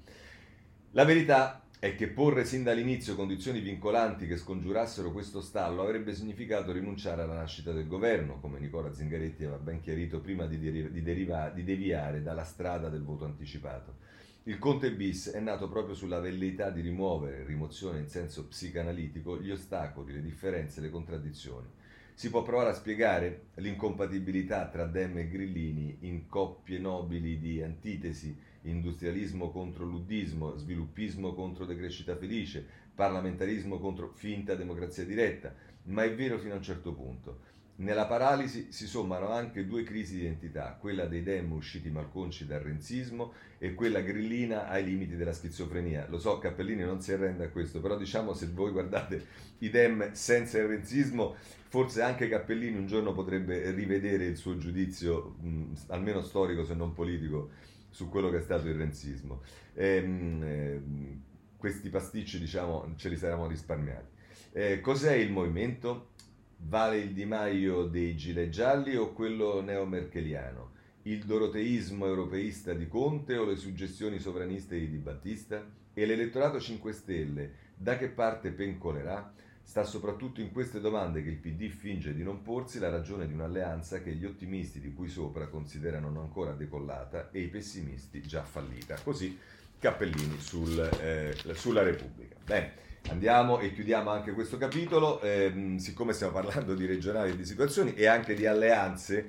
La 0.92 1.04
verità 1.04 1.64
è 1.80 1.96
che 1.96 2.06
porre 2.06 2.44
sin 2.44 2.62
dall'inizio 2.62 3.16
condizioni 3.16 3.58
vincolanti 3.58 4.28
che 4.28 4.37
scongiurassero 4.37 5.11
questo 5.11 5.40
stallo 5.40 5.82
avrebbe 5.82 6.14
significato 6.14 6.70
rinunciare 6.70 7.22
alla 7.22 7.34
nascita 7.34 7.72
del 7.72 7.88
governo, 7.88 8.38
come 8.38 8.61
Nicola 8.61 8.92
Zingaretti 8.92 9.42
aveva 9.42 9.58
ben 9.58 9.80
chiarito 9.80 10.20
prima 10.20 10.46
di, 10.46 10.61
deriva, 10.61 10.88
di, 10.88 11.02
deriva, 11.02 11.48
di 11.50 11.64
deviare 11.64 12.22
dalla 12.22 12.44
strada 12.44 12.88
del 12.88 13.02
voto 13.02 13.24
anticipato. 13.24 14.06
Il 14.48 14.58
Conte 14.58 14.90
bis 14.92 15.30
è 15.30 15.40
nato 15.40 15.68
proprio 15.68 15.94
sulla 15.94 16.20
velleità 16.20 16.70
di 16.70 16.80
rimuovere, 16.80 17.44
rimozione 17.44 17.98
in 17.98 18.08
senso 18.08 18.46
psicanalitico, 18.46 19.38
gli 19.38 19.50
ostacoli, 19.50 20.14
le 20.14 20.22
differenze, 20.22 20.80
le 20.80 20.88
contraddizioni. 20.88 21.66
Si 22.14 22.30
può 22.30 22.40
provare 22.40 22.70
a 22.70 22.72
spiegare 22.72 23.48
l'incompatibilità 23.56 24.66
tra 24.68 24.87
Dem 24.87 25.18
e 25.18 25.28
Grillini 25.28 25.98
in 26.00 26.26
coppie 26.28 26.78
nobili 26.78 27.38
di 27.38 27.62
antitesi, 27.62 28.34
industrialismo 28.62 29.50
contro 29.50 29.84
luddismo, 29.84 30.56
sviluppismo 30.56 31.34
contro 31.34 31.66
decrescita 31.66 32.16
felice, 32.16 32.66
parlamentarismo 32.94 33.78
contro 33.78 34.12
finta 34.14 34.54
democrazia 34.54 35.04
diretta, 35.04 35.54
ma 35.88 36.04
è 36.04 36.14
vero 36.14 36.38
fino 36.38 36.54
a 36.54 36.56
un 36.56 36.62
certo 36.62 36.94
punto. 36.94 37.40
Nella 37.81 38.07
paralisi 38.07 38.73
si 38.73 38.88
sommano 38.88 39.31
anche 39.31 39.64
due 39.64 39.85
crisi 39.85 40.17
di 40.17 40.23
identità, 40.23 40.77
quella 40.81 41.07
dei 41.07 41.23
dem 41.23 41.53
usciti 41.53 41.91
malconci 41.91 42.45
dal 42.45 42.59
renzismo 42.59 43.33
e 43.57 43.75
quella 43.75 44.01
grillina 44.01 44.67
ai 44.67 44.85
limiti 44.85 45.14
della 45.14 45.33
schizofrenia. 45.33 46.09
Lo 46.09 46.19
so, 46.19 46.38
Cappellini 46.38 46.83
non 46.83 47.01
si 47.01 47.12
arrende 47.12 47.45
a 47.45 47.49
questo, 47.51 47.81
però 47.81 47.97
diciamo 47.97 48.35
se 48.35 48.49
voi 48.49 48.73
guardate 48.73 49.25
i 49.59 49.71
dem 49.71 50.11
senza 50.12 50.59
il 50.59 50.67
renzismo, 50.67 51.37
forse 51.69 52.03
anche 52.03 52.29
Cappellini 52.29 52.77
un 52.77 52.88
giorno 52.88 53.12
potrebbe 53.12 53.71
rivedere 53.71 54.25
il 54.25 54.37
suo 54.37 54.59
giudizio, 54.59 55.37
mh, 55.41 55.73
almeno 55.88 56.21
storico 56.23 56.64
se 56.64 56.75
non 56.75 56.93
politico, 56.93 57.51
su 57.91 58.09
quello 58.09 58.29
che 58.29 58.38
è 58.38 58.43
stato 58.43 58.67
il 58.67 58.75
renzismo. 58.75 59.43
E, 59.75 59.87
ehm, 59.87 60.43
eh, 60.43 60.83
questi 61.57 61.91
pasticci, 61.91 62.41
diciamo, 62.41 62.95
ce 62.97 63.09
li 63.09 63.17
saremmo 63.17 63.47
risparmiati. 63.47 64.17
Eh, 64.51 64.81
cos'è 64.81 65.14
il 65.14 65.31
movimento? 65.31 66.17
Vale 66.61 66.99
il 66.99 67.12
Di 67.12 67.25
Maio 67.25 67.85
dei 67.85 68.16
gilet 68.16 68.51
gialli 68.51 68.97
o 68.97 69.12
quello 69.12 69.61
neomerkeliano? 69.61 70.73
Il 71.03 71.25
doroteismo 71.25 72.05
europeista 72.05 72.75
di 72.75 72.88
Conte 72.88 73.37
o 73.37 73.44
le 73.44 73.57
suggestioni 73.57 74.18
sovraniste 74.18 74.79
di 74.79 74.90
Di 74.90 74.99
Battista? 74.99 75.64
E 75.94 76.05
l'elettorato 76.05 76.61
5 76.61 76.92
Stelle 76.92 77.53
da 77.75 77.97
che 77.97 78.09
parte 78.09 78.51
pencolerà? 78.51 79.33
Sta 79.62 79.85
soprattutto 79.85 80.40
in 80.40 80.51
queste 80.51 80.81
domande 80.81 81.23
che 81.23 81.31
il 81.31 81.37
PD 81.37 81.68
finge 81.68 82.12
di 82.12 82.23
non 82.23 82.42
porsi 82.42 82.79
la 82.79 82.90
ragione 82.90 83.27
di 83.27 83.33
un'alleanza 83.33 84.03
che 84.03 84.14
gli 84.14 84.25
ottimisti 84.25 84.81
di 84.81 84.92
cui 84.92 85.09
sopra 85.09 85.47
considerano 85.47 86.11
non 86.11 86.25
ancora 86.25 86.53
decollata 86.53 87.31
e 87.31 87.40
i 87.40 87.49
pessimisti 87.49 88.21
già 88.21 88.42
fallita. 88.42 88.99
Così 89.03 89.38
Cappellini 89.79 90.40
sul, 90.40 90.79
eh, 91.01 91.35
sulla 91.55 91.83
Repubblica. 91.83 92.37
Bene. 92.44 92.88
Andiamo 93.11 93.59
e 93.59 93.73
chiudiamo 93.73 94.11
anche 94.11 94.33
questo 94.33 94.59
capitolo, 94.59 95.21
eh, 95.23 95.75
siccome 95.79 96.12
stiamo 96.12 96.33
parlando 96.33 96.75
di 96.75 96.85
regionali 96.85 97.31
e 97.31 97.37
di 97.37 97.44
situazioni 97.44 97.94
e 97.94 98.07
anche 98.07 98.35
di 98.35 98.47
alleanze, 98.47 99.27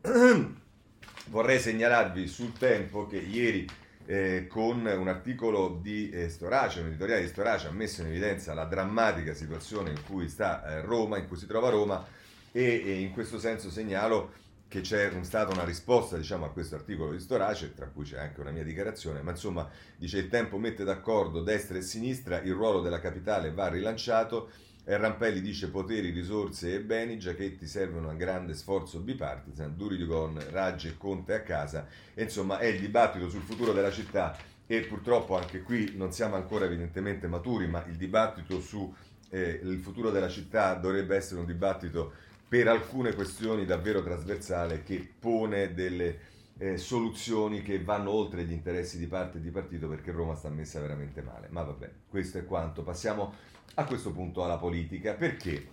vorrei 1.28 1.60
segnalarvi 1.60 2.26
sul 2.26 2.52
tempo 2.52 3.06
che 3.06 3.18
ieri 3.18 3.66
eh, 4.06 4.46
con 4.48 4.84
un 4.84 5.08
articolo 5.08 5.78
di 5.80 6.10
eh, 6.10 6.28
Storace, 6.28 6.80
un 6.80 6.88
editoriale 6.88 7.22
di 7.22 7.28
Storace, 7.28 7.68
ha 7.68 7.72
messo 7.72 8.00
in 8.00 8.08
evidenza 8.08 8.52
la 8.52 8.64
drammatica 8.64 9.32
situazione 9.32 9.90
in 9.90 10.02
cui 10.04 10.28
sta 10.28 10.64
eh, 10.64 10.80
Roma, 10.80 11.16
in 11.16 11.28
cui 11.28 11.36
si 11.36 11.46
trova 11.46 11.70
Roma 11.70 12.04
e, 12.50 12.82
e 12.84 13.00
in 13.00 13.12
questo 13.12 13.38
senso 13.38 13.70
segnalo 13.70 14.32
che 14.70 14.82
c'è 14.82 15.10
stata 15.22 15.52
una 15.52 15.64
risposta 15.64 16.16
diciamo, 16.16 16.44
a 16.44 16.50
questo 16.50 16.76
articolo 16.76 17.10
di 17.10 17.18
Storace, 17.18 17.74
tra 17.74 17.88
cui 17.88 18.04
c'è 18.04 18.20
anche 18.20 18.40
una 18.40 18.52
mia 18.52 18.62
dichiarazione, 18.62 19.20
ma 19.20 19.32
insomma 19.32 19.68
dice 19.96 20.18
il 20.18 20.28
tempo 20.28 20.58
mette 20.58 20.84
d'accordo 20.84 21.42
destra 21.42 21.76
e 21.76 21.82
sinistra, 21.82 22.40
il 22.40 22.52
ruolo 22.52 22.80
della 22.80 23.00
capitale 23.00 23.50
va 23.50 23.66
rilanciato, 23.66 24.48
e 24.84 24.96
Rampelli 24.96 25.40
dice 25.40 25.70
poteri, 25.70 26.10
risorse 26.10 26.72
e 26.72 26.80
beni, 26.82 27.18
Giachetti 27.18 27.66
servono 27.66 28.10
a 28.10 28.14
grande 28.14 28.54
sforzo 28.54 29.00
bipartisan, 29.00 29.76
Durigon, 29.76 30.40
Raggi 30.50 30.86
e 30.86 30.96
Conte 30.96 31.34
a 31.34 31.42
casa, 31.42 31.88
e 32.14 32.22
insomma 32.22 32.58
è 32.58 32.66
il 32.66 32.78
dibattito 32.78 33.28
sul 33.28 33.42
futuro 33.42 33.72
della 33.72 33.90
città 33.90 34.36
e 34.68 34.82
purtroppo 34.82 35.36
anche 35.36 35.62
qui 35.62 35.94
non 35.96 36.12
siamo 36.12 36.36
ancora 36.36 36.66
evidentemente 36.66 37.26
maturi, 37.26 37.66
ma 37.66 37.84
il 37.88 37.96
dibattito 37.96 38.60
sul 38.60 38.88
eh, 39.30 39.60
futuro 39.82 40.12
della 40.12 40.28
città 40.28 40.74
dovrebbe 40.74 41.16
essere 41.16 41.40
un 41.40 41.46
dibattito 41.46 42.12
per 42.50 42.66
alcune 42.66 43.14
questioni 43.14 43.64
davvero 43.64 44.02
trasversale 44.02 44.82
che 44.82 45.08
pone 45.20 45.72
delle 45.72 46.18
eh, 46.58 46.78
soluzioni 46.78 47.62
che 47.62 47.80
vanno 47.80 48.10
oltre 48.10 48.42
gli 48.42 48.50
interessi 48.50 48.98
di 48.98 49.06
parte 49.06 49.38
e 49.38 49.40
di 49.40 49.50
partito 49.50 49.86
perché 49.86 50.10
Roma 50.10 50.34
sta 50.34 50.48
messa 50.48 50.80
veramente 50.80 51.22
male. 51.22 51.46
Ma 51.50 51.62
vabbè, 51.62 51.88
questo 52.08 52.38
è 52.38 52.44
quanto. 52.44 52.82
Passiamo 52.82 53.32
a 53.74 53.84
questo 53.84 54.10
punto 54.10 54.42
alla 54.42 54.58
politica. 54.58 55.12
Perché? 55.12 55.64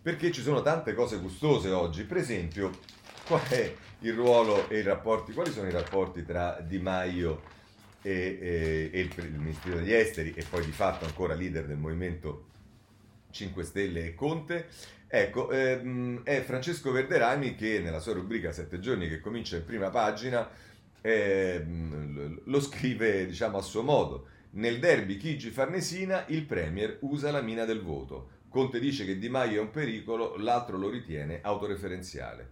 Perché 0.00 0.30
ci 0.30 0.42
sono 0.42 0.62
tante 0.62 0.94
cose 0.94 1.18
gustose 1.18 1.70
oggi. 1.70 2.04
Per 2.04 2.18
esempio, 2.18 2.70
qual 3.26 3.42
è 3.48 3.74
il 3.98 4.12
ruolo 4.12 4.68
e 4.68 4.78
i 4.78 4.82
rapporti, 4.82 5.32
quali 5.32 5.50
sono 5.50 5.66
i 5.66 5.72
rapporti 5.72 6.24
tra 6.24 6.60
Di 6.60 6.78
Maio 6.78 7.42
e, 8.00 8.38
e, 8.40 8.90
e 8.92 9.00
il, 9.00 9.12
il 9.16 9.40
Ministero 9.40 9.74
degli 9.80 9.92
Esteri 9.92 10.32
e 10.36 10.44
poi 10.48 10.64
di 10.64 10.70
fatto 10.70 11.04
ancora 11.04 11.34
leader 11.34 11.66
del 11.66 11.78
Movimento 11.78 12.44
5 13.32 13.64
Stelle 13.64 14.06
e 14.06 14.14
Conte? 14.14 14.68
Ecco, 15.14 15.50
ehm, 15.50 16.22
è 16.22 16.40
Francesco 16.40 16.90
Verderami 16.90 17.54
che 17.54 17.80
nella 17.80 17.98
sua 17.98 18.14
rubrica 18.14 18.50
Sette 18.50 18.78
giorni 18.78 19.10
che 19.10 19.20
comincia 19.20 19.56
in 19.56 19.64
prima 19.66 19.90
pagina 19.90 20.48
ehm, 21.02 22.40
lo 22.44 22.60
scrive 22.62 23.26
diciamo 23.26 23.58
a 23.58 23.60
suo 23.60 23.82
modo. 23.82 24.28
Nel 24.52 24.78
derby 24.78 25.18
Chigi-Farnesina 25.18 26.24
il 26.28 26.46
Premier 26.46 26.96
usa 27.00 27.30
la 27.30 27.42
mina 27.42 27.66
del 27.66 27.82
voto. 27.82 28.40
Conte 28.48 28.80
dice 28.80 29.04
che 29.04 29.18
Di 29.18 29.28
Maio 29.28 29.58
è 29.58 29.62
un 29.62 29.70
pericolo, 29.70 30.34
l'altro 30.38 30.78
lo 30.78 30.88
ritiene 30.88 31.40
autoreferenziale. 31.42 32.48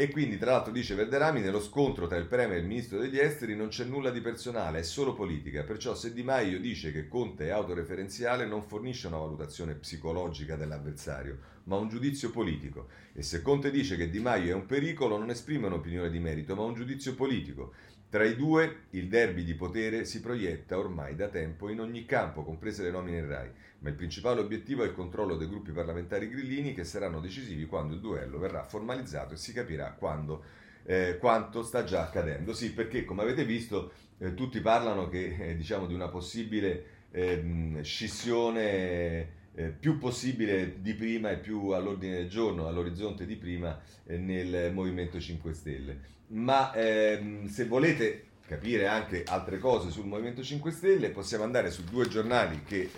E 0.00 0.10
quindi, 0.10 0.38
tra 0.38 0.52
l'altro, 0.52 0.70
dice 0.70 0.94
Verderami, 0.94 1.40
nello 1.40 1.60
scontro 1.60 2.06
tra 2.06 2.18
il 2.18 2.28
Premier 2.28 2.58
e 2.58 2.60
il 2.60 2.68
Ministro 2.68 3.00
degli 3.00 3.18
Esteri 3.18 3.56
non 3.56 3.66
c'è 3.66 3.82
nulla 3.82 4.10
di 4.10 4.20
personale, 4.20 4.78
è 4.78 4.82
solo 4.84 5.12
politica. 5.12 5.64
Perciò 5.64 5.96
se 5.96 6.12
Di 6.12 6.22
Maio 6.22 6.60
dice 6.60 6.92
che 6.92 7.08
Conte 7.08 7.46
è 7.46 7.50
autoreferenziale 7.50 8.46
non 8.46 8.62
fornisce 8.62 9.08
una 9.08 9.16
valutazione 9.16 9.74
psicologica 9.74 10.54
dell'avversario, 10.54 11.38
ma 11.64 11.78
un 11.78 11.88
giudizio 11.88 12.30
politico. 12.30 12.86
E 13.12 13.22
se 13.22 13.42
Conte 13.42 13.72
dice 13.72 13.96
che 13.96 14.08
Di 14.08 14.20
Maio 14.20 14.52
è 14.52 14.54
un 14.54 14.66
pericolo, 14.66 15.18
non 15.18 15.30
esprime 15.30 15.66
un'opinione 15.66 16.10
di 16.10 16.20
merito, 16.20 16.54
ma 16.54 16.62
un 16.62 16.74
giudizio 16.74 17.16
politico. 17.16 17.72
Tra 18.10 18.24
i 18.24 18.36
due 18.36 18.84
il 18.90 19.06
derby 19.06 19.44
di 19.44 19.52
potere 19.52 20.06
si 20.06 20.22
proietta 20.22 20.78
ormai 20.78 21.14
da 21.14 21.28
tempo 21.28 21.68
in 21.68 21.78
ogni 21.78 22.06
campo, 22.06 22.42
comprese 22.42 22.82
le 22.82 22.90
nomine 22.90 23.18
in 23.18 23.28
RAI, 23.28 23.50
ma 23.80 23.90
il 23.90 23.96
principale 23.96 24.40
obiettivo 24.40 24.82
è 24.82 24.86
il 24.86 24.94
controllo 24.94 25.36
dei 25.36 25.46
gruppi 25.46 25.72
parlamentari 25.72 26.30
grillini 26.30 26.72
che 26.72 26.84
saranno 26.84 27.20
decisivi 27.20 27.66
quando 27.66 27.92
il 27.92 28.00
duello 28.00 28.38
verrà 28.38 28.62
formalizzato 28.62 29.34
e 29.34 29.36
si 29.36 29.52
capirà 29.52 29.92
quando, 29.92 30.42
eh, 30.84 31.18
quanto 31.18 31.62
sta 31.62 31.84
già 31.84 32.04
accadendo. 32.04 32.54
Sì, 32.54 32.72
perché 32.72 33.04
come 33.04 33.20
avete 33.20 33.44
visto 33.44 33.92
eh, 34.16 34.32
tutti 34.32 34.60
parlano 34.60 35.08
che, 35.10 35.36
eh, 35.38 35.54
diciamo, 35.54 35.86
di 35.86 35.92
una 35.92 36.08
possibile 36.08 36.84
ehm, 37.10 37.82
scissione 37.82 39.36
eh, 39.58 39.70
più 39.70 39.98
possibile 39.98 40.80
di 40.80 40.94
prima 40.94 41.30
e 41.30 41.38
più 41.38 41.70
all'ordine 41.70 42.18
del 42.18 42.28
giorno, 42.28 42.68
all'orizzonte 42.68 43.26
di 43.26 43.34
prima 43.34 43.76
eh, 44.06 44.16
nel 44.16 44.72
Movimento 44.72 45.18
5 45.18 45.52
Stelle. 45.52 46.00
Ma 46.28 46.72
ehm, 46.72 47.48
se 47.48 47.66
volete 47.66 48.26
capire 48.46 48.86
anche 48.86 49.24
altre 49.26 49.58
cose 49.58 49.90
sul 49.90 50.06
Movimento 50.06 50.44
5 50.44 50.70
Stelle 50.70 51.10
possiamo 51.10 51.42
andare 51.42 51.72
su 51.72 51.82
due 51.82 52.06
giornali 52.06 52.62
che 52.62 52.82
eh, 52.82 52.90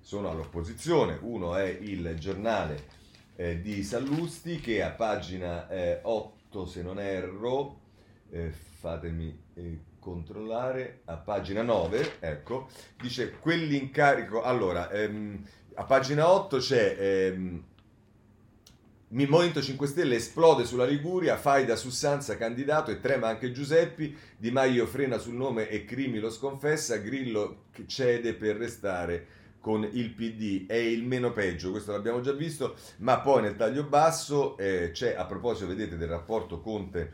sono 0.00 0.28
all'opposizione, 0.28 1.18
uno 1.20 1.54
è 1.54 1.68
il 1.68 2.16
giornale 2.18 2.82
eh, 3.36 3.60
di 3.60 3.84
Sallusti 3.84 4.58
che 4.58 4.82
a 4.82 4.90
pagina 4.90 5.68
eh, 5.68 6.00
8 6.02 6.66
se 6.66 6.82
non 6.82 6.98
erro, 6.98 7.78
eh, 8.30 8.50
fatemi 8.50 9.40
eh, 9.54 9.78
controllare, 10.00 11.02
a 11.04 11.16
pagina 11.16 11.62
9, 11.62 12.16
ecco, 12.18 12.68
dice 13.00 13.38
quell'incarico, 13.38 14.42
allora 14.42 14.90
ehm, 14.90 15.44
a 15.74 15.84
pagina 15.84 16.30
8 16.30 16.56
c'è... 16.58 16.96
Ehm, 16.98 17.64
il 19.14 19.28
Movimento 19.28 19.60
5 19.60 19.86
Stelle 19.88 20.14
esplode 20.14 20.64
sulla 20.64 20.86
Liguria, 20.86 21.36
Faida 21.36 21.76
Sussanza 21.76 22.38
candidato 22.38 22.90
e 22.90 22.98
trema 22.98 23.28
anche 23.28 23.52
Giuseppi, 23.52 24.16
Di 24.38 24.50
Maio 24.50 24.86
frena 24.86 25.18
sul 25.18 25.34
nome 25.34 25.68
e 25.68 25.84
Crimi 25.84 26.18
lo 26.18 26.30
sconfessa, 26.30 26.96
Grillo 26.96 27.64
cede 27.84 28.32
per 28.32 28.56
restare 28.56 29.26
con 29.60 29.86
il 29.92 30.10
PD, 30.14 30.66
è 30.66 30.76
il 30.76 31.04
meno 31.04 31.30
peggio, 31.32 31.70
questo 31.70 31.92
l'abbiamo 31.92 32.22
già 32.22 32.32
visto, 32.32 32.74
ma 32.98 33.20
poi 33.20 33.42
nel 33.42 33.54
taglio 33.54 33.84
basso 33.84 34.56
eh, 34.56 34.92
c'è 34.94 35.14
a 35.14 35.26
proposito, 35.26 35.68
vedete, 35.68 35.98
del 35.98 36.08
rapporto 36.08 36.60
Conte 36.60 37.12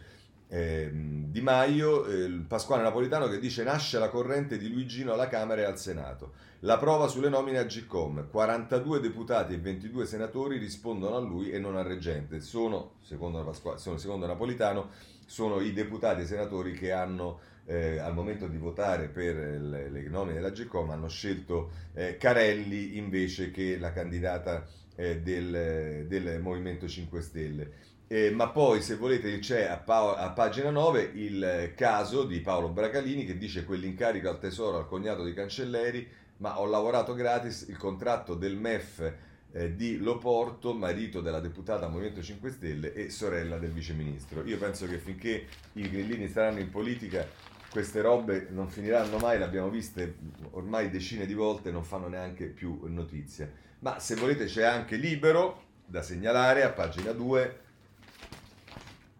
eh, 0.48 0.90
Di 0.92 1.40
Maio, 1.40 2.06
eh, 2.06 2.28
Pasquale 2.46 2.82
Napolitano 2.82 3.28
che 3.28 3.38
dice 3.38 3.62
nasce 3.62 3.98
la 3.98 4.08
corrente 4.08 4.58
di 4.58 4.70
Luigino 4.70 5.12
alla 5.12 5.28
Camera 5.28 5.62
e 5.62 5.64
al 5.64 5.78
Senato. 5.78 6.32
La 6.60 6.78
prova 6.78 7.06
sulle 7.06 7.28
nomine 7.28 7.58
a 7.58 7.64
GCOM, 7.64 8.28
42 8.30 9.00
deputati 9.00 9.54
e 9.54 9.58
22 9.58 10.06
senatori 10.06 10.58
rispondono 10.58 11.16
a 11.16 11.20
lui 11.20 11.50
e 11.50 11.58
non 11.58 11.76
al 11.76 11.84
reggente. 11.84 12.40
Sono, 12.40 12.94
secondo, 13.00 13.44
Pasqua, 13.44 13.76
sono, 13.76 13.96
secondo 13.96 14.26
Napolitano, 14.26 14.90
sono 15.24 15.60
i 15.60 15.72
deputati 15.72 16.22
e 16.22 16.26
senatori 16.26 16.72
che 16.72 16.90
hanno 16.90 17.38
eh, 17.66 17.98
al 17.98 18.14
momento 18.14 18.48
di 18.48 18.56
votare 18.56 19.08
per 19.08 19.36
le, 19.36 19.90
le 19.90 20.08
nomine 20.08 20.36
della 20.36 20.50
GCOM 20.50 20.88
hanno 20.88 21.08
scelto 21.08 21.70
eh, 21.92 22.16
Carelli 22.16 22.96
invece 22.96 23.50
che 23.50 23.76
la 23.78 23.92
candidata 23.92 24.66
eh, 24.96 25.20
del, 25.20 26.06
del 26.08 26.40
Movimento 26.40 26.88
5 26.88 27.20
Stelle. 27.20 27.72
Eh, 28.10 28.30
ma 28.30 28.48
poi, 28.48 28.80
se 28.80 28.96
volete, 28.96 29.38
c'è 29.38 29.64
a, 29.64 29.76
pa- 29.76 30.16
a, 30.16 30.30
pagina 30.30 30.70
9 30.70 31.10
il 31.14 31.72
caso 31.76 32.24
di 32.24 32.40
Paolo 32.40 32.70
Bracalini 32.70 33.26
che 33.26 33.36
dice 33.36 33.66
quell'incarico 33.66 34.30
al 34.30 34.38
tesoro 34.38 34.78
al 34.78 34.88
cognato 34.88 35.22
di 35.22 35.34
Cancelleri 35.34 36.08
ma 36.38 36.58
ho 36.58 36.64
lavorato 36.64 37.12
gratis 37.12 37.66
il 37.68 37.76
contratto 37.76 38.34
del 38.34 38.56
MEF 38.56 39.12
eh, 39.52 39.74
di 39.74 39.98
Loporto, 39.98 40.72
marito 40.72 41.20
della 41.20 41.40
deputata 41.40 41.88
Movimento 41.88 42.22
5 42.22 42.50
Stelle 42.50 42.94
e 42.94 43.10
sorella 43.10 43.58
del 43.58 43.72
viceministro. 43.72 44.42
Io 44.46 44.56
penso 44.56 44.86
che 44.86 44.96
finché 44.96 45.46
i 45.74 45.90
grillini 45.90 46.28
saranno 46.28 46.60
in 46.60 46.70
politica 46.70 47.26
queste 47.70 48.00
robe 48.00 48.48
non 48.50 48.70
finiranno 48.70 49.18
mai, 49.18 49.36
le 49.36 49.44
abbiamo 49.44 49.68
viste 49.68 50.16
ormai 50.52 50.88
decine 50.88 51.26
di 51.26 51.34
volte, 51.34 51.70
non 51.70 51.84
fanno 51.84 52.08
neanche 52.08 52.46
più 52.46 52.80
notizia. 52.86 53.50
Ma 53.80 53.98
se 53.98 54.14
volete 54.14 54.46
c'è 54.46 54.64
anche 54.64 54.96
Libero 54.96 55.64
da 55.84 56.00
segnalare 56.00 56.62
a 56.62 56.70
pagina 56.70 57.12
2 57.12 57.66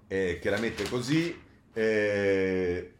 eh, 0.08 0.38
che 0.40 0.50
la 0.50 0.58
mette 0.58 0.88
così. 0.88 1.38
Eh, 1.72 2.92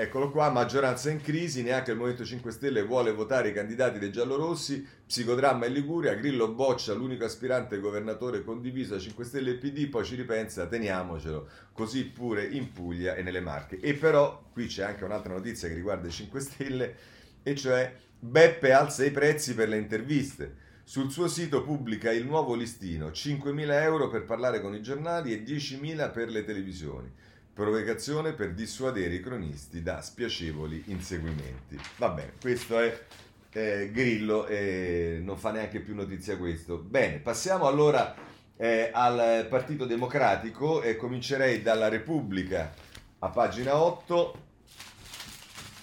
Eccolo 0.00 0.30
qua, 0.30 0.48
maggioranza 0.48 1.10
in 1.10 1.20
crisi, 1.20 1.64
neanche 1.64 1.90
il 1.90 1.96
Movimento 1.96 2.24
5 2.24 2.52
Stelle 2.52 2.84
vuole 2.84 3.10
votare 3.10 3.48
i 3.48 3.52
candidati 3.52 3.98
dei 3.98 4.12
giallorossi, 4.12 4.86
psicodramma 5.04 5.66
in 5.66 5.72
Liguria, 5.72 6.14
Grillo 6.14 6.52
boccia 6.52 6.94
l'unico 6.94 7.24
aspirante 7.24 7.80
governatore 7.80 8.44
condiviso 8.44 8.94
da 8.94 9.00
5 9.00 9.24
Stelle 9.24 9.50
e 9.50 9.54
PD, 9.54 9.88
poi 9.88 10.04
ci 10.04 10.14
ripensa, 10.14 10.68
teniamocelo, 10.68 11.48
così 11.72 12.04
pure 12.04 12.44
in 12.44 12.70
Puglia 12.70 13.16
e 13.16 13.22
nelle 13.24 13.40
Marche. 13.40 13.80
E 13.80 13.94
però 13.94 14.44
qui 14.52 14.66
c'è 14.68 14.84
anche 14.84 15.02
un'altra 15.02 15.32
notizia 15.32 15.66
che 15.66 15.74
riguarda 15.74 16.06
i 16.06 16.12
5 16.12 16.38
Stelle, 16.38 16.94
e 17.42 17.56
cioè 17.56 17.92
Beppe 18.20 18.70
alza 18.70 19.04
i 19.04 19.10
prezzi 19.10 19.52
per 19.54 19.68
le 19.68 19.78
interviste. 19.78 20.66
Sul 20.88 21.12
suo 21.12 21.28
sito 21.28 21.62
pubblica 21.64 22.10
il 22.10 22.24
nuovo 22.24 22.54
listino, 22.54 23.08
5.000 23.08 23.82
euro 23.82 24.08
per 24.08 24.24
parlare 24.24 24.62
con 24.62 24.74
i 24.74 24.80
giornali 24.80 25.34
e 25.34 25.42
10.000 25.44 26.10
per 26.10 26.30
le 26.30 26.46
televisioni 26.46 27.12
provocazione 27.52 28.32
per 28.32 28.54
dissuadere 28.54 29.12
i 29.12 29.20
cronisti 29.20 29.82
da 29.82 30.00
spiacevoli 30.00 30.84
inseguimenti. 30.86 31.78
Va 31.98 32.08
bene, 32.08 32.32
questo 32.40 32.78
è 32.78 33.04
eh, 33.52 33.90
Grillo 33.92 34.46
e 34.46 35.20
non 35.22 35.36
fa 35.36 35.52
neanche 35.52 35.80
più 35.80 35.94
notizia 35.94 36.38
questo. 36.38 36.78
Bene, 36.78 37.18
passiamo 37.18 37.66
allora 37.66 38.14
eh, 38.56 38.88
al 38.90 39.46
Partito 39.50 39.84
Democratico 39.84 40.80
e 40.80 40.96
comincerei 40.96 41.60
dalla 41.60 41.88
Repubblica 41.88 42.72
a 43.18 43.28
pagina 43.28 43.76
8 43.76 44.46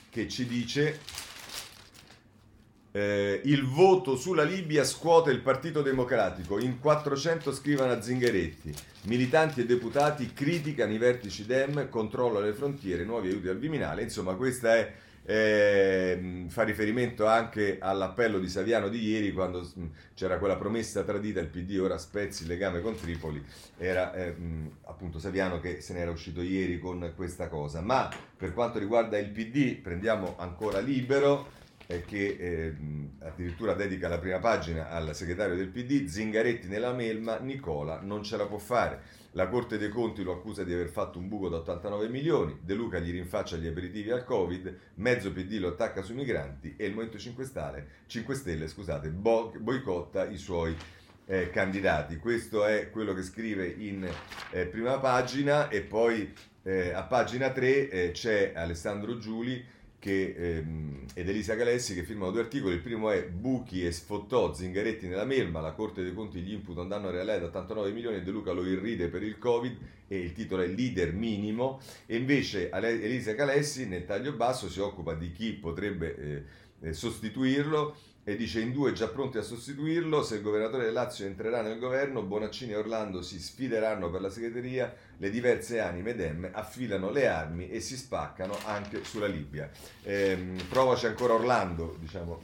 che 0.09 0.27
ci 0.27 0.47
dice 0.47 0.99
eh, 2.95 3.41
il 3.43 3.65
voto 3.65 4.15
sulla 4.15 4.43
Libia 4.43 4.85
scuote 4.85 5.29
il 5.29 5.41
Partito 5.41 5.81
Democratico, 5.81 6.59
in 6.59 6.79
400 6.79 7.51
scrivono 7.51 7.91
a 7.91 8.01
Zingaretti, 8.01 8.73
militanti 9.03 9.59
e 9.59 9.65
deputati 9.65 10.31
criticano 10.31 10.93
i 10.93 10.97
vertici 10.97 11.45
Dem, 11.45 11.89
controllo 11.89 12.39
le 12.39 12.53
frontiere, 12.53 13.03
nuovi 13.03 13.27
aiuti 13.27 13.49
al 13.49 13.57
Viminale, 13.57 14.01
insomma 14.01 14.35
questa 14.35 14.77
è 14.77 14.93
eh, 15.27 16.45
fa 16.47 16.63
riferimento 16.63 17.25
anche 17.25 17.79
all'appello 17.81 18.39
di 18.39 18.47
Saviano 18.47 18.87
di 18.87 19.01
ieri 19.01 19.33
quando 19.33 19.67
mm, 19.77 19.85
c'era 20.13 20.37
quella 20.37 20.55
promessa 20.55 21.03
tradita 21.03 21.39
il 21.41 21.47
PD 21.47 21.79
ora 21.81 21.97
spezzi 21.97 22.43
il 22.43 22.49
legame 22.49 22.79
con 22.79 22.95
Tripoli. 22.95 23.43
Era 23.77 24.13
eh, 24.13 24.35
appunto 24.83 25.19
Saviano 25.19 25.59
che 25.59 25.81
se 25.81 25.93
n'era 25.93 26.11
uscito 26.11 26.41
ieri 26.41 26.79
con 26.79 27.11
questa 27.15 27.49
cosa. 27.49 27.81
Ma 27.81 28.07
per 28.37 28.53
quanto 28.53 28.77
riguarda 28.77 29.17
il 29.17 29.31
PD 29.31 29.81
prendiamo 29.81 30.35
ancora 30.37 30.79
libero 30.79 31.63
che 31.85 32.37
eh, 32.39 32.75
addirittura 33.19 33.73
dedica 33.73 34.07
la 34.07 34.17
prima 34.17 34.39
pagina 34.39 34.89
al 34.89 35.15
segretario 35.15 35.55
del 35.55 35.69
PD, 35.69 36.05
Zingaretti 36.05 36.67
nella 36.67 36.93
melma, 36.93 37.37
Nicola 37.39 37.99
non 38.01 38.23
ce 38.23 38.37
la 38.37 38.45
può 38.47 38.57
fare. 38.57 39.23
La 39.31 39.47
Corte 39.49 39.77
dei 39.77 39.89
Conti 39.89 40.23
lo 40.23 40.31
accusa 40.31 40.63
di 40.63 40.73
aver 40.73 40.87
fatto 40.87 41.19
un 41.19 41.27
buco 41.27 41.49
da 41.49 41.57
89 41.57 42.07
milioni, 42.07 42.57
De 42.61 42.73
Luca 42.73 42.99
gli 42.99 43.11
rinfaccia 43.11 43.57
gli 43.57 43.67
aperitivi 43.67 44.09
al 44.09 44.23
Covid, 44.23 44.77
mezzo 44.95 45.33
PD 45.33 45.59
lo 45.59 45.69
attacca 45.69 46.01
sui 46.01 46.15
migranti 46.15 46.75
e 46.77 46.85
il 46.85 46.91
Movimento 46.91 47.17
5 47.19 47.43
Stelle, 47.43 47.87
5 48.07 48.33
Stelle 48.33 48.67
scusate, 48.67 49.09
bo- 49.09 49.51
boicotta 49.59 50.25
i 50.25 50.37
suoi 50.37 50.75
eh, 51.25 51.49
candidati. 51.49 52.17
Questo 52.17 52.65
è 52.65 52.89
quello 52.89 53.13
che 53.13 53.23
scrive 53.23 53.67
in 53.67 54.09
eh, 54.51 54.65
prima 54.67 54.99
pagina 54.99 55.67
e 55.67 55.81
poi 55.81 56.33
eh, 56.63 56.91
a 56.91 57.03
pagina 57.03 57.51
3 57.51 57.89
eh, 57.89 58.11
c'è 58.11 58.53
Alessandro 58.55 59.17
Giuli 59.17 59.63
che, 59.99 60.35
ehm, 60.37 61.05
ed 61.13 61.29
Elisa 61.29 61.55
Galessi 61.55 61.93
che 61.93 62.03
firmano 62.03 62.31
due 62.31 62.41
articoli. 62.41 62.75
Il 62.75 62.81
primo 62.81 63.09
è 63.09 63.27
Buchi 63.27 63.85
e 63.85 63.91
sfottò 63.91 64.53
Zingaretti 64.53 65.07
nella 65.07 65.25
melma, 65.25 65.61
la 65.61 65.73
Corte 65.73 66.03
dei 66.03 66.13
Conti 66.13 66.41
gli 66.41 66.53
imputa 66.53 66.81
un 66.81 66.87
danno 66.87 67.09
reale 67.09 67.39
da 67.39 67.45
89 67.47 67.91
milioni 67.91 68.17
e 68.17 68.21
De 68.21 68.31
Luca 68.31 68.51
lo 68.51 68.65
irride 68.65 69.07
per 69.07 69.23
il 69.23 69.37
Covid 69.37 69.77
e 70.07 70.17
il 70.17 70.33
titolo 70.33 70.61
è 70.61 70.67
Leader 70.67 71.13
minimo. 71.13 71.79
E 72.05 72.15
invece 72.17 72.69
Elisa 72.69 73.33
Galessi 73.33 73.87
nel 73.87 74.05
taglio 74.05 74.33
basso 74.33 74.69
si 74.69 74.79
occupa 74.79 75.13
di 75.13 75.31
chi 75.31 75.53
potrebbe 75.53 76.15
eh, 76.15 76.43
eh 76.87 76.93
sostituirlo 76.93 77.95
e 78.27 78.35
dice 78.35 78.59
in 78.59 78.71
due 78.71 78.91
già 78.91 79.07
pronti 79.07 79.37
a 79.37 79.43
sostituirlo, 79.43 80.23
se 80.23 80.37
il 80.37 80.41
governatore 80.41 80.85
del 80.85 80.93
Lazio 80.93 81.27
entrerà 81.27 81.61
nel 81.61 81.77
governo, 81.77 82.23
Bonaccini 82.23 82.71
e 82.71 82.77
Orlando 82.77 83.21
si 83.21 83.39
sfideranno 83.39 84.09
per 84.09 84.19
la 84.19 84.31
segreteria, 84.31 84.91
le 85.17 85.29
diverse 85.29 85.79
anime 85.79 86.15
Dem 86.15 86.49
affilano 86.51 87.11
le 87.11 87.27
armi 87.27 87.69
e 87.69 87.79
si 87.79 87.95
spaccano 87.95 88.57
anche 88.65 89.03
sulla 89.03 89.27
Libia. 89.27 89.69
Ehm, 90.01 90.57
provaci 90.67 91.05
ancora 91.05 91.33
Orlando, 91.33 91.95
diciamo, 91.99 92.41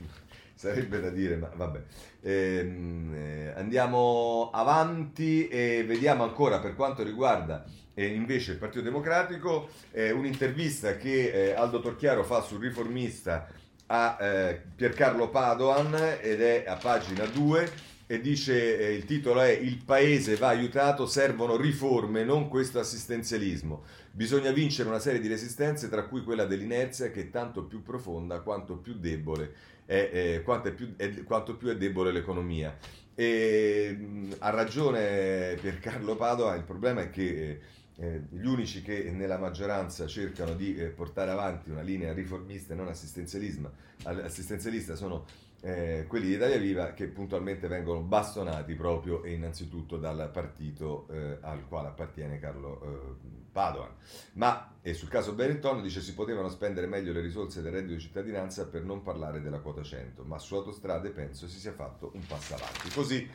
sarebbe 0.54 1.00
da 1.00 1.10
dire, 1.10 1.36
ma 1.38 1.52
vabbè. 1.52 1.82
Ehm, 2.22 3.14
eh, 3.16 3.54
andiamo 3.56 4.52
avanti 4.54 5.48
e 5.48 5.84
vediamo 5.84 6.22
ancora 6.22 6.60
per 6.60 6.76
quanto 6.76 7.02
riguarda 7.02 7.66
eh, 7.96 8.06
invece 8.06 8.52
il 8.52 8.58
Partito 8.58 8.84
Democratico, 8.84 9.70
eh, 9.92 10.12
un'intervista 10.12 10.96
che 10.98 11.32
eh, 11.32 11.54
Aldo 11.54 11.80
Torchiaro 11.80 12.24
fa 12.24 12.42
sul 12.42 12.62
riformista 12.62 13.48
a 13.94 14.18
eh, 14.22 14.62
Piercarlo 14.74 15.30
Padoan 15.30 15.94
ed 16.22 16.42
è 16.42 16.64
a 16.66 16.76
pagina 16.78 17.26
2 17.26 17.90
e 18.08 18.22
dice 18.22 18.80
eh, 18.80 18.94
il 18.94 19.04
titolo 19.04 19.42
è 19.42 19.50
Il 19.50 19.84
paese 19.84 20.38
va 20.38 20.48
aiutato, 20.48 21.06
servono 21.06 21.58
riforme, 21.58 22.24
non 22.24 22.48
questo 22.48 22.80
assistenzialismo. 22.80 23.84
Bisogna 24.12 24.52
vincere 24.52 24.88
una 24.88 25.00
serie 25.00 25.20
di 25.20 25.28
resistenze, 25.28 25.90
tra 25.90 26.04
cui 26.04 26.24
quella 26.24 26.46
dell'inerzia 26.46 27.12
che 27.12 27.22
è 27.22 27.30
tanto 27.30 27.64
più 27.66 27.84
profonda 27.84 28.40
quanto 28.40 28.78
più 28.78 28.94
debole 28.94 29.54
è, 29.86 30.10
eh, 30.12 30.42
quanto, 30.44 30.70
è 30.70 30.72
più, 30.72 30.96
è, 30.96 31.24
quanto 31.24 31.58
più 31.58 31.68
è 31.68 31.76
debole 31.76 32.14
l'economia. 32.14 32.78
E, 33.14 33.96
mh, 34.00 34.36
ha 34.40 34.50
ragione 34.52 35.58
Piercarlo 35.60 36.16
Padova, 36.16 36.56
il 36.56 36.64
problema 36.64 37.02
è 37.02 37.10
che 37.10 37.60
eh, 37.98 38.22
gli 38.30 38.46
unici 38.46 38.82
che 38.82 39.12
nella 39.12 39.38
maggioranza 39.38 40.08
cercano 40.08 40.54
di 40.54 40.76
eh, 40.76 40.88
portare 40.88 41.32
avanti 41.32 41.70
una 41.70 41.82
linea 41.82 42.14
riformista 42.14 42.74
e 42.74 42.78
non 42.78 42.88
assistenzialista 42.88 44.96
sono 44.96 45.26
eh, 45.62 46.06
quelli 46.08 46.28
di 46.28 46.34
Italia 46.34 46.58
Viva 46.58 46.94
che 46.94 47.08
puntualmente 47.08 47.68
vengono 47.68 48.02
bastonati 48.02 48.74
proprio 48.74 49.24
e 49.24 49.34
innanzitutto 49.34 49.98
dal 49.98 50.30
partito 50.32 51.08
eh, 51.12 51.38
al 51.42 51.68
quale 51.68 51.90
appartiene 51.90 52.40
Carlo 52.40 52.82
eh, 52.82 53.40
Padoan. 53.52 53.92
Ma 54.34 54.74
e 54.82 54.96
sul 54.96 55.10
caso 55.10 55.34
Benetton 55.34 55.84
dice 55.84 56.02
si 56.02 56.16
potevano 56.16 56.50
spendere 56.50 56.88
meglio 56.88 57.14
le 57.14 57.22
risorse 57.22 57.62
del 57.62 57.72
reddito 57.72 57.94
di 57.94 58.00
cittadinanza 58.00 58.68
per 58.68 58.84
non 58.84 59.04
parlare 59.04 59.42
della 59.42 59.60
quota 59.60 59.84
100, 59.84 60.24
ma 60.24 60.40
su 60.40 60.56
autostrade 60.56 61.10
penso 61.10 61.48
si 61.48 61.60
sia 61.60 61.74
fatto 61.74 62.12
un 62.16 62.26
passo 62.26 62.56
avanti. 62.56 62.90
Così 62.90 63.30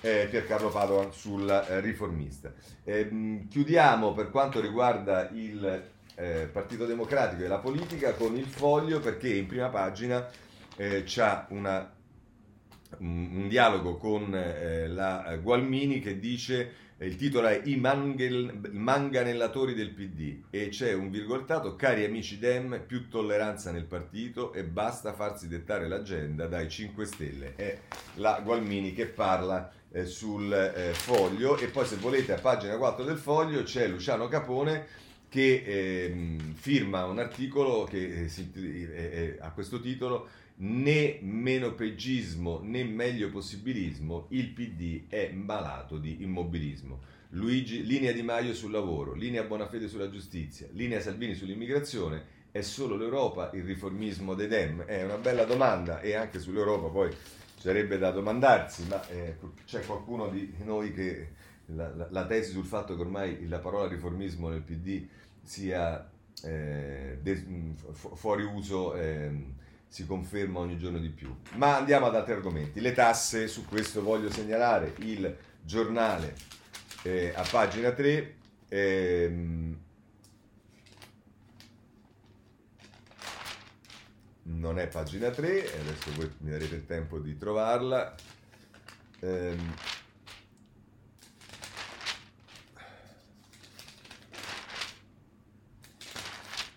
eh, 0.00 0.28
Piercarlo 0.30 0.68
Padoan 0.68 1.12
sul 1.12 1.48
eh, 1.48 1.80
riformista. 1.80 2.52
Ehm, 2.84 3.48
chiudiamo 3.48 4.12
per 4.12 4.30
quanto 4.30 4.60
riguarda 4.60 5.28
il 5.30 5.90
eh, 6.14 6.48
Partito 6.50 6.84
Democratico 6.86 7.44
e 7.44 7.48
la 7.48 7.58
politica 7.58 8.14
con 8.14 8.36
il 8.36 8.46
foglio 8.46 9.00
perché 9.00 9.34
in 9.34 9.46
prima 9.46 9.68
pagina 9.68 10.28
eh, 10.76 11.04
c'è 11.04 11.44
un, 11.48 11.86
un, 12.98 13.48
dialogo 13.48 13.96
con 13.96 14.34
eh, 14.34 14.88
la 14.88 15.36
Gualmini 15.40 16.00
che 16.00 16.18
dice, 16.18 16.60
eh, 16.60 16.72
il 17.00 17.16
titolo 17.16 17.46
è 17.46 17.60
I 17.64 17.76
manganellatori 17.76 19.74
del 19.74 19.90
PD 19.90 20.42
e 20.50 20.68
c'è 20.68 20.92
un 20.92 21.10
virgolettato, 21.10 21.76
cari 21.76 22.04
amici 22.04 22.38
Dem, 22.38 22.82
più 22.86 23.08
tolleranza 23.08 23.70
nel 23.70 23.84
partito 23.84 24.52
e 24.52 24.64
basta 24.64 25.12
farsi 25.12 25.46
dettare 25.46 25.86
l'agenda 25.86 26.46
dai 26.48 26.68
5 26.68 27.04
Stelle. 27.04 27.54
È 27.54 27.78
la 28.14 28.40
Gualmini 28.42 28.92
che 28.94 29.06
parla 29.06 29.70
eh, 29.92 30.06
sul 30.06 30.52
eh, 30.52 30.92
foglio 30.92 31.56
e 31.56 31.68
poi 31.68 31.86
se 31.86 31.96
volete 31.96 32.32
a 32.32 32.40
pagina 32.40 32.76
4 32.76 33.04
del 33.04 33.16
foglio 33.16 33.62
c'è 33.62 33.86
Luciano 33.86 34.26
Capone 34.26 35.06
che 35.28 35.62
eh, 35.64 36.36
firma 36.54 37.04
un 37.04 37.18
articolo 37.20 37.84
che 37.84 38.24
eh, 38.24 38.28
si, 38.28 38.50
ha 39.38 39.50
questo 39.52 39.78
titolo 39.78 40.28
né 40.60 41.18
meno 41.22 41.74
pegismo 41.74 42.60
né 42.62 42.82
meglio 42.84 43.30
possibilismo, 43.30 44.26
il 44.30 44.50
PD 44.50 45.04
è 45.08 45.30
malato 45.32 45.98
di 45.98 46.22
immobilismo. 46.22 47.00
Luigi, 47.32 47.84
linea 47.84 48.12
Di 48.12 48.22
Maio 48.22 48.54
sul 48.54 48.70
lavoro, 48.70 49.12
linea 49.12 49.42
Bonafede 49.42 49.86
sulla 49.86 50.08
giustizia, 50.08 50.66
linea 50.72 51.00
Salvini 51.00 51.34
sull'immigrazione, 51.34 52.36
è 52.50 52.62
solo 52.62 52.96
l'Europa 52.96 53.50
il 53.52 53.62
riformismo 53.64 54.34
dei 54.34 54.48
Dem? 54.48 54.82
È 54.82 55.04
una 55.04 55.18
bella 55.18 55.44
domanda 55.44 56.00
e 56.00 56.14
anche 56.14 56.40
sull'Europa 56.40 56.88
poi 56.88 57.14
sarebbe 57.58 57.98
da 57.98 58.10
domandarsi, 58.10 58.86
ma 58.88 59.06
eh, 59.08 59.36
c'è 59.66 59.84
qualcuno 59.84 60.28
di 60.28 60.54
noi 60.64 60.92
che 60.92 61.32
la, 61.66 61.94
la, 61.94 62.08
la, 62.10 62.26
tesi 62.26 62.52
sul 62.52 62.64
fatto 62.64 62.94
che 62.94 63.00
ormai 63.02 63.46
la 63.46 63.58
parola 63.58 63.86
riformismo 63.86 64.48
nel 64.48 64.62
PD 64.62 65.06
sia 65.42 66.10
eh, 66.42 67.18
de, 67.20 67.44
fuori 67.92 68.42
uso... 68.42 68.94
Eh, 68.94 69.56
si 69.88 70.06
conferma 70.06 70.58
ogni 70.58 70.78
giorno 70.78 70.98
di 70.98 71.08
più. 71.08 71.34
Ma 71.54 71.76
andiamo 71.76 72.06
ad 72.06 72.14
altri 72.14 72.32
argomenti. 72.32 72.80
Le 72.80 72.92
tasse, 72.92 73.48
su 73.48 73.64
questo 73.64 74.02
voglio 74.02 74.30
segnalare 74.30 74.94
il 74.98 75.36
giornale 75.62 76.34
eh, 77.02 77.32
a 77.34 77.46
pagina 77.50 77.90
3. 77.92 78.36
Ehm, 78.68 79.78
non 84.42 84.78
è 84.78 84.88
pagina 84.88 85.30
3, 85.30 85.80
adesso 85.80 86.12
voi 86.14 86.30
mi 86.38 86.50
darete 86.50 86.74
il 86.74 86.86
tempo 86.86 87.18
di 87.18 87.36
trovarla. 87.36 88.14
Ehm, 89.20 89.74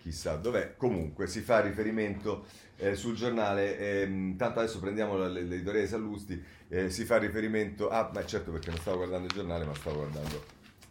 chissà 0.02 0.36
dov'è, 0.36 0.76
comunque 0.76 1.28
si 1.28 1.42
fa 1.42 1.62
riferimento 1.62 2.46
eh, 2.82 2.96
sul 2.96 3.16
giornale, 3.16 3.78
ehm, 3.78 4.36
tanto 4.38 4.60
adesso 4.60 4.80
prendiamo 4.80 5.16
l'editoria 5.28 5.82
di 5.82 5.88
Sallusti, 5.88 6.44
eh, 6.68 6.90
si 6.90 7.06
fa 7.06 7.18
riferimento 7.18 7.90
a, 7.90 8.10
ma 8.12 8.26
certo 8.26 8.52
perché 8.52 8.70
non 8.70 8.80
stavo 8.80 8.98
guardando 8.98 9.28
il 9.28 9.34
giornale 9.34 9.66
ma 9.66 9.76
stavo 9.76 9.98
guardando 9.98 10.44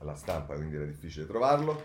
la 0.02 0.14
stampa 0.14 0.54
quindi 0.54 0.76
era 0.76 0.84
difficile 0.84 1.26
trovarlo, 1.26 1.82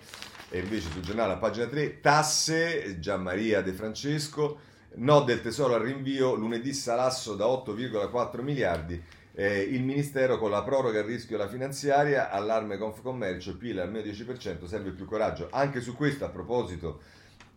e 0.49 0.59
invece 0.59 0.91
sul 0.91 1.01
giornale 1.01 1.33
a 1.33 1.37
pagina 1.37 1.65
3, 1.65 2.01
tasse, 2.01 2.99
Gianmaria 2.99 3.61
De 3.61 3.73
Francesco, 3.73 4.59
no 4.97 5.21
del 5.21 5.41
tesoro 5.41 5.73
al 5.73 5.81
rinvio, 5.81 6.35
lunedì 6.35 6.71
salasso 6.71 7.33
da 7.33 7.45
8,4 7.45 8.41
miliardi, 8.41 9.01
eh, 9.33 9.59
il 9.59 9.83
Ministero 9.83 10.37
con 10.37 10.51
la 10.51 10.63
proroga 10.63 10.99
al 10.99 11.05
rischio 11.05 11.35
della 11.35 11.49
finanziaria, 11.49 12.29
allarme 12.29 12.77
Confcommercio, 12.77 13.57
PIL 13.57 13.79
al 13.79 13.91
meno 13.91 14.05
10%, 14.07 14.65
serve 14.65 14.91
più 14.91 15.05
coraggio. 15.05 15.49
Anche 15.51 15.81
su 15.81 15.93
questo, 15.95 16.23
a 16.23 16.29
proposito 16.29 17.01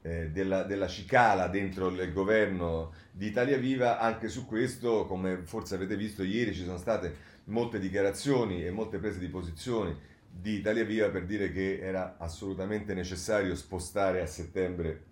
eh, 0.03 0.31
della, 0.31 0.63
della, 0.63 0.87
cicala 0.87 1.49
dentro 1.49 1.89
il 1.89 2.13
governo 2.13 2.93
di 3.11 3.27
Italia 3.27 3.57
Viva, 3.57 3.99
anche 3.99 4.29
su 4.29 4.47
questo, 4.47 5.07
come 5.07 5.43
forse 5.45 5.75
avete 5.75 5.97
visto 5.97 6.23
ieri, 6.23 6.55
ci 6.55 6.65
sono 6.65 6.79
state 6.79 7.37
molte 7.45 7.79
dichiarazioni 7.79 8.65
e 8.65 8.71
molte 8.71 8.99
prese 8.99 9.19
di 9.19 9.29
posizione 9.29 10.17
di 10.31 10.55
Italia 10.55 10.85
Viva 10.85 11.09
per 11.09 11.25
dire 11.25 11.51
che 11.51 11.81
era 11.81 12.17
assolutamente 12.19 12.95
necessario 12.95 13.55
spostare 13.55 14.21
a 14.21 14.27
settembre 14.27 15.05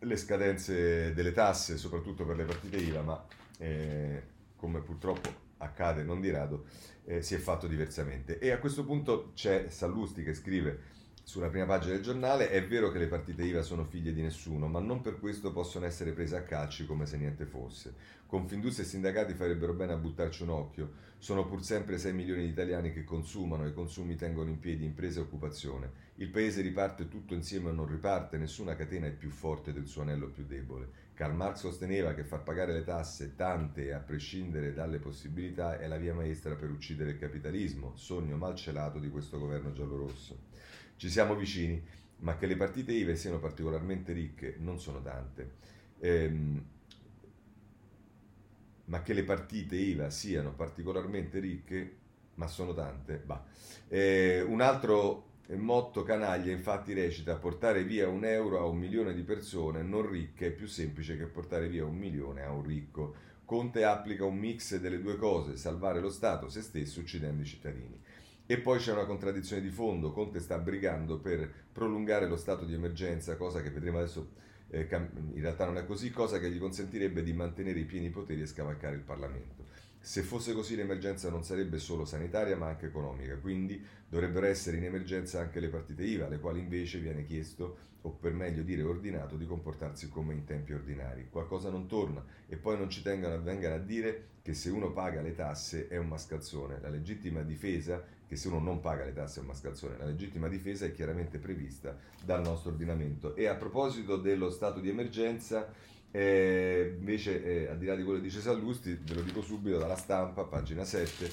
le 0.00 0.16
scadenze 0.16 1.12
delle 1.12 1.32
tasse, 1.32 1.76
soprattutto 1.76 2.24
per 2.24 2.36
le 2.36 2.44
partite 2.44 2.76
IVA, 2.76 3.02
ma 3.02 3.26
eh, 3.58 4.22
come 4.56 4.80
purtroppo 4.80 5.48
accade 5.58 6.02
non 6.02 6.20
di 6.20 6.30
rado, 6.30 6.64
eh, 7.04 7.22
si 7.22 7.34
è 7.34 7.38
fatto 7.38 7.66
diversamente. 7.66 8.38
E 8.38 8.50
a 8.50 8.58
questo 8.58 8.84
punto 8.84 9.32
c'è 9.34 9.66
Sallusti 9.68 10.22
che 10.22 10.34
scrive 10.34 10.98
sulla 11.30 11.48
prima 11.48 11.64
pagina 11.64 11.92
del 11.92 12.02
giornale, 12.02 12.50
è 12.50 12.66
vero 12.66 12.90
che 12.90 12.98
le 12.98 13.06
partite 13.06 13.44
IVA 13.44 13.62
sono 13.62 13.84
figlie 13.84 14.12
di 14.12 14.20
nessuno, 14.20 14.66
ma 14.66 14.80
non 14.80 15.00
per 15.00 15.20
questo 15.20 15.52
possono 15.52 15.86
essere 15.86 16.10
prese 16.10 16.36
a 16.36 16.42
calci 16.42 16.86
come 16.86 17.06
se 17.06 17.18
niente 17.18 17.46
fosse. 17.46 17.94
Confindustria 18.26 18.84
e 18.84 18.88
sindacati 18.88 19.34
farebbero 19.34 19.72
bene 19.72 19.92
a 19.92 19.96
buttarci 19.96 20.42
un 20.42 20.48
occhio. 20.48 20.90
Sono 21.18 21.46
pur 21.46 21.62
sempre 21.62 21.98
6 21.98 22.12
milioni 22.14 22.42
di 22.42 22.48
italiani 22.48 22.92
che 22.92 23.04
consumano 23.04 23.64
i 23.64 23.72
consumi 23.72 24.16
tengono 24.16 24.50
in 24.50 24.58
piedi 24.58 24.84
imprese 24.84 25.20
e 25.20 25.22
occupazione. 25.22 25.92
Il 26.16 26.30
paese 26.30 26.62
riparte 26.62 27.06
tutto 27.06 27.34
insieme 27.34 27.68
o 27.68 27.72
non 27.72 27.86
riparte, 27.86 28.36
nessuna 28.36 28.74
catena 28.74 29.06
è 29.06 29.12
più 29.12 29.30
forte 29.30 29.72
del 29.72 29.86
suo 29.86 30.02
anello 30.02 30.30
più 30.30 30.44
debole. 30.44 30.88
Karl 31.14 31.36
Marx 31.36 31.60
sosteneva 31.60 32.12
che 32.12 32.24
far 32.24 32.42
pagare 32.42 32.72
le 32.72 32.82
tasse, 32.82 33.36
tante 33.36 33.92
a 33.92 34.00
prescindere 34.00 34.72
dalle 34.72 34.98
possibilità, 34.98 35.78
è 35.78 35.86
la 35.86 35.96
via 35.96 36.12
maestra 36.12 36.56
per 36.56 36.70
uccidere 36.70 37.10
il 37.10 37.18
capitalismo, 37.18 37.92
sogno 37.94 38.36
malcelato 38.36 38.98
di 38.98 39.10
questo 39.10 39.38
governo 39.38 39.70
giallorosso. 39.70 40.49
Ci 41.00 41.08
siamo 41.08 41.34
vicini, 41.34 41.82
ma 42.18 42.36
che 42.36 42.44
le 42.44 42.56
partite 42.56 42.92
IVA 42.92 43.14
siano 43.14 43.38
particolarmente 43.38 44.12
ricche 44.12 44.56
non 44.58 44.78
sono 44.78 45.00
tante. 45.00 45.52
Ehm, 45.98 46.62
ma 48.84 49.00
che 49.00 49.14
le 49.14 49.24
partite 49.24 49.76
IVA 49.76 50.10
siano 50.10 50.52
particolarmente 50.52 51.38
ricche, 51.38 51.96
ma 52.34 52.46
sono 52.48 52.74
tante. 52.74 53.24
Eh, 53.88 54.42
un 54.42 54.60
altro 54.60 55.28
motto 55.56 56.02
canaglia 56.02 56.52
infatti 56.52 56.92
recita 56.92 57.36
portare 57.36 57.82
via 57.82 58.06
un 58.06 58.26
euro 58.26 58.58
a 58.58 58.66
un 58.66 58.76
milione 58.76 59.14
di 59.14 59.22
persone 59.22 59.82
non 59.82 60.06
ricche 60.06 60.48
è 60.48 60.52
più 60.52 60.66
semplice 60.66 61.16
che 61.16 61.24
portare 61.24 61.68
via 61.70 61.86
un 61.86 61.96
milione 61.96 62.42
a 62.42 62.50
un 62.50 62.62
ricco. 62.62 63.14
Conte 63.46 63.84
applica 63.84 64.26
un 64.26 64.36
mix 64.36 64.76
delle 64.76 65.00
due 65.00 65.16
cose, 65.16 65.56
salvare 65.56 65.98
lo 65.98 66.10
Stato, 66.10 66.50
se 66.50 66.60
stesso, 66.60 67.00
uccidendo 67.00 67.40
i 67.40 67.46
cittadini. 67.46 67.98
E 68.50 68.58
poi 68.58 68.80
c'è 68.80 68.90
una 68.90 69.04
contraddizione 69.04 69.62
di 69.62 69.68
fondo, 69.68 70.10
Conte 70.10 70.40
sta 70.40 70.58
brigando 70.58 71.20
per 71.20 71.48
prolungare 71.72 72.26
lo 72.26 72.36
stato 72.36 72.64
di 72.64 72.74
emergenza, 72.74 73.36
cosa 73.36 73.62
che 73.62 73.70
vedremo 73.70 73.98
adesso, 73.98 74.32
eh, 74.70 74.88
in 74.90 75.40
realtà 75.40 75.66
non 75.66 75.76
è 75.76 75.86
così, 75.86 76.10
cosa 76.10 76.40
che 76.40 76.50
gli 76.50 76.58
consentirebbe 76.58 77.22
di 77.22 77.32
mantenere 77.32 77.78
i 77.78 77.84
pieni 77.84 78.10
poteri 78.10 78.40
e 78.40 78.46
scavalcare 78.46 78.96
il 78.96 79.02
Parlamento. 79.02 79.66
Se 80.00 80.22
fosse 80.22 80.52
così 80.52 80.74
l'emergenza 80.74 81.30
non 81.30 81.44
sarebbe 81.44 81.78
solo 81.78 82.04
sanitaria 82.04 82.56
ma 82.56 82.66
anche 82.66 82.86
economica, 82.86 83.36
quindi 83.36 83.80
dovrebbero 84.08 84.46
essere 84.46 84.78
in 84.78 84.84
emergenza 84.84 85.38
anche 85.38 85.60
le 85.60 85.68
partite 85.68 86.02
IVA, 86.02 86.26
alle 86.26 86.40
quali 86.40 86.58
invece 86.58 86.98
viene 86.98 87.24
chiesto, 87.24 87.76
o 88.00 88.10
per 88.10 88.32
meglio 88.32 88.64
dire 88.64 88.82
ordinato, 88.82 89.36
di 89.36 89.46
comportarsi 89.46 90.08
come 90.08 90.34
in 90.34 90.42
tempi 90.42 90.72
ordinari. 90.72 91.28
Qualcosa 91.30 91.70
non 91.70 91.86
torna 91.86 92.24
e 92.48 92.56
poi 92.56 92.76
non 92.76 92.90
ci 92.90 93.02
tengano, 93.02 93.40
vengano 93.40 93.76
a 93.76 93.78
dire 93.78 94.26
che 94.42 94.54
se 94.54 94.70
uno 94.70 94.90
paga 94.90 95.20
le 95.20 95.36
tasse 95.36 95.86
è 95.86 95.98
un 95.98 96.08
mascalzone. 96.08 96.80
La 96.80 96.88
legittima 96.88 97.42
difesa 97.42 98.18
che 98.30 98.36
se 98.36 98.46
uno 98.46 98.60
non 98.60 98.78
paga 98.78 99.04
le 99.04 99.12
tasse 99.12 99.38
è 99.38 99.42
un 99.42 99.48
mascalzone. 99.48 99.96
La 99.98 100.04
legittima 100.04 100.46
difesa 100.46 100.86
è 100.86 100.92
chiaramente 100.92 101.38
prevista 101.38 101.98
dal 102.24 102.42
nostro 102.42 102.70
ordinamento. 102.70 103.34
E 103.34 103.48
a 103.48 103.56
proposito 103.56 104.16
dello 104.18 104.50
stato 104.50 104.78
di 104.78 104.88
emergenza, 104.88 105.68
Eh, 106.12 106.96
invece, 106.98 107.44
eh, 107.44 107.68
al 107.68 107.78
di 107.78 107.86
là 107.86 107.94
di 107.94 108.02
quello 108.02 108.18
che 108.18 108.24
dice 108.24 108.40
Sallusti, 108.40 108.98
ve 109.00 109.14
lo 109.14 109.20
dico 109.20 109.42
subito 109.42 109.78
dalla 109.78 109.94
stampa, 109.94 110.42
pagina 110.42 110.84
7, 110.84 111.30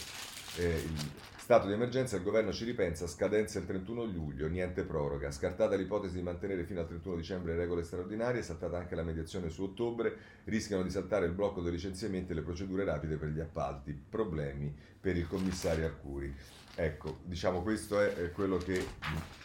eh, 0.57 0.67
il 0.67 1.09
stato 1.35 1.65
di 1.65 1.73
emergenza, 1.73 2.15
il 2.15 2.21
governo 2.21 2.51
ci 2.51 2.63
ripensa, 2.63 3.07
scadenza 3.07 3.57
il 3.57 3.65
31 3.65 4.03
luglio, 4.03 4.47
niente 4.47 4.83
proroga, 4.83 5.31
scartata 5.31 5.75
l'ipotesi 5.75 6.15
di 6.17 6.21
mantenere 6.21 6.63
fino 6.63 6.81
al 6.81 6.87
31 6.87 7.15
dicembre 7.15 7.53
le 7.53 7.59
regole 7.59 7.83
straordinarie, 7.83 8.43
saltata 8.43 8.77
anche 8.77 8.93
la 8.93 9.01
mediazione 9.01 9.49
su 9.49 9.63
ottobre, 9.63 10.15
rischiano 10.43 10.83
di 10.83 10.91
saltare 10.91 11.25
il 11.25 11.31
blocco 11.31 11.61
dei 11.61 11.71
licenziamenti 11.71 12.33
e 12.33 12.35
le 12.35 12.43
procedure 12.43 12.83
rapide 12.83 13.15
per 13.15 13.29
gli 13.29 13.39
appalti, 13.39 13.93
problemi 13.93 14.71
per 14.99 15.17
il 15.17 15.27
commissario 15.27 15.85
Arcuri. 15.85 16.35
Ecco, 16.80 17.17
diciamo 17.23 17.63
questo 17.63 17.99
è 17.99 18.32
quello 18.32 18.57
che 18.57 18.86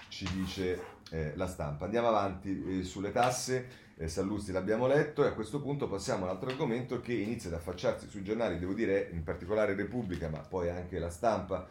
ci 0.09 0.29
dice 0.35 0.79
eh, 1.11 1.33
la 1.35 1.47
stampa. 1.47 1.87
Andiamo 1.87 2.09
avanti 2.09 2.81
eh, 2.81 2.85
sulle 2.85 3.11
tasse 3.11 3.67
eh, 3.97 4.07
Sallusti 4.07 4.53
l'abbiamo 4.53 4.87
letto 4.87 5.25
e 5.25 5.29
a 5.29 5.33
questo 5.33 5.63
punto 5.63 5.89
passiamo 5.89 6.25
a 6.25 6.31
un 6.31 6.35
altro 6.35 6.51
argomento 6.51 7.01
che 7.01 7.15
inizia 7.15 7.49
ad 7.49 7.57
affacciarsi 7.57 8.07
sui 8.09 8.23
giornali, 8.23 8.59
devo 8.59 8.75
dire 8.75 9.09
in 9.13 9.23
particolare 9.23 9.75
Repubblica, 9.75 10.29
ma 10.29 10.41
poi 10.41 10.69
anche 10.69 10.99
la 10.99 11.09
stampa. 11.09 11.67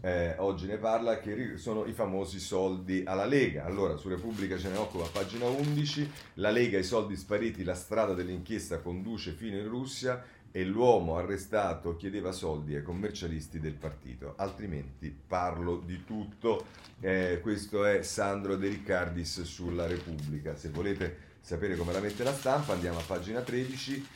Eh, 0.00 0.34
oggi 0.38 0.66
ne 0.66 0.78
parla 0.78 1.18
che 1.20 1.58
sono 1.58 1.84
i 1.84 1.92
famosi 1.92 2.40
soldi 2.40 3.02
alla 3.04 3.26
Lega. 3.26 3.64
Allora, 3.66 3.96
su 3.96 4.08
Repubblica 4.08 4.56
ce 4.56 4.70
ne 4.70 4.78
occupa 4.78 5.06
pagina 5.12 5.44
11, 5.46 6.10
la 6.34 6.50
Lega 6.50 6.78
i 6.78 6.84
soldi 6.84 7.16
spariti, 7.16 7.64
la 7.64 7.74
strada 7.74 8.14
dell'inchiesta 8.14 8.78
conduce 8.78 9.32
fino 9.32 9.58
in 9.58 9.68
Russia 9.68 10.24
e 10.52 10.64
l'uomo 10.64 11.16
arrestato 11.16 11.96
chiedeva 11.96 12.30
soldi 12.30 12.76
ai 12.76 12.82
commercialisti 12.82 13.58
del 13.58 13.72
partito, 13.72 14.34
altrimenti 14.36 15.10
parlo 15.26 15.82
di 15.84 16.04
tutto. 16.04 16.66
Eh, 17.00 17.40
questo 17.42 17.84
è 17.86 18.02
Sandro 18.02 18.56
De 18.56 18.68
Riccardis 18.68 19.42
sulla 19.42 19.86
Repubblica. 19.86 20.54
Se 20.54 20.68
volete 20.68 21.30
sapere 21.40 21.74
come 21.74 21.92
la 21.92 22.00
mette 22.00 22.22
la 22.22 22.34
stampa, 22.34 22.74
andiamo 22.74 22.98
a 22.98 23.02
pagina 23.04 23.40
13 23.40 24.06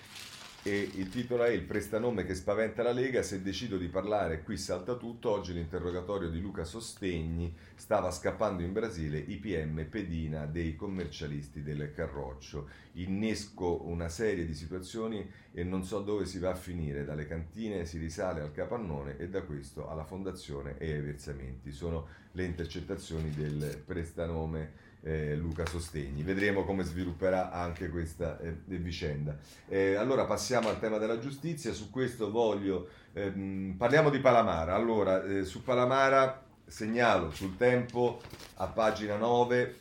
e 0.66 0.90
il 0.94 1.08
titolo 1.10 1.44
è 1.44 1.50
Il 1.50 1.62
prestanome 1.62 2.24
che 2.24 2.34
spaventa 2.34 2.82
la 2.82 2.90
Lega, 2.90 3.22
se 3.22 3.40
decido 3.40 3.78
di 3.78 3.86
parlare 3.86 4.42
qui 4.42 4.56
salta 4.56 4.96
tutto, 4.96 5.30
oggi 5.30 5.52
l'interrogatorio 5.52 6.28
di 6.28 6.40
Luca 6.40 6.64
Sostegni. 6.64 7.54
Stava 7.76 8.10
scappando 8.10 8.64
in 8.64 8.72
Brasile 8.72 9.18
IPM 9.18 9.86
pedina 9.88 10.44
dei 10.46 10.74
commercialisti 10.74 11.62
del 11.62 11.92
Carroccio, 11.94 12.68
innesco 12.94 13.86
una 13.86 14.08
serie 14.08 14.44
di 14.44 14.54
situazioni 14.54 15.24
e 15.52 15.62
non 15.62 15.84
so 15.84 16.00
dove 16.00 16.26
si 16.26 16.40
va 16.40 16.50
a 16.50 16.56
finire, 16.56 17.04
dalle 17.04 17.28
cantine 17.28 17.84
si 17.84 17.98
risale 17.98 18.40
al 18.40 18.50
capannone 18.50 19.18
e 19.18 19.28
da 19.28 19.42
questo 19.42 19.88
alla 19.88 20.04
fondazione 20.04 20.78
e 20.78 20.94
ai 20.94 21.00
versamenti, 21.00 21.70
sono 21.70 22.08
le 22.32 22.44
intercettazioni 22.44 23.30
del 23.30 23.80
prestanome 23.86 24.85
eh, 25.06 25.36
Luca 25.36 25.64
Sostegni. 25.64 26.22
Vedremo 26.22 26.64
come 26.64 26.82
svilupperà 26.82 27.52
anche 27.52 27.88
questa 27.88 28.38
eh, 28.40 28.56
vicenda. 28.66 29.38
Eh, 29.68 29.94
allora 29.94 30.24
passiamo 30.24 30.68
al 30.68 30.80
tema 30.80 30.98
della 30.98 31.20
giustizia, 31.20 31.72
su 31.72 31.90
questo 31.90 32.30
voglio, 32.30 32.88
ehm, 33.12 33.76
parliamo 33.78 34.10
di 34.10 34.18
Palamara. 34.18 34.74
Allora, 34.74 35.22
eh, 35.22 35.44
su 35.44 35.62
Palamara 35.62 36.44
segnalo 36.66 37.30
sul 37.30 37.56
tempo 37.56 38.20
a 38.54 38.66
pagina 38.66 39.16
9. 39.16 39.76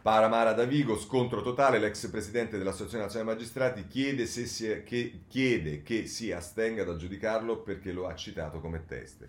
Paramara 0.00 0.54
da 0.54 0.64
Vigo, 0.64 0.98
scontro 0.98 1.42
totale, 1.42 1.78
l'ex 1.78 2.08
presidente 2.08 2.56
dell'Associazione 2.56 3.04
Nazionale 3.04 3.34
Magistrati 3.34 3.86
chiede, 3.88 4.24
è, 4.24 4.82
che, 4.84 5.20
chiede 5.28 5.82
che 5.82 6.06
si 6.06 6.32
astenga 6.32 6.82
dal 6.82 6.96
giudicarlo 6.96 7.58
perché 7.58 7.92
lo 7.92 8.06
ha 8.06 8.14
citato 8.14 8.60
come 8.60 8.86
teste 8.86 9.28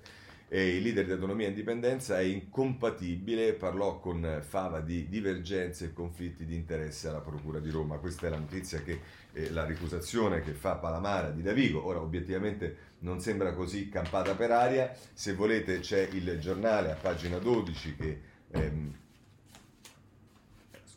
eh, 0.51 0.75
il 0.75 0.81
leader 0.81 1.05
di 1.05 1.11
autonomia 1.11 1.45
e 1.45 1.49
indipendenza 1.49 2.19
è 2.19 2.23
incompatibile, 2.23 3.53
parlò 3.53 3.99
con 3.99 4.41
Fava 4.41 4.81
di 4.81 5.07
divergenze 5.07 5.85
e 5.85 5.93
conflitti 5.93 6.43
di 6.43 6.55
interesse 6.55 7.07
alla 7.07 7.21
Procura 7.21 7.59
di 7.59 7.69
Roma. 7.69 7.97
Questa 7.97 8.25
è 8.25 8.29
la 8.31 8.39
notizia 8.39 8.81
che 8.81 8.99
eh, 9.33 9.51
la 9.51 9.63
ricusazione 9.63 10.41
che 10.41 10.53
fa 10.53 10.75
Palamara 10.75 11.29
di 11.29 11.43
Davigo, 11.43 11.85
ora 11.85 12.01
obiettivamente 12.01 12.87
non 12.99 13.21
sembra 13.21 13.53
così 13.53 13.89
campata 13.89 14.33
per 14.33 14.51
aria, 14.51 14.91
se 15.13 15.33
volete 15.33 15.79
c'è 15.79 16.09
il 16.11 16.39
giornale 16.39 16.91
a 16.91 16.95
pagina 16.95 17.37
12 17.37 17.95
che... 17.95 18.21
Ehm, 18.51 18.97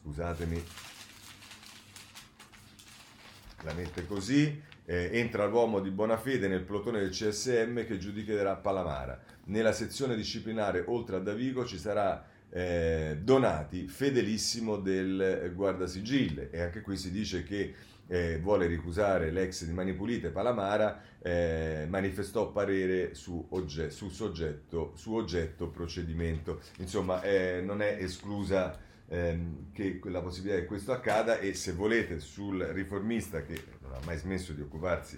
scusatemi, 0.02 0.64
la 3.62 3.72
mette 3.74 4.04
così, 4.06 4.60
eh, 4.84 5.10
entra 5.12 5.46
l'uomo 5.46 5.78
di 5.78 5.90
buona 5.90 6.16
fede 6.16 6.48
nel 6.48 6.62
plotone 6.62 6.98
del 6.98 7.10
CSM 7.10 7.86
che 7.86 7.98
giudicherà 7.98 8.56
Palamara 8.56 9.31
nella 9.44 9.72
sezione 9.72 10.16
disciplinare 10.16 10.84
oltre 10.86 11.16
a 11.16 11.20
Davigo 11.20 11.64
ci 11.64 11.78
sarà 11.78 12.24
eh, 12.50 13.18
Donati, 13.22 13.86
fedelissimo 13.88 14.76
del 14.76 15.52
Guardasigille 15.54 16.50
e 16.50 16.60
anche 16.60 16.82
qui 16.82 16.96
si 16.96 17.10
dice 17.10 17.42
che 17.42 17.74
eh, 18.08 18.38
vuole 18.38 18.66
ricusare 18.66 19.30
l'ex 19.30 19.64
di 19.64 19.72
Mani 19.72 19.94
Pulite 19.94 20.28
Palamara, 20.28 21.00
eh, 21.22 21.86
manifestò 21.88 22.50
parere 22.50 23.14
su, 23.14 23.46
ogge- 23.50 23.90
su, 23.90 24.10
soggetto, 24.10 24.92
su 24.96 25.14
oggetto 25.14 25.68
procedimento. 25.68 26.60
Insomma, 26.78 27.22
eh, 27.22 27.62
non 27.64 27.80
è 27.80 27.96
esclusa 27.98 28.78
ehm, 29.08 29.72
che 29.72 30.00
la 30.04 30.20
possibilità 30.20 30.60
che 30.60 30.66
questo 30.66 30.92
accada 30.92 31.38
e 31.38 31.54
se 31.54 31.72
volete 31.72 32.20
sul 32.20 32.60
riformista 32.60 33.42
che 33.42 33.62
non 33.80 33.92
ha 33.92 34.00
mai 34.04 34.18
smesso 34.18 34.52
di 34.52 34.60
occuparsi 34.60 35.16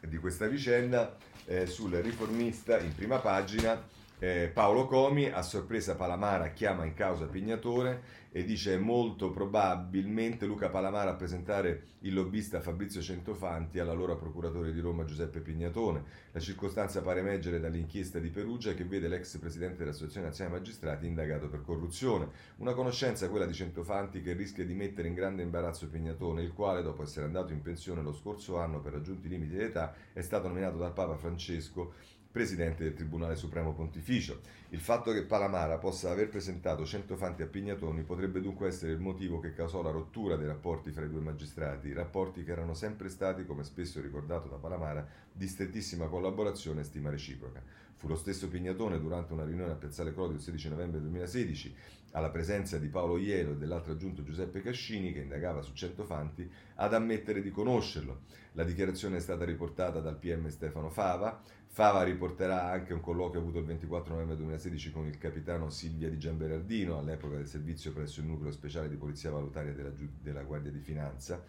di 0.00 0.18
questa 0.18 0.46
vicenda, 0.46 1.16
eh, 1.46 1.66
sul 1.66 1.92
riformista 1.92 2.78
in 2.78 2.94
prima 2.94 3.18
pagina. 3.18 3.96
Eh, 4.20 4.50
Paolo 4.52 4.86
Comi 4.86 5.30
a 5.30 5.42
sorpresa 5.42 5.94
Palamara 5.94 6.50
chiama 6.50 6.84
in 6.84 6.92
causa 6.92 7.26
Pignatore 7.26 8.26
e 8.32 8.42
dice 8.42 8.76
molto 8.76 9.30
probabilmente 9.30 10.44
Luca 10.44 10.68
Palamara 10.70 11.12
a 11.12 11.14
presentare 11.14 11.82
il 12.00 12.14
lobbista 12.14 12.60
Fabrizio 12.60 13.00
Centofanti 13.00 13.78
all'allora 13.78 14.16
procuratore 14.16 14.72
di 14.72 14.80
Roma 14.80 15.04
Giuseppe 15.04 15.38
Pignatone. 15.38 16.02
La 16.32 16.40
circostanza 16.40 17.00
pare 17.00 17.20
emergere 17.20 17.60
dall'inchiesta 17.60 18.18
di 18.18 18.28
Perugia 18.30 18.74
che 18.74 18.82
vede 18.82 19.06
l'ex 19.06 19.38
presidente 19.38 19.78
dell'Associazione 19.78 20.26
Nazionale 20.26 20.58
Magistrati 20.58 21.06
indagato 21.06 21.48
per 21.48 21.62
corruzione. 21.62 22.28
Una 22.56 22.74
conoscenza, 22.74 23.28
quella 23.28 23.46
di 23.46 23.54
Centofanti, 23.54 24.20
che 24.20 24.32
rischia 24.32 24.64
di 24.64 24.74
mettere 24.74 25.06
in 25.06 25.14
grande 25.14 25.42
imbarazzo 25.42 25.88
Pignatone, 25.88 26.42
il 26.42 26.52
quale, 26.52 26.82
dopo 26.82 27.04
essere 27.04 27.26
andato 27.26 27.52
in 27.52 27.62
pensione 27.62 28.02
lo 28.02 28.12
scorso 28.12 28.58
anno 28.58 28.80
per 28.80 28.94
raggiunti 28.94 29.28
limiti 29.28 29.54
di 29.54 29.62
età, 29.62 29.94
è 30.12 30.22
stato 30.22 30.48
nominato 30.48 30.76
dal 30.76 30.92
Papa 30.92 31.16
Francesco 31.16 32.16
presidente 32.30 32.84
del 32.84 32.94
Tribunale 32.94 33.36
Supremo 33.36 33.72
Pontificio. 33.72 34.40
Il 34.70 34.80
fatto 34.80 35.12
che 35.12 35.24
Palamara 35.24 35.78
possa 35.78 36.10
aver 36.10 36.28
presentato 36.28 36.84
Centofanti 36.84 37.42
a 37.42 37.46
Pignatoni 37.46 38.02
potrebbe 38.02 38.40
dunque 38.40 38.68
essere 38.68 38.92
il 38.92 39.00
motivo 39.00 39.40
che 39.40 39.54
causò 39.54 39.82
la 39.82 39.90
rottura 39.90 40.36
dei 40.36 40.46
rapporti 40.46 40.90
fra 40.90 41.04
i 41.04 41.08
due 41.08 41.20
magistrati, 41.20 41.92
rapporti 41.92 42.44
che 42.44 42.52
erano 42.52 42.74
sempre 42.74 43.08
stati, 43.08 43.46
come 43.46 43.64
spesso 43.64 44.00
ricordato 44.00 44.48
da 44.48 44.56
Palamara, 44.56 45.06
di 45.32 45.48
strettissima 45.48 46.06
collaborazione 46.06 46.82
e 46.82 46.84
stima 46.84 47.10
reciproca. 47.10 47.62
Fu 47.96 48.06
lo 48.06 48.14
stesso 48.14 48.48
Pignatone, 48.48 49.00
durante 49.00 49.32
una 49.32 49.44
riunione 49.44 49.72
a 49.72 49.76
Piazzale 49.76 50.12
Clodio 50.12 50.36
il 50.36 50.42
16 50.42 50.68
novembre 50.68 51.00
2016, 51.00 51.74
alla 52.12 52.30
presenza 52.30 52.78
di 52.78 52.88
Paolo 52.88 53.18
Ielo 53.18 53.52
e 53.52 53.56
dell'altro 53.56 53.92
aggiunto 53.92 54.22
Giuseppe 54.22 54.60
Cascini, 54.60 55.12
che 55.12 55.20
indagava 55.20 55.62
su 55.62 55.72
Centofanti, 55.74 56.50
ad 56.76 56.94
ammettere 56.94 57.42
di 57.42 57.50
conoscerlo. 57.50 58.22
La 58.52 58.64
dichiarazione 58.64 59.18
è 59.18 59.20
stata 59.20 59.44
riportata 59.44 60.00
dal 60.00 60.18
PM 60.18 60.48
Stefano 60.48 60.90
Fava, 60.90 61.40
Fava 61.70 62.02
riporterà 62.02 62.70
anche 62.70 62.92
un 62.92 63.00
colloquio 63.00 63.40
avuto 63.40 63.58
il 63.58 63.66
24 63.66 64.12
novembre 64.12 64.36
2016 64.36 64.90
con 64.90 65.06
il 65.06 65.16
capitano 65.18 65.70
Silvia 65.70 66.08
di 66.08 66.18
Giamberardino, 66.18 66.98
all'epoca 66.98 67.36
del 67.36 67.46
servizio 67.46 67.92
presso 67.92 68.20
il 68.20 68.26
nucleo 68.26 68.50
speciale 68.50 68.88
di 68.88 68.96
polizia 68.96 69.30
valutaria 69.30 69.72
della, 69.72 69.92
della 70.20 70.42
Guardia 70.42 70.72
di 70.72 70.80
Finanza. 70.80 71.44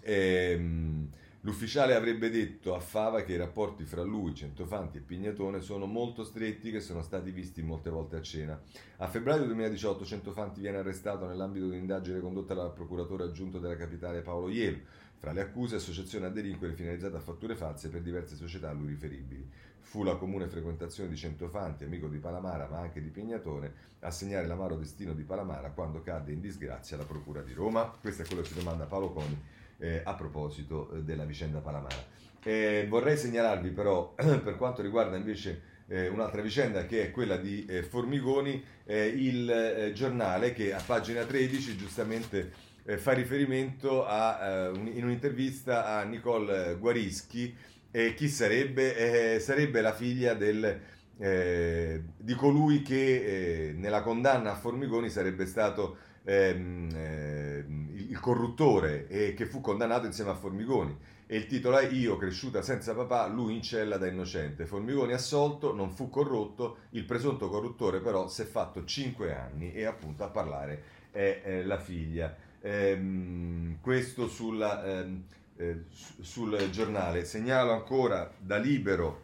Ehm, 0.00 1.08
l'ufficiale 1.44 1.94
avrebbe 1.94 2.30
detto 2.30 2.74
a 2.74 2.80
Fava 2.80 3.22
che 3.22 3.32
i 3.32 3.36
rapporti 3.36 3.84
fra 3.84 4.02
lui, 4.02 4.34
Centofanti 4.34 4.98
e 4.98 5.00
Pignatone 5.00 5.60
sono 5.60 5.86
molto 5.86 6.24
stretti 6.24 6.70
che 6.70 6.80
sono 6.80 7.02
stati 7.02 7.30
visti 7.30 7.62
molte 7.62 7.90
volte 7.90 8.16
a 8.16 8.22
cena. 8.22 8.60
A 8.98 9.08
febbraio 9.08 9.44
2018 9.44 10.04
Centofanti 10.04 10.60
viene 10.60 10.78
arrestato 10.78 11.26
nell'ambito 11.26 11.66
di 11.66 11.72
un'indagine 11.72 12.20
condotta 12.20 12.54
dal 12.54 12.72
procuratore 12.72 13.24
aggiunto 13.24 13.58
della 13.58 13.76
capitale 13.76 14.22
Paolo 14.22 14.48
Ielo. 14.48 14.78
Fra 15.18 15.32
le 15.32 15.42
accuse, 15.42 15.76
associazione 15.76 16.26
a 16.26 16.30
delinquere 16.30 16.74
finalizzata 16.74 17.18
a 17.18 17.20
fatture 17.20 17.56
false 17.56 17.88
per 17.88 18.02
diverse 18.02 18.36
società 18.36 18.70
a 18.70 18.72
lui 18.72 18.88
riferibili. 18.88 19.46
Fu 19.80 20.02
la 20.02 20.16
comune 20.16 20.48
frequentazione 20.48 21.10
di 21.10 21.16
Centofanti, 21.16 21.84
amico 21.84 22.08
di 22.08 22.18
Palamara 22.18 22.68
ma 22.68 22.78
anche 22.78 23.02
di 23.02 23.10
Pignatone, 23.10 23.72
a 24.00 24.10
segnare 24.10 24.46
l'amaro 24.46 24.76
destino 24.76 25.12
di 25.12 25.22
Palamara 25.22 25.70
quando 25.70 26.00
cadde 26.00 26.32
in 26.32 26.40
disgrazia 26.40 26.96
alla 26.96 27.04
Procura 27.04 27.42
di 27.42 27.52
Roma. 27.52 27.94
Questo 28.00 28.22
è 28.22 28.26
quello 28.26 28.40
che 28.40 28.48
si 28.48 28.54
domanda 28.54 28.86
Paolo 28.86 29.12
Coni 29.12 29.62
eh, 29.84 30.00
a 30.02 30.14
proposito 30.14 30.90
eh, 30.90 31.02
della 31.02 31.24
vicenda 31.24 31.58
Palamara. 31.58 32.12
Eh, 32.42 32.86
vorrei 32.88 33.16
segnalarvi 33.16 33.70
però, 33.70 34.14
per 34.16 34.56
quanto 34.56 34.80
riguarda 34.80 35.16
invece 35.16 35.72
eh, 35.88 36.08
un'altra 36.08 36.40
vicenda 36.40 36.86
che 36.86 37.02
è 37.02 37.10
quella 37.10 37.36
di 37.36 37.66
eh, 37.66 37.82
Formigoni, 37.82 38.62
eh, 38.84 39.06
il 39.06 39.92
giornale 39.94 40.52
che 40.54 40.72
a 40.72 40.82
pagina 40.84 41.24
13 41.24 41.76
giustamente 41.76 42.72
fa 42.84 43.12
riferimento 43.12 44.04
a, 44.04 44.68
uh, 44.68 44.78
un, 44.78 44.86
in 44.88 45.04
un'intervista 45.04 45.86
a 45.86 46.02
Nicole 46.02 46.76
Guarischi, 46.78 47.56
chi 47.90 48.28
sarebbe? 48.28 49.40
Sarebbe 49.40 49.80
la 49.80 49.94
figlia 49.94 50.34
del, 50.34 50.80
di 51.16 52.34
colui 52.34 52.82
che 52.82 53.72
nella 53.74 54.02
condanna 54.02 54.52
a 54.52 54.56
Formigoni 54.56 55.08
sarebbe 55.08 55.46
stato 55.46 55.96
ehm, 56.24 57.83
il 58.14 58.20
corruttore 58.20 59.08
e 59.08 59.34
che 59.34 59.44
fu 59.44 59.60
condannato 59.60 60.06
insieme 60.06 60.30
a 60.30 60.36
Formigoni. 60.36 60.96
E 61.26 61.36
il 61.36 61.46
titolo 61.46 61.78
è 61.78 61.88
Io 61.88 62.16
cresciuta 62.16 62.62
senza 62.62 62.94
papà, 62.94 63.26
lui 63.26 63.56
in 63.56 63.62
cella 63.62 63.96
da 63.96 64.06
innocente. 64.06 64.66
Formigoni 64.66 65.12
assolto, 65.12 65.74
non 65.74 65.90
fu 65.90 66.08
corrotto, 66.08 66.76
il 66.90 67.04
presunto 67.04 67.48
corruttore 67.48 68.00
però 68.00 68.28
si 68.28 68.42
è 68.42 68.44
fatto 68.44 68.84
5 68.84 69.34
anni 69.34 69.72
e 69.72 69.84
appunto 69.84 70.22
a 70.22 70.28
parlare 70.28 70.82
è, 71.10 71.40
è 71.42 71.62
la 71.64 71.78
figlia. 71.78 72.36
Ehm, 72.60 73.78
questo 73.80 74.28
sulla, 74.28 74.84
ehm, 74.84 75.24
eh, 75.56 75.84
sul 75.90 76.70
giornale. 76.70 77.24
Segnalo 77.24 77.72
ancora 77.72 78.32
da 78.38 78.58
libero 78.58 79.22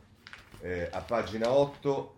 eh, 0.61 0.89
a 0.91 1.01
pagina 1.01 1.53
8. 1.53 2.15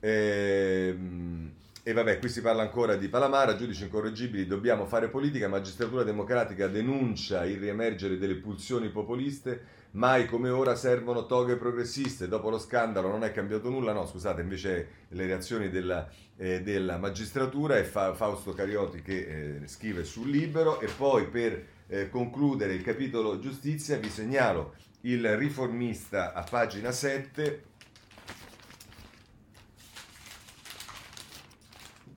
Ehm, 0.00 1.55
e 1.88 1.92
vabbè, 1.92 2.18
qui 2.18 2.28
si 2.28 2.40
parla 2.40 2.62
ancora 2.62 2.96
di 2.96 3.06
Palamara, 3.06 3.54
giudici 3.54 3.84
incorreggibili, 3.84 4.48
dobbiamo 4.48 4.86
fare 4.86 5.06
politica, 5.06 5.46
magistratura 5.46 6.02
democratica 6.02 6.66
denuncia 6.66 7.44
il 7.44 7.60
riemergere 7.60 8.18
delle 8.18 8.34
pulsioni 8.34 8.88
populiste, 8.88 9.62
mai 9.92 10.26
come 10.26 10.48
ora 10.48 10.74
servono 10.74 11.26
toghe 11.26 11.54
progressiste, 11.54 12.26
dopo 12.26 12.50
lo 12.50 12.58
scandalo 12.58 13.06
non 13.06 13.22
è 13.22 13.30
cambiato 13.30 13.70
nulla, 13.70 13.92
no 13.92 14.04
scusate, 14.04 14.40
invece 14.40 14.88
le 15.10 15.26
reazioni 15.26 15.70
della, 15.70 16.10
eh, 16.36 16.60
della 16.60 16.98
magistratura 16.98 17.78
e 17.78 17.84
fa, 17.84 18.14
Fausto 18.14 18.52
Carioti 18.52 19.00
che 19.00 19.60
eh, 19.60 19.68
scrive 19.68 20.02
sul 20.02 20.28
libero 20.28 20.80
e 20.80 20.88
poi 20.88 21.28
per 21.28 21.66
eh, 21.86 22.08
concludere 22.08 22.74
il 22.74 22.82
capitolo 22.82 23.38
giustizia 23.38 23.96
vi 23.98 24.10
segnalo 24.10 24.74
il 25.02 25.36
riformista 25.36 26.32
a 26.32 26.42
pagina 26.42 26.90
7 26.90 27.74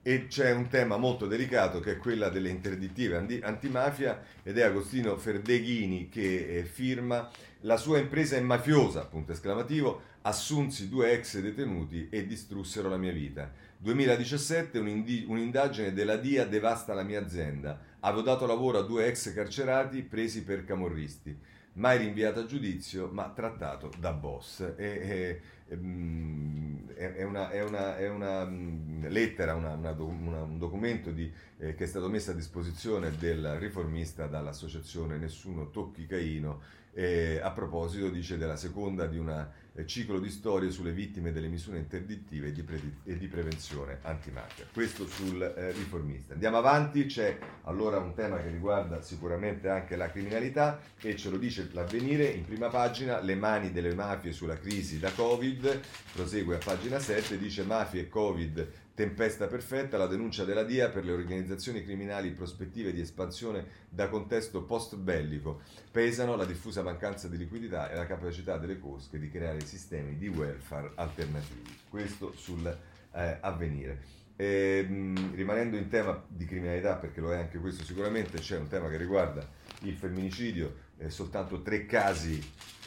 e 0.02 0.26
c'è 0.28 0.52
un 0.52 0.68
tema 0.68 0.96
molto 0.96 1.26
delicato 1.26 1.80
che 1.80 1.92
è 1.92 1.96
quella 1.98 2.30
delle 2.30 2.48
interdittive 2.48 3.40
antimafia 3.42 4.22
ed 4.42 4.56
è 4.56 4.62
Agostino 4.62 5.16
Ferdeghini 5.16 6.08
che 6.08 6.58
eh, 6.58 6.64
firma 6.64 7.28
la 7.60 7.76
sua 7.76 7.98
impresa 7.98 8.36
è 8.36 8.40
mafiosa, 8.40 9.04
punto 9.04 9.32
esclamativo, 9.32 10.00
assunsi 10.22 10.88
due 10.88 11.12
ex 11.12 11.38
detenuti 11.40 12.08
e 12.10 12.26
distrussero 12.26 12.88
la 12.88 12.96
mia 12.96 13.12
vita. 13.12 13.52
2017 13.76 14.78
un'indagine 14.78 15.92
della 15.92 16.16
DIA 16.16 16.46
devasta 16.46 16.94
la 16.94 17.02
mia 17.02 17.20
azienda. 17.20 17.78
Avevo 18.00 18.22
dato 18.22 18.46
lavoro 18.46 18.78
a 18.78 18.82
due 18.82 19.06
ex 19.06 19.34
carcerati 19.34 20.02
presi 20.02 20.42
per 20.42 20.64
camorristi 20.64 21.36
mai 21.74 21.98
rinviato 21.98 22.40
a 22.40 22.46
giudizio, 22.46 23.08
ma 23.12 23.30
trattato 23.30 23.90
da 23.98 24.12
boss. 24.12 24.60
E, 24.60 24.74
e, 24.76 25.40
mm, 25.40 25.59
è, 25.74 27.22
una, 27.22 27.50
è, 27.50 27.62
una, 27.62 27.96
è 27.96 28.08
una 28.08 28.44
mm, 28.44 29.06
lettera, 29.06 29.54
una, 29.54 29.74
un 29.74 30.58
documento 30.58 31.10
di, 31.10 31.32
eh, 31.58 31.74
che 31.74 31.84
è 31.84 31.86
stato 31.86 32.08
messo 32.08 32.32
a 32.32 32.34
disposizione 32.34 33.12
del 33.16 33.56
riformista 33.58 34.26
dall'associazione 34.26 35.16
Nessuno 35.16 35.70
Tocchi 35.70 36.06
Caino. 36.06 36.78
Eh, 36.92 37.40
a 37.42 37.50
proposito, 37.50 38.08
dice, 38.08 38.36
della 38.36 38.56
seconda 38.56 39.06
di 39.06 39.16
una 39.16 39.50
eh, 39.74 39.86
ciclo 39.86 40.18
di 40.18 40.30
storie 40.30 40.70
sulle 40.70 40.92
vittime 40.92 41.32
delle 41.32 41.48
misure 41.48 41.78
interdittive 41.78 42.48
e 42.48 42.52
di, 42.52 42.62
pre- 42.62 42.80
e 43.04 43.16
di 43.16 43.26
prevenzione 43.28 43.98
antimafia. 44.02 44.66
Questo 44.72 45.06
sul 45.06 45.40
eh, 45.42 45.72
riformista. 45.72 46.32
Andiamo 46.32 46.58
avanti, 46.58 47.06
c'è 47.06 47.38
allora 47.62 47.98
un 47.98 48.14
tema 48.14 48.40
che 48.42 48.50
riguarda 48.50 49.00
sicuramente 49.02 49.68
anche 49.68 49.96
la 49.96 50.10
criminalità 50.10 50.80
e 51.00 51.16
ce 51.16 51.30
lo 51.30 51.38
dice 51.38 51.68
l'avvenire 51.72 52.24
in 52.24 52.44
prima 52.44 52.68
pagina, 52.68 53.20
le 53.20 53.34
mani 53.36 53.70
delle 53.70 53.94
mafie 53.94 54.32
sulla 54.32 54.58
crisi 54.58 54.98
da 54.98 55.12
Covid, 55.12 55.80
prosegue 56.12 56.56
a 56.56 56.58
pagina 56.58 56.98
7, 56.98 57.38
dice 57.38 57.62
mafie 57.62 58.02
e 58.02 58.08
Covid 58.08 58.68
Tempesta 59.00 59.46
perfetta, 59.46 59.96
la 59.96 60.06
denuncia 60.06 60.44
della 60.44 60.62
DIA 60.62 60.90
per 60.90 61.06
le 61.06 61.12
organizzazioni 61.12 61.82
criminali 61.82 62.28
in 62.28 62.34
prospettive 62.34 62.92
di 62.92 63.00
espansione 63.00 63.64
da 63.88 64.10
contesto 64.10 64.64
post-bellico. 64.64 65.62
Pesano 65.90 66.36
la 66.36 66.44
diffusa 66.44 66.82
mancanza 66.82 67.26
di 67.26 67.38
liquidità 67.38 67.90
e 67.90 67.94
la 67.94 68.04
capacità 68.04 68.58
delle 68.58 68.78
cosche 68.78 69.18
di 69.18 69.30
creare 69.30 69.64
sistemi 69.64 70.18
di 70.18 70.28
welfare 70.28 70.92
alternativi. 70.96 71.74
Questo 71.88 72.34
sul 72.36 72.78
eh. 73.12 73.98
E, 74.36 74.82
mh, 74.86 75.34
rimanendo 75.34 75.78
in 75.78 75.88
tema 75.88 76.22
di 76.28 76.44
criminalità, 76.44 76.96
perché 76.96 77.22
lo 77.22 77.32
è 77.32 77.38
anche 77.38 77.58
questo 77.58 77.82
sicuramente, 77.84 78.38
c'è 78.38 78.58
un 78.58 78.68
tema 78.68 78.90
che 78.90 78.98
riguarda 78.98 79.48
il 79.84 79.94
femminicidio, 79.94 80.74
eh, 80.98 81.08
soltanto 81.08 81.62
tre 81.62 81.86
casi 81.86 82.38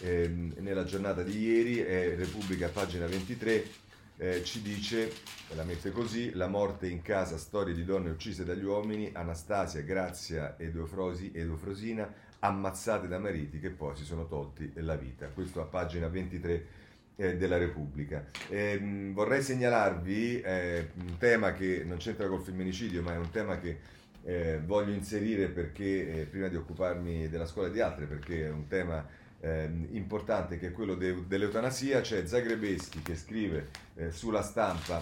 eh, 0.01 0.27
nella 0.27 0.83
giornata 0.83 1.23
di 1.23 1.39
ieri, 1.39 1.81
Repubblica 2.15 2.69
pagina 2.69 3.07
23 3.07 3.81
eh, 4.23 4.41
ci 4.45 4.61
dice, 4.61 5.11
la 5.53 5.65
mette 5.65 5.91
così, 5.91 6.31
la 6.33 6.47
morte 6.47 6.87
in 6.87 7.01
casa, 7.01 7.37
storie 7.37 7.73
di 7.73 7.83
donne 7.83 8.09
uccise 8.09 8.45
dagli 8.45 8.63
uomini, 8.63 9.09
Anastasia, 9.11 9.81
Grazia 9.81 10.55
ed 10.57 10.77
Eufrosina 10.77 12.09
ammazzate 12.39 13.09
da 13.09 13.19
mariti 13.19 13.59
che 13.59 13.69
poi 13.69 13.97
si 13.97 14.05
sono 14.05 14.25
tolti 14.25 14.71
la 14.75 14.95
vita. 14.95 15.27
Questo 15.27 15.59
a 15.59 15.65
pagina 15.65 16.07
23 16.07 16.65
eh, 17.17 17.35
della 17.35 17.57
Repubblica. 17.57 18.25
Eh, 18.47 19.11
vorrei 19.13 19.41
segnalarvi 19.41 20.39
eh, 20.39 20.89
un 21.01 21.17
tema 21.17 21.51
che 21.51 21.83
non 21.85 21.97
c'entra 21.97 22.27
col 22.29 22.41
femminicidio, 22.41 23.01
ma 23.01 23.13
è 23.13 23.17
un 23.17 23.29
tema 23.29 23.59
che 23.59 23.77
eh, 24.23 24.61
voglio 24.63 24.93
inserire 24.93 25.49
perché, 25.49 26.21
eh, 26.21 26.25
prima 26.27 26.47
di 26.47 26.55
occuparmi 26.55 27.27
della 27.27 27.45
scuola 27.45 27.67
di 27.67 27.81
altre, 27.81 28.05
perché 28.05 28.45
è 28.45 28.49
un 28.49 28.67
tema 28.67 29.05
eh, 29.43 29.69
importante 29.91 30.57
che 30.57 30.67
è 30.67 30.71
quello 30.71 30.95
de- 30.95 31.27
dell'eutanasia, 31.27 31.99
c'è 31.99 32.25
Zagrebeschi 32.25 33.01
che 33.01 33.15
scrive 33.15 33.69
eh, 33.95 34.11
sulla 34.11 34.41
stampa 34.41 35.01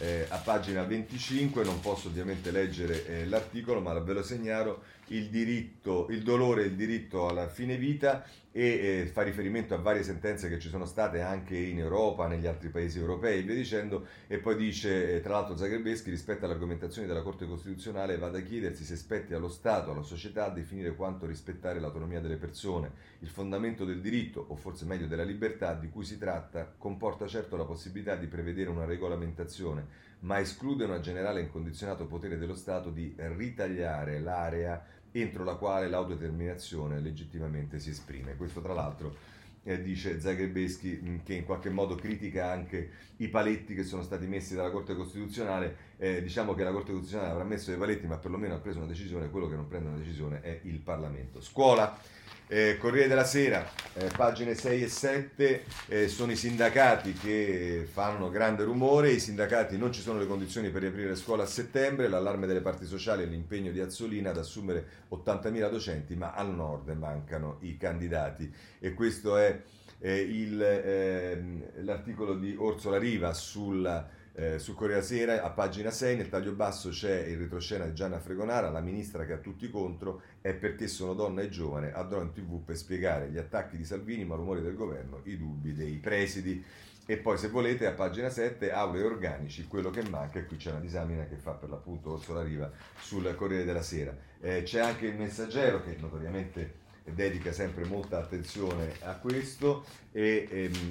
eh, 0.00 0.26
a 0.28 0.38
pagina 0.38 0.82
25, 0.84 1.64
non 1.64 1.80
posso 1.80 2.08
ovviamente 2.08 2.50
leggere 2.50 3.06
eh, 3.06 3.26
l'articolo, 3.26 3.80
ma 3.80 3.98
ve 3.98 4.12
lo 4.12 4.22
segnalo, 4.22 4.82
il, 5.08 5.28
diritto, 5.28 6.06
il 6.10 6.22
dolore 6.22 6.62
e 6.62 6.66
il 6.66 6.74
diritto 6.74 7.28
alla 7.28 7.48
fine 7.48 7.76
vita 7.76 8.24
e 8.50 9.02
eh, 9.02 9.06
fa 9.06 9.22
riferimento 9.22 9.74
a 9.74 9.78
varie 9.78 10.02
sentenze 10.02 10.48
che 10.48 10.58
ci 10.58 10.68
sono 10.68 10.84
state 10.84 11.20
anche 11.20 11.56
in 11.56 11.78
Europa, 11.78 12.26
negli 12.26 12.46
altri 12.46 12.70
paesi 12.70 12.98
europei 12.98 13.38
e 13.38 13.42
via 13.42 13.54
dicendo, 13.54 14.06
e 14.26 14.38
poi 14.38 14.56
dice, 14.56 15.16
eh, 15.16 15.20
tra 15.20 15.34
l'altro 15.34 15.56
Zagrebeschi, 15.56 16.10
rispetto 16.10 16.44
alle 16.44 16.54
argomentazioni 16.54 17.06
della 17.06 17.22
Corte 17.22 17.46
Costituzionale 17.46 18.18
va 18.18 18.30
da 18.30 18.40
chiedersi 18.40 18.84
se 18.84 18.96
spetti 18.96 19.34
allo 19.34 19.48
Stato, 19.48 19.92
alla 19.92 20.02
società, 20.02 20.46
a 20.46 20.50
definire 20.50 20.96
quanto 20.96 21.26
rispettare 21.26 21.78
l'autonomia 21.78 22.20
delle 22.20 22.36
persone. 22.36 22.90
Il 23.20 23.28
fondamento 23.28 23.84
del 23.84 24.00
diritto, 24.00 24.44
o 24.48 24.56
forse 24.56 24.86
meglio 24.86 25.06
della 25.06 25.24
libertà, 25.24 25.74
di 25.74 25.88
cui 25.88 26.04
si 26.04 26.18
tratta, 26.18 26.74
comporta 26.76 27.26
certo 27.28 27.56
la 27.56 27.64
possibilità 27.64 28.16
di 28.16 28.26
prevedere 28.26 28.70
una 28.70 28.86
regolamentazione, 28.86 29.86
ma 30.20 30.40
esclude 30.40 30.84
un 30.84 31.00
generale 31.00 31.40
incondizionato 31.40 32.06
potere 32.06 32.38
dello 32.38 32.54
Stato 32.54 32.90
di 32.90 33.14
ritagliare 33.16 34.20
l'area 34.20 34.84
entro 35.12 35.44
la 35.44 35.54
quale 35.54 35.88
l'autodeterminazione 35.88 37.00
legittimamente 37.00 37.78
si 37.78 37.90
esprime. 37.90 38.36
Questo 38.36 38.60
tra 38.60 38.74
l'altro 38.74 39.36
eh, 39.64 39.82
dice 39.82 40.20
Zagrebeschi 40.20 41.00
mm, 41.02 41.16
che 41.24 41.34
in 41.34 41.44
qualche 41.44 41.70
modo 41.70 41.94
critica 41.94 42.50
anche 42.50 42.90
i 43.16 43.28
paletti 43.28 43.74
che 43.74 43.84
sono 43.84 44.02
stati 44.02 44.26
messi 44.26 44.54
dalla 44.54 44.70
Corte 44.70 44.94
Costituzionale, 44.94 45.76
eh, 45.98 46.22
diciamo 46.22 46.54
che 46.54 46.62
la 46.62 46.72
Corte 46.72 46.92
Costituzionale 46.92 47.32
avrà 47.32 47.44
messo 47.44 47.70
dei 47.70 47.78
paletti 47.78 48.06
ma 48.06 48.18
perlomeno 48.18 48.54
ha 48.54 48.58
preso 48.58 48.78
una 48.78 48.86
decisione, 48.86 49.30
quello 49.30 49.48
che 49.48 49.56
non 49.56 49.68
prende 49.68 49.88
una 49.88 49.98
decisione 49.98 50.40
è 50.40 50.60
il 50.64 50.78
Parlamento. 50.80 51.40
Scuola. 51.40 52.16
Eh, 52.50 52.78
Corriere 52.78 53.08
della 53.08 53.26
Sera, 53.26 53.70
eh, 53.92 54.10
pagine 54.16 54.54
6 54.54 54.82
e 54.82 54.88
7, 54.88 55.64
eh, 55.88 56.08
sono 56.08 56.32
i 56.32 56.36
sindacati 56.36 57.12
che 57.12 57.86
fanno 57.92 58.30
grande 58.30 58.64
rumore, 58.64 59.10
i 59.10 59.20
sindacati 59.20 59.76
non 59.76 59.92
ci 59.92 60.00
sono 60.00 60.18
le 60.18 60.26
condizioni 60.26 60.70
per 60.70 60.80
riaprire 60.80 61.10
le 61.10 61.16
scuole 61.16 61.42
a 61.42 61.46
settembre, 61.46 62.08
l'allarme 62.08 62.46
delle 62.46 62.62
parti 62.62 62.86
sociali 62.86 63.22
e 63.22 63.26
l'impegno 63.26 63.70
di 63.70 63.80
Azzolina 63.80 64.30
ad 64.30 64.38
assumere 64.38 64.86
80.000 65.10 65.70
docenti, 65.70 66.16
ma 66.16 66.32
al 66.32 66.54
nord 66.54 66.88
mancano 66.96 67.58
i 67.60 67.76
candidati. 67.76 68.50
E 68.78 68.94
questo 68.94 69.36
è 69.36 69.60
eh, 69.98 70.18
il, 70.18 70.62
ehm, 70.62 71.84
l'articolo 71.84 72.34
di 72.34 72.54
Orsola 72.56 72.96
Riva 72.96 73.34
sulla 73.34 74.08
eh, 74.38 74.60
su 74.60 74.74
Corriere 74.74 75.02
Sera, 75.02 75.42
a 75.42 75.50
pagina 75.50 75.90
6, 75.90 76.16
nel 76.16 76.28
taglio 76.28 76.52
basso 76.52 76.90
c'è 76.90 77.24
il 77.26 77.38
retroscena 77.38 77.86
di 77.86 77.92
Gianna 77.92 78.20
Fregonara, 78.20 78.70
la 78.70 78.80
ministra 78.80 79.26
che 79.26 79.32
ha 79.32 79.38
tutti 79.38 79.68
contro, 79.68 80.22
è 80.40 80.54
perché 80.54 80.86
sono 80.86 81.12
donna 81.14 81.42
e 81.42 81.48
giovane, 81.48 81.92
andrò 81.92 82.22
in 82.22 82.32
tv 82.32 82.62
per 82.64 82.76
spiegare 82.76 83.30
gli 83.30 83.36
attacchi 83.36 83.76
di 83.76 83.84
Salvini, 83.84 84.24
ma 84.24 84.36
rumori 84.36 84.62
del 84.62 84.76
governo, 84.76 85.22
i 85.24 85.36
dubbi 85.36 85.74
dei 85.74 85.96
presidi. 85.96 86.64
E 87.04 87.16
poi 87.16 87.36
se 87.36 87.48
volete 87.48 87.86
a 87.86 87.92
pagina 87.92 88.28
7, 88.28 88.70
aule 88.70 89.02
organici, 89.02 89.66
quello 89.66 89.90
che 89.90 90.08
manca, 90.08 90.38
e 90.38 90.46
qui 90.46 90.56
c'è 90.56 90.70
una 90.70 90.80
disamina 90.80 91.24
che 91.24 91.36
fa 91.36 91.52
per 91.52 91.70
l'appunto 91.70 92.12
Orsola 92.12 92.44
Riva 92.44 92.70
sul 93.00 93.34
Corriere 93.34 93.64
della 93.64 93.82
Sera. 93.82 94.16
Eh, 94.40 94.62
c'è 94.62 94.78
anche 94.78 95.06
il 95.06 95.16
messaggero 95.16 95.82
che 95.82 95.96
notoriamente 95.98 96.86
dedica 97.02 97.50
sempre 97.50 97.86
molta 97.86 98.18
attenzione 98.18 98.92
a 99.00 99.16
questo 99.16 99.84
e 100.12 100.46
ehm, 100.48 100.88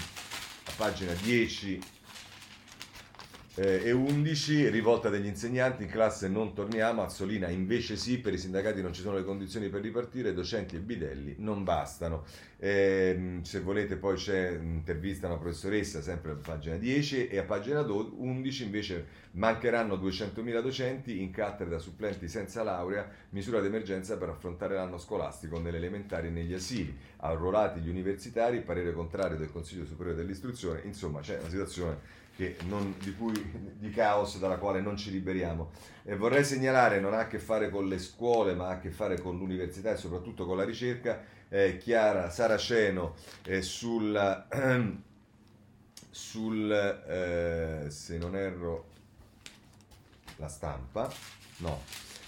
a 0.66 0.72
pagina 0.76 1.14
10 1.14 1.76
eh, 1.78 1.97
e 3.60 3.92
11, 3.92 4.70
rivolta 4.70 5.10
degli 5.10 5.26
insegnanti, 5.26 5.82
in 5.82 5.90
classe 5.90 6.28
non 6.28 6.54
torniamo, 6.54 7.02
Azzolina 7.02 7.50
invece 7.50 7.96
sì, 7.96 8.20
per 8.20 8.34
i 8.34 8.38
sindacati 8.38 8.84
non 8.84 8.94
ci 8.94 9.02
sono 9.02 9.16
le 9.16 9.24
condizioni 9.24 9.70
per 9.70 9.82
ripartire, 9.82 10.32
docenti 10.32 10.76
e 10.76 10.80
bidelli 10.80 11.38
non 11.40 11.64
bastano. 11.64 12.24
Eh, 12.60 13.40
se 13.42 13.60
volete 13.62 13.96
poi 13.96 14.16
c'è 14.16 14.58
un'intervista 14.58 15.26
a 15.26 15.32
una 15.32 15.40
professoressa, 15.40 16.04
sempre 16.04 16.34
a 16.34 16.36
pagina 16.36 16.76
10, 16.76 17.30
e 17.30 17.40
a 17.40 17.46
pagina 17.46 17.82
11 17.82 18.64
invece 18.64 19.06
mancheranno 19.32 19.96
200.000 19.96 20.62
docenti 20.62 21.20
in 21.20 21.32
cattedra 21.32 21.80
supplenti 21.80 22.28
senza 22.28 22.62
laurea, 22.62 23.10
misura 23.30 23.60
d'emergenza 23.60 24.18
per 24.18 24.30
affrontare 24.30 24.76
l'anno 24.76 25.00
scolastico 25.00 25.60
nelle 25.60 25.78
elementari 25.78 26.28
e 26.28 26.30
negli 26.30 26.54
asili, 26.54 26.96
arruolati 27.18 27.80
gli 27.80 27.90
universitari, 27.90 28.62
parere 28.62 28.94
contrario 28.94 29.36
del 29.36 29.52
Consiglio 29.52 29.86
Superiore 29.86 30.16
dell'Istruzione, 30.16 30.82
insomma 30.84 31.22
c'è 31.22 31.40
una 31.40 31.50
situazione 31.50 32.26
non, 32.68 32.96
di, 33.00 33.16
cui, 33.16 33.34
di, 33.78 33.90
caos 33.90 34.38
dalla 34.38 34.58
quale 34.58 34.82
non 34.82 34.96
ci 34.96 35.12
liberiamo. 35.12 35.72
E 36.04 36.16
vorrei 36.16 36.44
segnalare, 36.44 37.00
non 37.00 37.14
ha 37.14 37.20
a 37.20 37.28
che 37.28 37.40
fare 37.40 37.70
con 37.70 37.88
le 37.88 38.00
scuole, 38.00 38.54
ma 38.54 38.68
ha 38.68 38.72
a 38.72 38.80
che 38.80 38.92
fare 38.92 39.20
con 39.20 39.38
l'università 39.38 39.92
e 39.92 39.98
soprattutto 39.98 40.46
con 40.46 40.58
la 40.58 40.64
ricerca, 40.64 41.24
eh, 41.50 41.78
Chiara 41.78 42.30
Saraceno 42.30 43.16
eh, 43.44 43.62
sul, 43.62 44.46
sul 46.10 46.72
eh, 46.72 47.90
se 47.90 48.18
non 48.18 48.36
erro, 48.36 48.86
la 50.36 50.48
stampa, 50.48 51.12
no, 51.58 51.82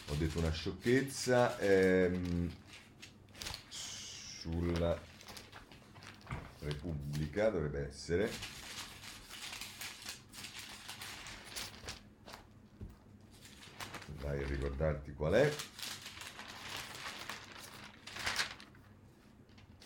ho 0.07 0.16
detto 0.16 0.39
una 0.39 0.51
sciocchezza, 0.51 1.60
ehm, 1.60 2.49
sulla 3.68 4.97
Repubblica 6.62 7.49
dovrebbe 7.49 7.88
essere 7.88 8.59
vai 14.22 14.43
a 14.43 14.47
ricordarti 14.47 15.13
qual 15.13 15.34
è. 15.34 15.51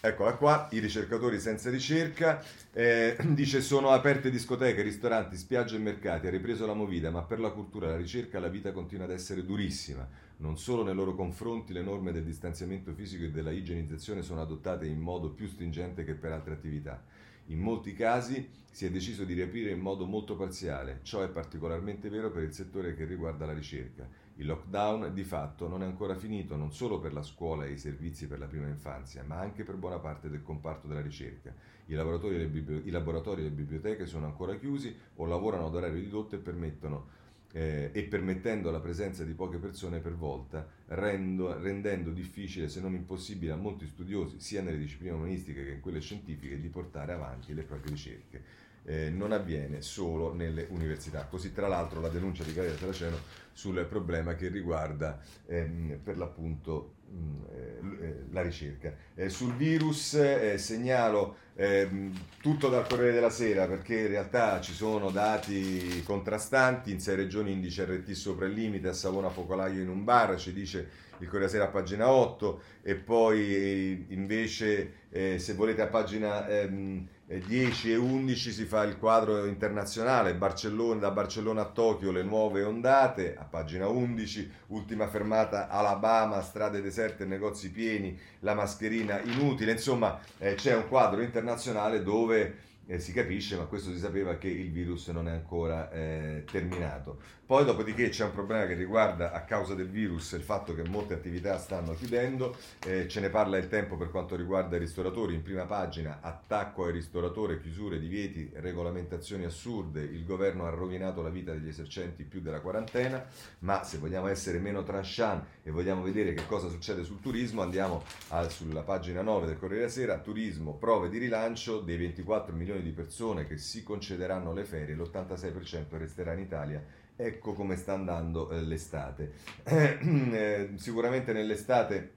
Eccola 0.06 0.36
qua, 0.36 0.68
i 0.72 0.80
ricercatori 0.80 1.40
senza 1.40 1.70
ricerca. 1.70 2.44
Eh, 2.74 3.16
dice 3.32 3.62
sono 3.62 3.92
aperte 3.92 4.30
discoteche, 4.30 4.82
ristoranti, 4.82 5.38
spiagge 5.38 5.78
e 5.78 5.80
mercati, 5.80 6.28
ha 6.28 6.30
ripreso 6.30 6.66
la 6.66 6.74
movida, 6.74 7.10
ma 7.10 7.22
per 7.24 7.40
la 7.40 7.52
cultura 7.52 7.88
la 7.88 7.96
ricerca 7.96 8.38
la 8.40 8.50
vita 8.50 8.74
continua 8.74 9.06
ad 9.06 9.12
essere 9.12 9.46
durissima. 9.46 10.06
Non 10.40 10.58
solo 10.58 10.84
nei 10.84 10.94
loro 10.94 11.16
confronti 11.16 11.72
le 11.72 11.84
norme 11.84 12.12
del 12.12 12.26
distanziamento 12.26 12.92
fisico 12.92 13.24
e 13.24 13.32
della 13.32 13.52
igienizzazione 13.52 14.24
sono 14.24 14.42
adottate 14.42 14.88
in 14.88 15.00
modo 15.00 15.30
più 15.30 15.48
stringente 15.48 16.04
che 16.04 16.16
per 16.16 16.34
altre 16.34 16.52
attività. 16.52 17.02
In 17.48 17.60
molti 17.60 17.94
casi 17.94 18.50
si 18.70 18.86
è 18.86 18.92
deciso 18.92 19.24
di 19.24 19.34
riaprire 19.34 19.70
in 19.70 19.80
modo 19.80 20.06
molto 20.06 20.36
parziale, 20.36 21.00
ciò 21.04 21.22
è 21.22 21.30
particolarmente 21.30 22.10
vero 22.10 22.30
per 22.30 22.44
il 22.44 22.52
settore 22.52 22.94
che 22.94 23.06
riguarda 23.06 23.46
la 23.46 23.54
ricerca. 23.54 24.06
Il 24.38 24.48
lockdown 24.48 25.14
di 25.14 25.24
fatto 25.24 25.68
non 25.68 25.84
è 25.84 25.86
ancora 25.86 26.16
finito 26.16 26.56
non 26.56 26.74
solo 26.74 27.00
per 27.00 27.14
la 27.14 27.22
scuola 27.22 27.66
e 27.66 27.74
i 27.74 27.78
servizi 27.78 28.28
per 28.28 28.40
la 28.40 28.48
prima 28.48 28.68
infanzia, 28.68 29.24
ma 29.24 29.38
anche 29.40 29.64
per 29.64 29.76
buona 29.76 30.00
parte 30.00 30.30
del 30.30 30.42
comparto 30.42 30.88
della 30.88 31.02
ricerca. 31.02 31.54
I 31.86 31.94
laboratori 31.94 32.36
e 32.36 32.38
le, 32.40 32.48
bibli- 32.48 32.88
i 32.88 32.90
laboratori 32.90 33.42
e 33.42 33.44
le 33.46 33.52
biblioteche 33.52 34.08
sono 34.08 34.26
ancora 34.26 34.56
chiusi 34.58 34.96
o 35.18 35.26
lavorano 35.26 35.68
ad 35.68 35.76
orario 35.76 36.00
ridotto 36.00 36.36
e 36.36 36.40
permettono 36.40 37.22
eh, 37.54 37.92
e 37.94 38.04
permettendo 38.04 38.72
la 38.72 38.80
presenza 38.80 39.24
di 39.24 39.34
poche 39.34 39.60
persone 39.60 40.00
per 40.00 40.16
volta, 40.16 40.68
rendo, 40.88 41.56
rendendo 41.60 42.10
difficile, 42.10 42.68
se 42.68 42.82
non 42.82 42.96
impossibile, 42.96 43.52
a 43.52 43.56
molti 43.56 43.86
studiosi, 43.86 44.40
sia 44.40 44.64
nelle 44.64 44.80
discipline 44.80 45.14
umanistiche 45.14 45.64
che 45.64 45.74
in 45.74 45.80
quelle 45.80 46.02
scientifiche, 46.02 46.60
di 46.60 46.70
portare 46.70 47.14
avanti 47.14 47.54
le 47.54 47.64
proprie 47.64 47.92
ricerche. 47.92 48.44
Eh, 48.86 49.10
non 49.10 49.32
avviene 49.32 49.82
solo 49.82 50.34
nelle 50.34 50.68
università. 50.70 51.26
Così, 51.26 51.54
tra 51.54 51.68
l'altro, 51.68 52.02
la 52.02 52.10
denuncia 52.10 52.44
di 52.44 52.54
Gaia 52.54 52.76
Saraceno 52.76 53.18
sul 53.54 53.86
problema 53.86 54.36
che 54.36 54.50
riguarda 54.50 55.20
ehm, 55.46 56.00
per 56.04 56.18
l'appunto 56.18 56.96
mh, 57.14 57.46
eh, 57.56 58.06
eh, 58.06 58.16
la 58.32 58.42
ricerca. 58.42 58.94
Eh, 59.16 59.30
sul 59.30 59.54
virus 59.54 60.16
eh, 60.16 60.58
segnalo 60.58 61.38
ehm, 61.56 62.12
tutto 62.42 62.70
dal 62.70 62.88
Corriere 62.88 63.14
della 63.14 63.30
Sera 63.30 63.68
perché 63.68 64.00
in 64.00 64.08
realtà 64.08 64.60
ci 64.60 64.74
sono 64.74 65.12
dati 65.12 66.02
contrastanti, 66.04 66.92
in 66.92 67.00
sei 67.00 67.16
regioni 67.16 67.52
indice 67.52 67.86
RT 67.86 68.12
sopra 68.12 68.48
il 68.48 68.54
limite, 68.54 68.90
a 68.90 68.94
Savona 68.94 69.30
focolaio 69.30 69.82
in 69.82 69.90
un 69.90 70.04
bar, 70.04 70.38
ci 70.38 70.52
dice 70.52 70.90
il 71.20 71.28
Corriere 71.28 71.48
della 71.48 71.50
Sera 71.50 71.64
a 71.66 71.68
pagina 71.68 72.10
8 72.10 72.62
e 72.82 72.96
poi 72.96 74.08
invece 74.10 74.94
eh, 75.10 75.38
se 75.38 75.54
volete 75.54 75.84
a 75.84 75.88
pagina 75.88 76.48
ehm, 76.48 77.08
10 77.40 77.92
e 77.92 77.96
11 77.96 78.52
si 78.52 78.66
fa 78.66 78.84
il 78.84 78.98
quadro 78.98 79.46
internazionale, 79.46 80.36
Barcellona, 80.36 81.00
da 81.00 81.12
Barcellona 81.12 81.62
a 81.62 81.66
Tokyo 81.66 82.12
le 82.12 82.24
nuove 82.24 82.64
ondate, 82.64 83.36
a 83.38 83.44
pagina 83.44 83.88
11, 83.88 84.52
ultima 84.68 85.08
fermata 85.08 85.70
Alabama, 85.70 86.42
strade 86.42 86.82
deserte 86.82 87.26
negozi 87.26 87.72
pieni, 87.72 88.18
la 88.40 88.54
mascherina 88.54 89.22
inutile, 89.22 89.72
insomma 89.72 90.20
eh, 90.38 90.56
c'è 90.56 90.76
un 90.76 90.88
quadro 90.88 91.22
internazionale 91.22 92.04
dove 92.04 92.72
eh, 92.86 93.00
si 93.00 93.14
capisce, 93.14 93.56
ma 93.56 93.64
questo 93.66 93.92
si 93.92 94.00
sapeva 94.00 94.38
che 94.38 94.48
il 94.48 94.72
virus 94.72 95.08
non 95.10 95.28
è 95.28 95.32
ancora 95.32 95.92
eh, 95.92 96.44
terminato. 96.50 97.18
Poi 97.46 97.66
dopodiché 97.66 98.10
c'è 98.10 98.24
un 98.24 98.32
problema 98.32 98.66
che 98.66 98.74
riguarda 98.74 99.34
a 99.34 99.42
causa 99.42 99.76
del 99.76 99.90
virus 99.90 100.32
il 100.32 100.42
fatto 100.42 100.74
che 100.74 100.88
molte 100.88 101.14
attività 101.14 101.58
stanno 101.58 101.94
chiudendo, 101.94 102.56
eh, 102.86 103.08
ce 103.08 103.20
ne 103.20 103.30
parla 103.30 103.58
il 103.58 103.68
tempo 103.68 103.98
per 103.98 104.10
quanto 104.10 104.36
riguarda 104.36 104.78
i 104.78 104.80
ristoratori, 104.80 105.36
in 105.36 105.42
prima 105.42 105.66
pagina 105.66 106.20
attacco 106.22 106.86
ai 106.86 106.94
ristoratori, 106.94 107.60
chiusure, 107.60 108.00
divieti, 108.00 108.50
regolamentazioni 108.56 109.44
assurde, 109.44 110.02
il 110.02 110.26
governo 110.26 110.66
ha 110.66 110.70
rovinato 110.70 111.22
la 111.22 111.30
vita 111.30 111.52
degli 111.52 111.68
esercenti 111.68 112.24
più 112.24 112.42
della 112.42 112.62
quarantena, 112.62 113.24
ma 113.60 113.84
se 113.84 113.98
vogliamo 113.98 114.28
essere 114.28 114.60
meno 114.60 114.82
tranchant 114.82 115.46
e 115.64 115.70
vogliamo 115.70 116.02
vedere 116.02 116.34
che 116.34 116.48
cosa 116.48 116.70
succede 116.70 117.04
sul 117.04 117.20
turismo 117.20 117.62
andiamo 117.62 118.04
a, 118.30 118.48
sulla 118.48 118.82
pagina 118.82 119.22
9 119.22 119.48
del 119.48 119.60
Corriere 119.60 119.82
della 119.82 119.92
Sera, 119.92 120.20
turismo, 120.20 120.74
prove 120.76 121.10
di 121.10 121.18
rilancio 121.18 121.82
dei 121.82 121.98
24 121.98 122.56
milioni 122.56 122.73
di 122.82 122.92
persone 122.92 123.46
che 123.46 123.58
si 123.58 123.84
concederanno 123.84 124.54
le 124.54 124.64
ferie, 124.64 124.96
l'86% 124.96 125.98
resterà 125.98 126.34
in 126.34 126.40
Italia 126.40 126.84
ecco 127.16 127.54
come 127.54 127.76
sta 127.76 127.94
andando 127.94 128.50
eh, 128.50 128.62
l'estate. 128.62 129.32
Eh, 130.34 130.72
sicuramente 130.76 131.32
nell'estate 131.32 132.14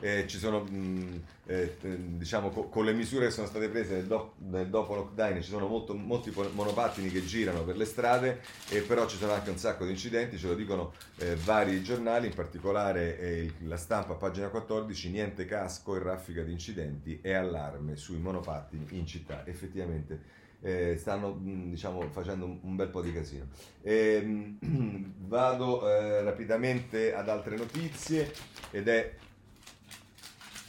eh, 0.00 0.24
ci 0.26 0.38
sono, 0.38 0.60
mh, 0.60 1.22
eh, 1.46 1.76
diciamo, 1.80 2.50
co- 2.50 2.68
con 2.68 2.84
le 2.84 2.92
misure 2.92 3.26
che 3.26 3.30
sono 3.30 3.46
state 3.46 3.68
prese 3.68 3.94
nel, 3.94 4.06
do- 4.06 4.34
nel 4.38 4.68
dopo 4.68 4.94
lockdown, 4.94 5.42
ci 5.42 5.50
sono 5.50 5.66
molto, 5.66 5.94
molti 5.94 6.32
monopattini 6.52 7.10
che 7.10 7.24
girano 7.24 7.62
per 7.64 7.76
le 7.76 7.84
strade, 7.84 8.40
e 8.68 8.80
però 8.80 9.06
ci 9.06 9.16
sono 9.16 9.32
anche 9.32 9.50
un 9.50 9.58
sacco 9.58 9.84
di 9.84 9.90
incidenti, 9.90 10.38
ce 10.38 10.48
lo 10.48 10.54
dicono 10.54 10.92
eh, 11.18 11.36
vari 11.36 11.82
giornali, 11.82 12.26
in 12.26 12.34
particolare 12.34 13.18
eh, 13.18 13.52
la 13.60 13.76
stampa, 13.76 14.14
pagina 14.14 14.48
14, 14.48 15.10
niente 15.10 15.44
casco 15.44 15.96
e 15.96 15.98
raffica 16.00 16.42
di 16.42 16.52
incidenti 16.52 17.20
e 17.22 17.32
allarme 17.32 17.96
sui 17.96 18.18
monopattini 18.18 18.86
in 18.90 19.06
città. 19.06 19.46
Effettivamente 19.46 20.42
eh, 20.64 20.96
stanno 20.96 21.38
diciamo, 21.40 22.08
facendo 22.10 22.58
un, 22.62 22.74
bel 22.74 22.88
po' 22.88 23.02
di 23.02 23.12
casino. 23.12 23.46
E, 23.82 24.56
vado 25.26 25.88
eh, 25.88 26.22
rapidamente 26.22 27.14
ad 27.14 27.28
altre 27.28 27.56
notizie 27.56 28.32
ed 28.70 28.88
è 28.88 29.14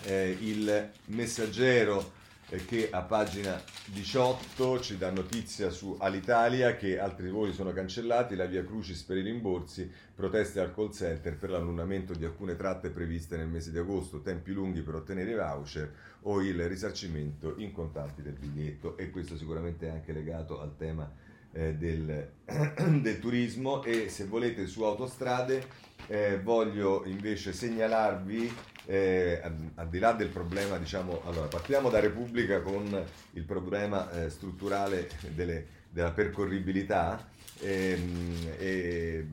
eh, 0.06 0.38
il 0.40 0.92
messaggero 1.06 2.24
eh, 2.50 2.64
che 2.66 2.90
a 2.92 3.02
pagina 3.02 3.62
18 3.86 4.80
ci 4.80 4.98
dà 4.98 5.10
notizia 5.10 5.70
su 5.70 5.98
Alitalia 6.00 6.76
che 6.76 7.00
altri 7.00 7.30
voli 7.30 7.54
sono 7.54 7.74
cancellati, 7.74 8.36
la 8.36 8.46
via 8.46 8.64
Crucis 8.64 9.02
per 9.02 9.18
i 9.18 9.22
rimborsi, 9.22 9.92
proteste 10.14 10.60
al 10.60 10.74
call 10.74 10.92
center 10.92 11.38
per 11.38 11.50
l'annullamento 11.50 12.14
di 12.14 12.24
alcune 12.24 12.56
tratte 12.56 12.92
previste 12.92 13.36
nel 13.36 13.48
mese 13.48 13.72
di 13.72 13.80
agosto, 13.80 14.22
tempi 14.22 14.52
lunghi 14.52 14.82
per 14.82 14.96
ottenere 14.96 15.32
i 15.32 15.36
voucher 15.36 15.92
o 16.22 16.42
il 16.42 16.68
risarcimento 16.68 17.56
in 17.58 17.72
contanti 17.72 18.22
del 18.22 18.34
biglietto. 18.34 18.96
E 18.98 19.10
questo 19.10 19.38
sicuramente 19.38 19.88
è 19.88 19.90
anche 19.90 20.14
legato 20.14 20.62
al 20.62 20.76
tema 20.78 21.12
eh, 21.52 21.74
del, 21.74 22.32
del 23.02 23.20
turismo. 23.20 23.84
E 23.84 24.10
se 24.10 24.26
volete 24.26 24.68
su 24.68 24.84
autostrade 24.84 25.66
eh, 26.08 26.40
voglio 26.42 27.04
invece 27.06 27.54
segnalarvi, 27.54 28.54
eh, 28.86 29.42
al 29.76 29.90
di 29.90 30.00
là 30.00 30.14
del 30.14 30.30
problema, 30.30 30.78
diciamo, 30.78 31.22
allora 31.26 31.48
partiamo 31.48 31.90
da 31.90 32.00
Repubblica 32.00 32.62
con 32.62 33.04
il 33.34 33.44
problema 33.44 34.12
eh, 34.12 34.30
strutturale 34.30 35.10
delle, 35.34 35.66
della 35.90 36.12
percorribilità 36.12 37.28
ehm, 37.62 38.54
e, 38.58 39.28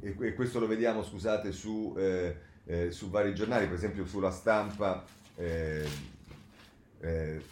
e, 0.00 0.16
e, 0.20 0.34
questo 0.34 0.58
lo 0.58 0.66
vediamo, 0.66 1.02
scusate, 1.02 1.52
su, 1.52 1.94
eh, 1.96 2.36
eh, 2.66 2.90
su 2.90 3.10
vari 3.10 3.34
giornali, 3.34 3.66
per 3.66 3.76
esempio 3.76 4.06
sulla 4.06 4.30
stampa. 4.30 5.04
Eh, 5.36 6.18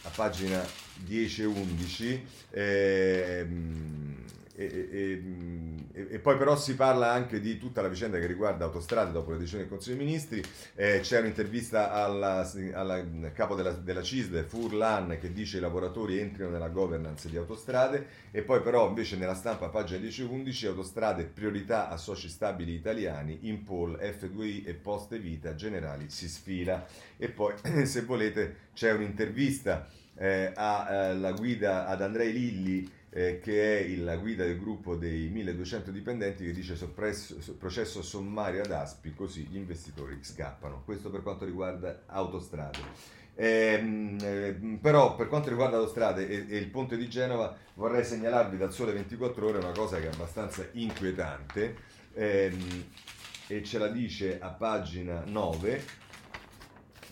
a 0.02 0.10
pagina 0.14 0.62
10 1.04 1.40
e 1.40 1.44
11 1.46 2.26
ehm, 2.50 4.24
e, 4.60 4.88
e, 5.92 6.06
e, 6.10 6.18
poi 6.18 6.36
però 6.36 6.56
si 6.56 6.74
parla 6.74 7.12
anche 7.12 7.38
di 7.38 7.58
tutta 7.58 7.80
la 7.80 7.86
vicenda 7.86 8.18
che 8.18 8.26
riguarda 8.26 8.64
autostrade 8.64 9.12
dopo 9.12 9.30
le 9.30 9.38
decisioni 9.38 9.62
del 9.62 9.72
Consiglio 9.72 9.96
dei 9.96 10.04
Ministri. 10.04 10.42
Eh, 10.74 10.98
c'è 11.00 11.20
un'intervista 11.20 11.92
alla 11.92 12.44
capo 13.32 13.54
della, 13.54 13.70
della 13.70 14.02
CISD, 14.02 14.44
Furlan, 14.44 15.16
che 15.20 15.32
dice 15.32 15.52
che 15.52 15.58
i 15.58 15.60
lavoratori 15.60 16.18
entrino 16.18 16.50
nella 16.50 16.70
governance 16.70 17.28
di 17.28 17.36
autostrade 17.36 18.06
e 18.32 18.42
poi 18.42 18.60
però 18.60 18.88
invece 18.88 19.16
nella 19.16 19.34
stampa 19.34 19.68
pagina 19.68 20.04
10-11 20.04 20.66
autostrade 20.66 21.24
priorità 21.24 21.88
a 21.88 21.96
soci 21.96 22.28
stabili 22.28 22.74
italiani, 22.74 23.38
Impol, 23.42 23.96
F2I 24.02 24.66
e 24.66 24.74
Poste 24.74 25.20
Vita 25.20 25.54
Generali 25.54 26.10
si 26.10 26.28
sfila. 26.28 26.84
E 27.16 27.28
poi 27.28 27.54
se 27.86 28.02
volete 28.02 28.56
c'è 28.74 28.90
un'intervista 28.90 29.86
eh, 30.16 30.50
alla 30.56 31.30
guida 31.30 31.86
ad 31.86 32.02
Andrei 32.02 32.32
Lilli 32.32 32.96
eh, 33.18 33.40
che 33.40 33.80
è 33.80 33.96
la 33.96 34.16
guida 34.16 34.44
del 34.44 34.60
gruppo 34.60 34.94
dei 34.94 35.28
1200 35.28 35.90
dipendenti 35.90 36.44
che 36.44 36.52
dice 36.52 36.76
soppresso, 36.76 37.36
processo 37.58 38.00
sommario 38.00 38.62
ad 38.62 38.70
Aspi, 38.70 39.12
così 39.12 39.44
gli 39.50 39.56
investitori 39.56 40.18
scappano. 40.20 40.82
Questo 40.84 41.10
per 41.10 41.22
quanto 41.22 41.44
riguarda 41.44 42.02
autostrade. 42.06 42.78
Eh, 43.34 44.78
però 44.80 45.16
per 45.16 45.26
quanto 45.26 45.48
riguarda 45.48 45.76
autostrade 45.78 46.28
e, 46.28 46.46
e, 46.48 46.58
il 46.58 46.68
ponte 46.68 46.96
di 46.96 47.08
Genova 47.08 47.56
vorrei 47.74 48.04
segnalarvi 48.04 48.56
dal 48.56 48.72
sole 48.72 48.92
24 48.92 49.46
ore 49.46 49.58
una 49.58 49.70
cosa 49.70 49.98
che 49.98 50.08
è 50.08 50.12
abbastanza 50.12 50.66
inquietante 50.72 51.76
ehm, 52.14 52.84
e 53.46 53.62
ce 53.62 53.78
la 53.78 53.86
dice 53.88 54.40
a 54.40 54.48
pagina 54.48 55.22
9 55.24 55.84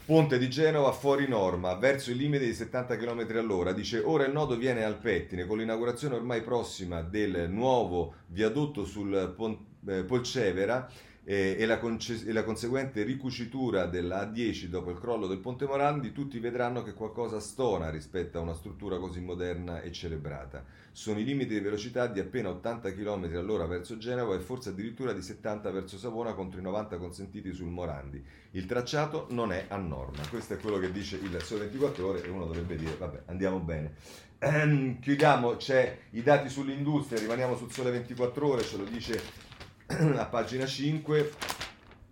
Ponte 0.06 0.38
di 0.38 0.48
Genova 0.48 0.92
fuori 0.92 1.26
norma, 1.26 1.74
verso 1.74 2.12
il 2.12 2.16
limite 2.16 2.44
di 2.44 2.54
70 2.54 2.96
km 2.96 3.26
all'ora. 3.38 3.72
Dice 3.72 3.98
ora 3.98 4.24
il 4.24 4.32
nodo 4.32 4.56
viene 4.56 4.84
al 4.84 4.98
pettine 4.98 5.46
con 5.46 5.58
l'inaugurazione 5.58 6.14
ormai 6.14 6.42
prossima 6.42 7.02
del 7.02 7.50
nuovo 7.50 8.14
viadotto 8.28 8.84
sul 8.84 9.34
Pon- 9.36 9.58
eh, 9.84 10.04
Polcevera 10.04 10.88
eh, 11.28 11.56
e, 11.58 11.66
la 11.66 11.78
conce- 11.78 12.24
e, 12.24 12.32
la 12.32 12.44
conseguente 12.44 13.02
ricucitura 13.02 13.86
della 13.86 14.22
A10 14.22 14.66
dopo 14.66 14.92
il 14.92 14.98
crollo 14.98 15.26
del 15.26 15.38
Ponte 15.38 15.66
Morandi, 15.66 16.12
tutti 16.12 16.38
vedranno 16.38 16.84
che 16.84 16.94
qualcosa 16.94 17.40
stona 17.40 17.90
rispetto 17.90 18.38
a 18.38 18.42
una 18.42 18.54
struttura 18.54 18.98
così 18.98 19.20
moderna 19.20 19.80
e 19.80 19.90
celebrata. 19.90 20.64
Sono 20.92 21.18
i 21.18 21.24
limiti 21.24 21.52
di 21.52 21.60
velocità 21.60 22.06
di 22.06 22.20
appena 22.20 22.50
80 22.50 22.92
km 22.94 23.24
all'ora 23.34 23.66
verso 23.66 23.98
Genova 23.98 24.36
e 24.36 24.38
forse 24.38 24.68
addirittura 24.68 25.12
di 25.12 25.20
70 25.20 25.68
verso 25.72 25.98
Savona 25.98 26.32
contro 26.32 26.60
i 26.60 26.62
90 26.62 26.96
consentiti 26.96 27.52
sul 27.52 27.70
Morandi. 27.70 28.24
Il 28.52 28.66
tracciato 28.66 29.26
non 29.30 29.52
è 29.52 29.66
a 29.66 29.76
norma. 29.76 30.26
Questo 30.30 30.54
è 30.54 30.58
quello 30.58 30.78
che 30.78 30.92
dice 30.92 31.16
il 31.16 31.36
Sole 31.42 31.64
24 31.64 32.06
Ore 32.06 32.24
e 32.24 32.28
uno 32.28 32.46
dovrebbe 32.46 32.76
dire, 32.76 32.94
vabbè, 32.96 33.22
andiamo 33.26 33.58
bene. 33.58 33.94
Ehm, 34.38 35.00
chiudiamo, 35.00 35.56
c'è 35.56 35.98
i 36.10 36.22
dati 36.22 36.48
sull'industria, 36.48 37.18
rimaniamo 37.18 37.56
sul 37.56 37.72
Sole 37.72 37.90
24 37.90 38.48
Ore, 38.48 38.62
ce 38.62 38.76
lo 38.76 38.84
dice 38.84 39.45
a 40.16 40.26
pagina 40.26 40.66
5 40.66 41.32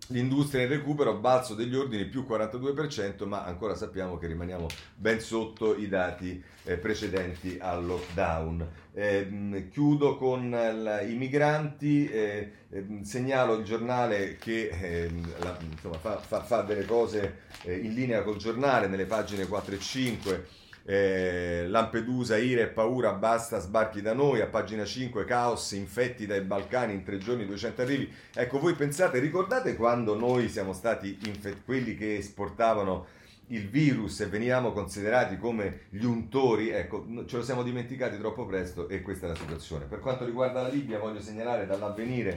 l'industria 0.09 0.63
in 0.63 0.69
recupero, 0.69 1.17
balzo 1.17 1.55
degli 1.55 1.75
ordini 1.75 2.05
più 2.05 2.25
42%, 2.29 3.27
ma 3.27 3.43
ancora 3.43 3.75
sappiamo 3.75 4.17
che 4.17 4.27
rimaniamo 4.27 4.67
ben 4.95 5.19
sotto 5.19 5.75
i 5.75 5.89
dati 5.89 6.41
eh, 6.63 6.77
precedenti 6.77 7.57
al 7.59 7.85
lockdown. 7.85 8.67
Eh, 8.93 9.67
chiudo 9.71 10.15
con 10.15 10.49
la, 10.49 11.01
i 11.01 11.15
migranti, 11.15 12.07
eh, 12.07 12.51
ehm, 12.69 13.01
segnalo 13.01 13.55
il 13.55 13.65
giornale 13.65 14.37
che 14.37 14.69
ehm, 14.69 15.33
la, 15.39 15.57
insomma, 15.59 15.97
fa, 15.97 16.17
fa, 16.17 16.43
fa, 16.43 16.61
delle 16.61 16.85
cose 16.85 17.39
eh, 17.63 17.75
in 17.75 17.93
linea 17.93 18.23
col 18.23 18.37
giornale 18.37 18.87
nelle 18.87 19.05
pagine 19.05 19.47
4 19.47 19.75
e 19.75 19.79
5 19.79 20.47
eh, 20.87 21.65
Lampedusa, 21.67 22.37
ira 22.37 22.61
e 22.61 22.67
paura, 22.67 23.13
basta, 23.13 23.59
sbarchi 23.59 24.01
da 24.01 24.13
noi, 24.13 24.41
a 24.41 24.47
pagina 24.47 24.85
5, 24.85 25.25
caos, 25.25 25.71
infetti 25.71 26.27
dai 26.27 26.41
Balcani, 26.41 26.93
in 26.93 27.03
tre 27.03 27.17
giorni 27.17 27.45
200 27.47 27.81
arrivi. 27.81 28.13
Ecco, 28.33 28.59
voi 28.59 28.75
pensate, 28.75 29.17
ricordate 29.19 29.75
quando 29.75 30.15
noi 30.15 30.47
siamo 30.47 30.73
stati 30.73 31.17
infet- 31.25 31.63
quelli 31.65 31.95
che 31.95 32.17
esportavano 32.17 33.07
il 33.47 33.67
virus 33.67 34.21
e 34.21 34.27
venivamo 34.27 34.71
considerati 34.71 35.37
come 35.37 35.81
gli 35.89 36.03
untori, 36.03 36.69
ecco, 36.69 37.05
ce 37.25 37.37
lo 37.37 37.43
siamo 37.43 37.63
dimenticati 37.63 38.17
troppo 38.17 38.45
presto 38.45 38.87
e 38.87 39.01
questa 39.01 39.25
è 39.25 39.29
la 39.29 39.35
situazione. 39.35 39.85
Per 39.85 39.99
quanto 39.99 40.23
riguarda 40.25 40.61
la 40.61 40.69
Libia, 40.69 40.99
voglio 40.99 41.21
segnalare 41.21 41.65
dall'avvenire 41.65 42.35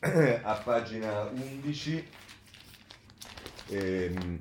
a 0.42 0.60
pagina 0.64 1.22
11. 1.32 2.08
Ehm, 3.68 4.40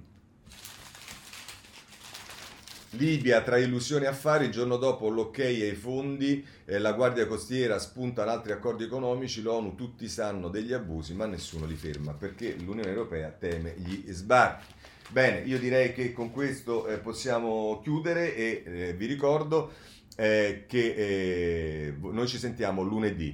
Libia 2.95 3.41
tra 3.41 3.57
illusioni 3.57 4.05
e 4.05 4.07
affari, 4.07 4.45
il 4.45 4.51
giorno 4.51 4.77
dopo 4.77 5.09
l'ok 5.09 5.39
ai 5.39 5.73
fondi, 5.73 6.45
eh, 6.65 6.77
la 6.79 6.93
Guardia 6.93 7.25
Costiera 7.27 7.79
spunta 7.79 8.23
ad 8.23 8.29
altri 8.29 8.51
accordi 8.51 8.83
economici, 8.83 9.41
l'ONU 9.41 9.75
tutti 9.75 10.07
sanno 10.07 10.49
degli 10.49 10.73
abusi 10.73 11.13
ma 11.13 11.25
nessuno 11.25 11.65
li 11.65 11.75
ferma 11.75 12.13
perché 12.13 12.55
l'Unione 12.57 12.89
Europea 12.89 13.29
teme 13.29 13.75
gli 13.77 14.03
sbarchi. 14.11 14.73
Bene, 15.09 15.39
io 15.45 15.59
direi 15.59 15.93
che 15.93 16.11
con 16.11 16.31
questo 16.31 16.87
eh, 16.87 16.97
possiamo 16.97 17.79
chiudere 17.81 18.35
e 18.35 18.63
eh, 18.65 18.93
vi 18.93 19.05
ricordo 19.05 19.71
eh, 20.15 20.65
che 20.67 20.93
eh, 20.93 21.93
noi 21.99 22.27
ci 22.27 22.37
sentiamo 22.37 22.81
lunedì. 22.81 23.33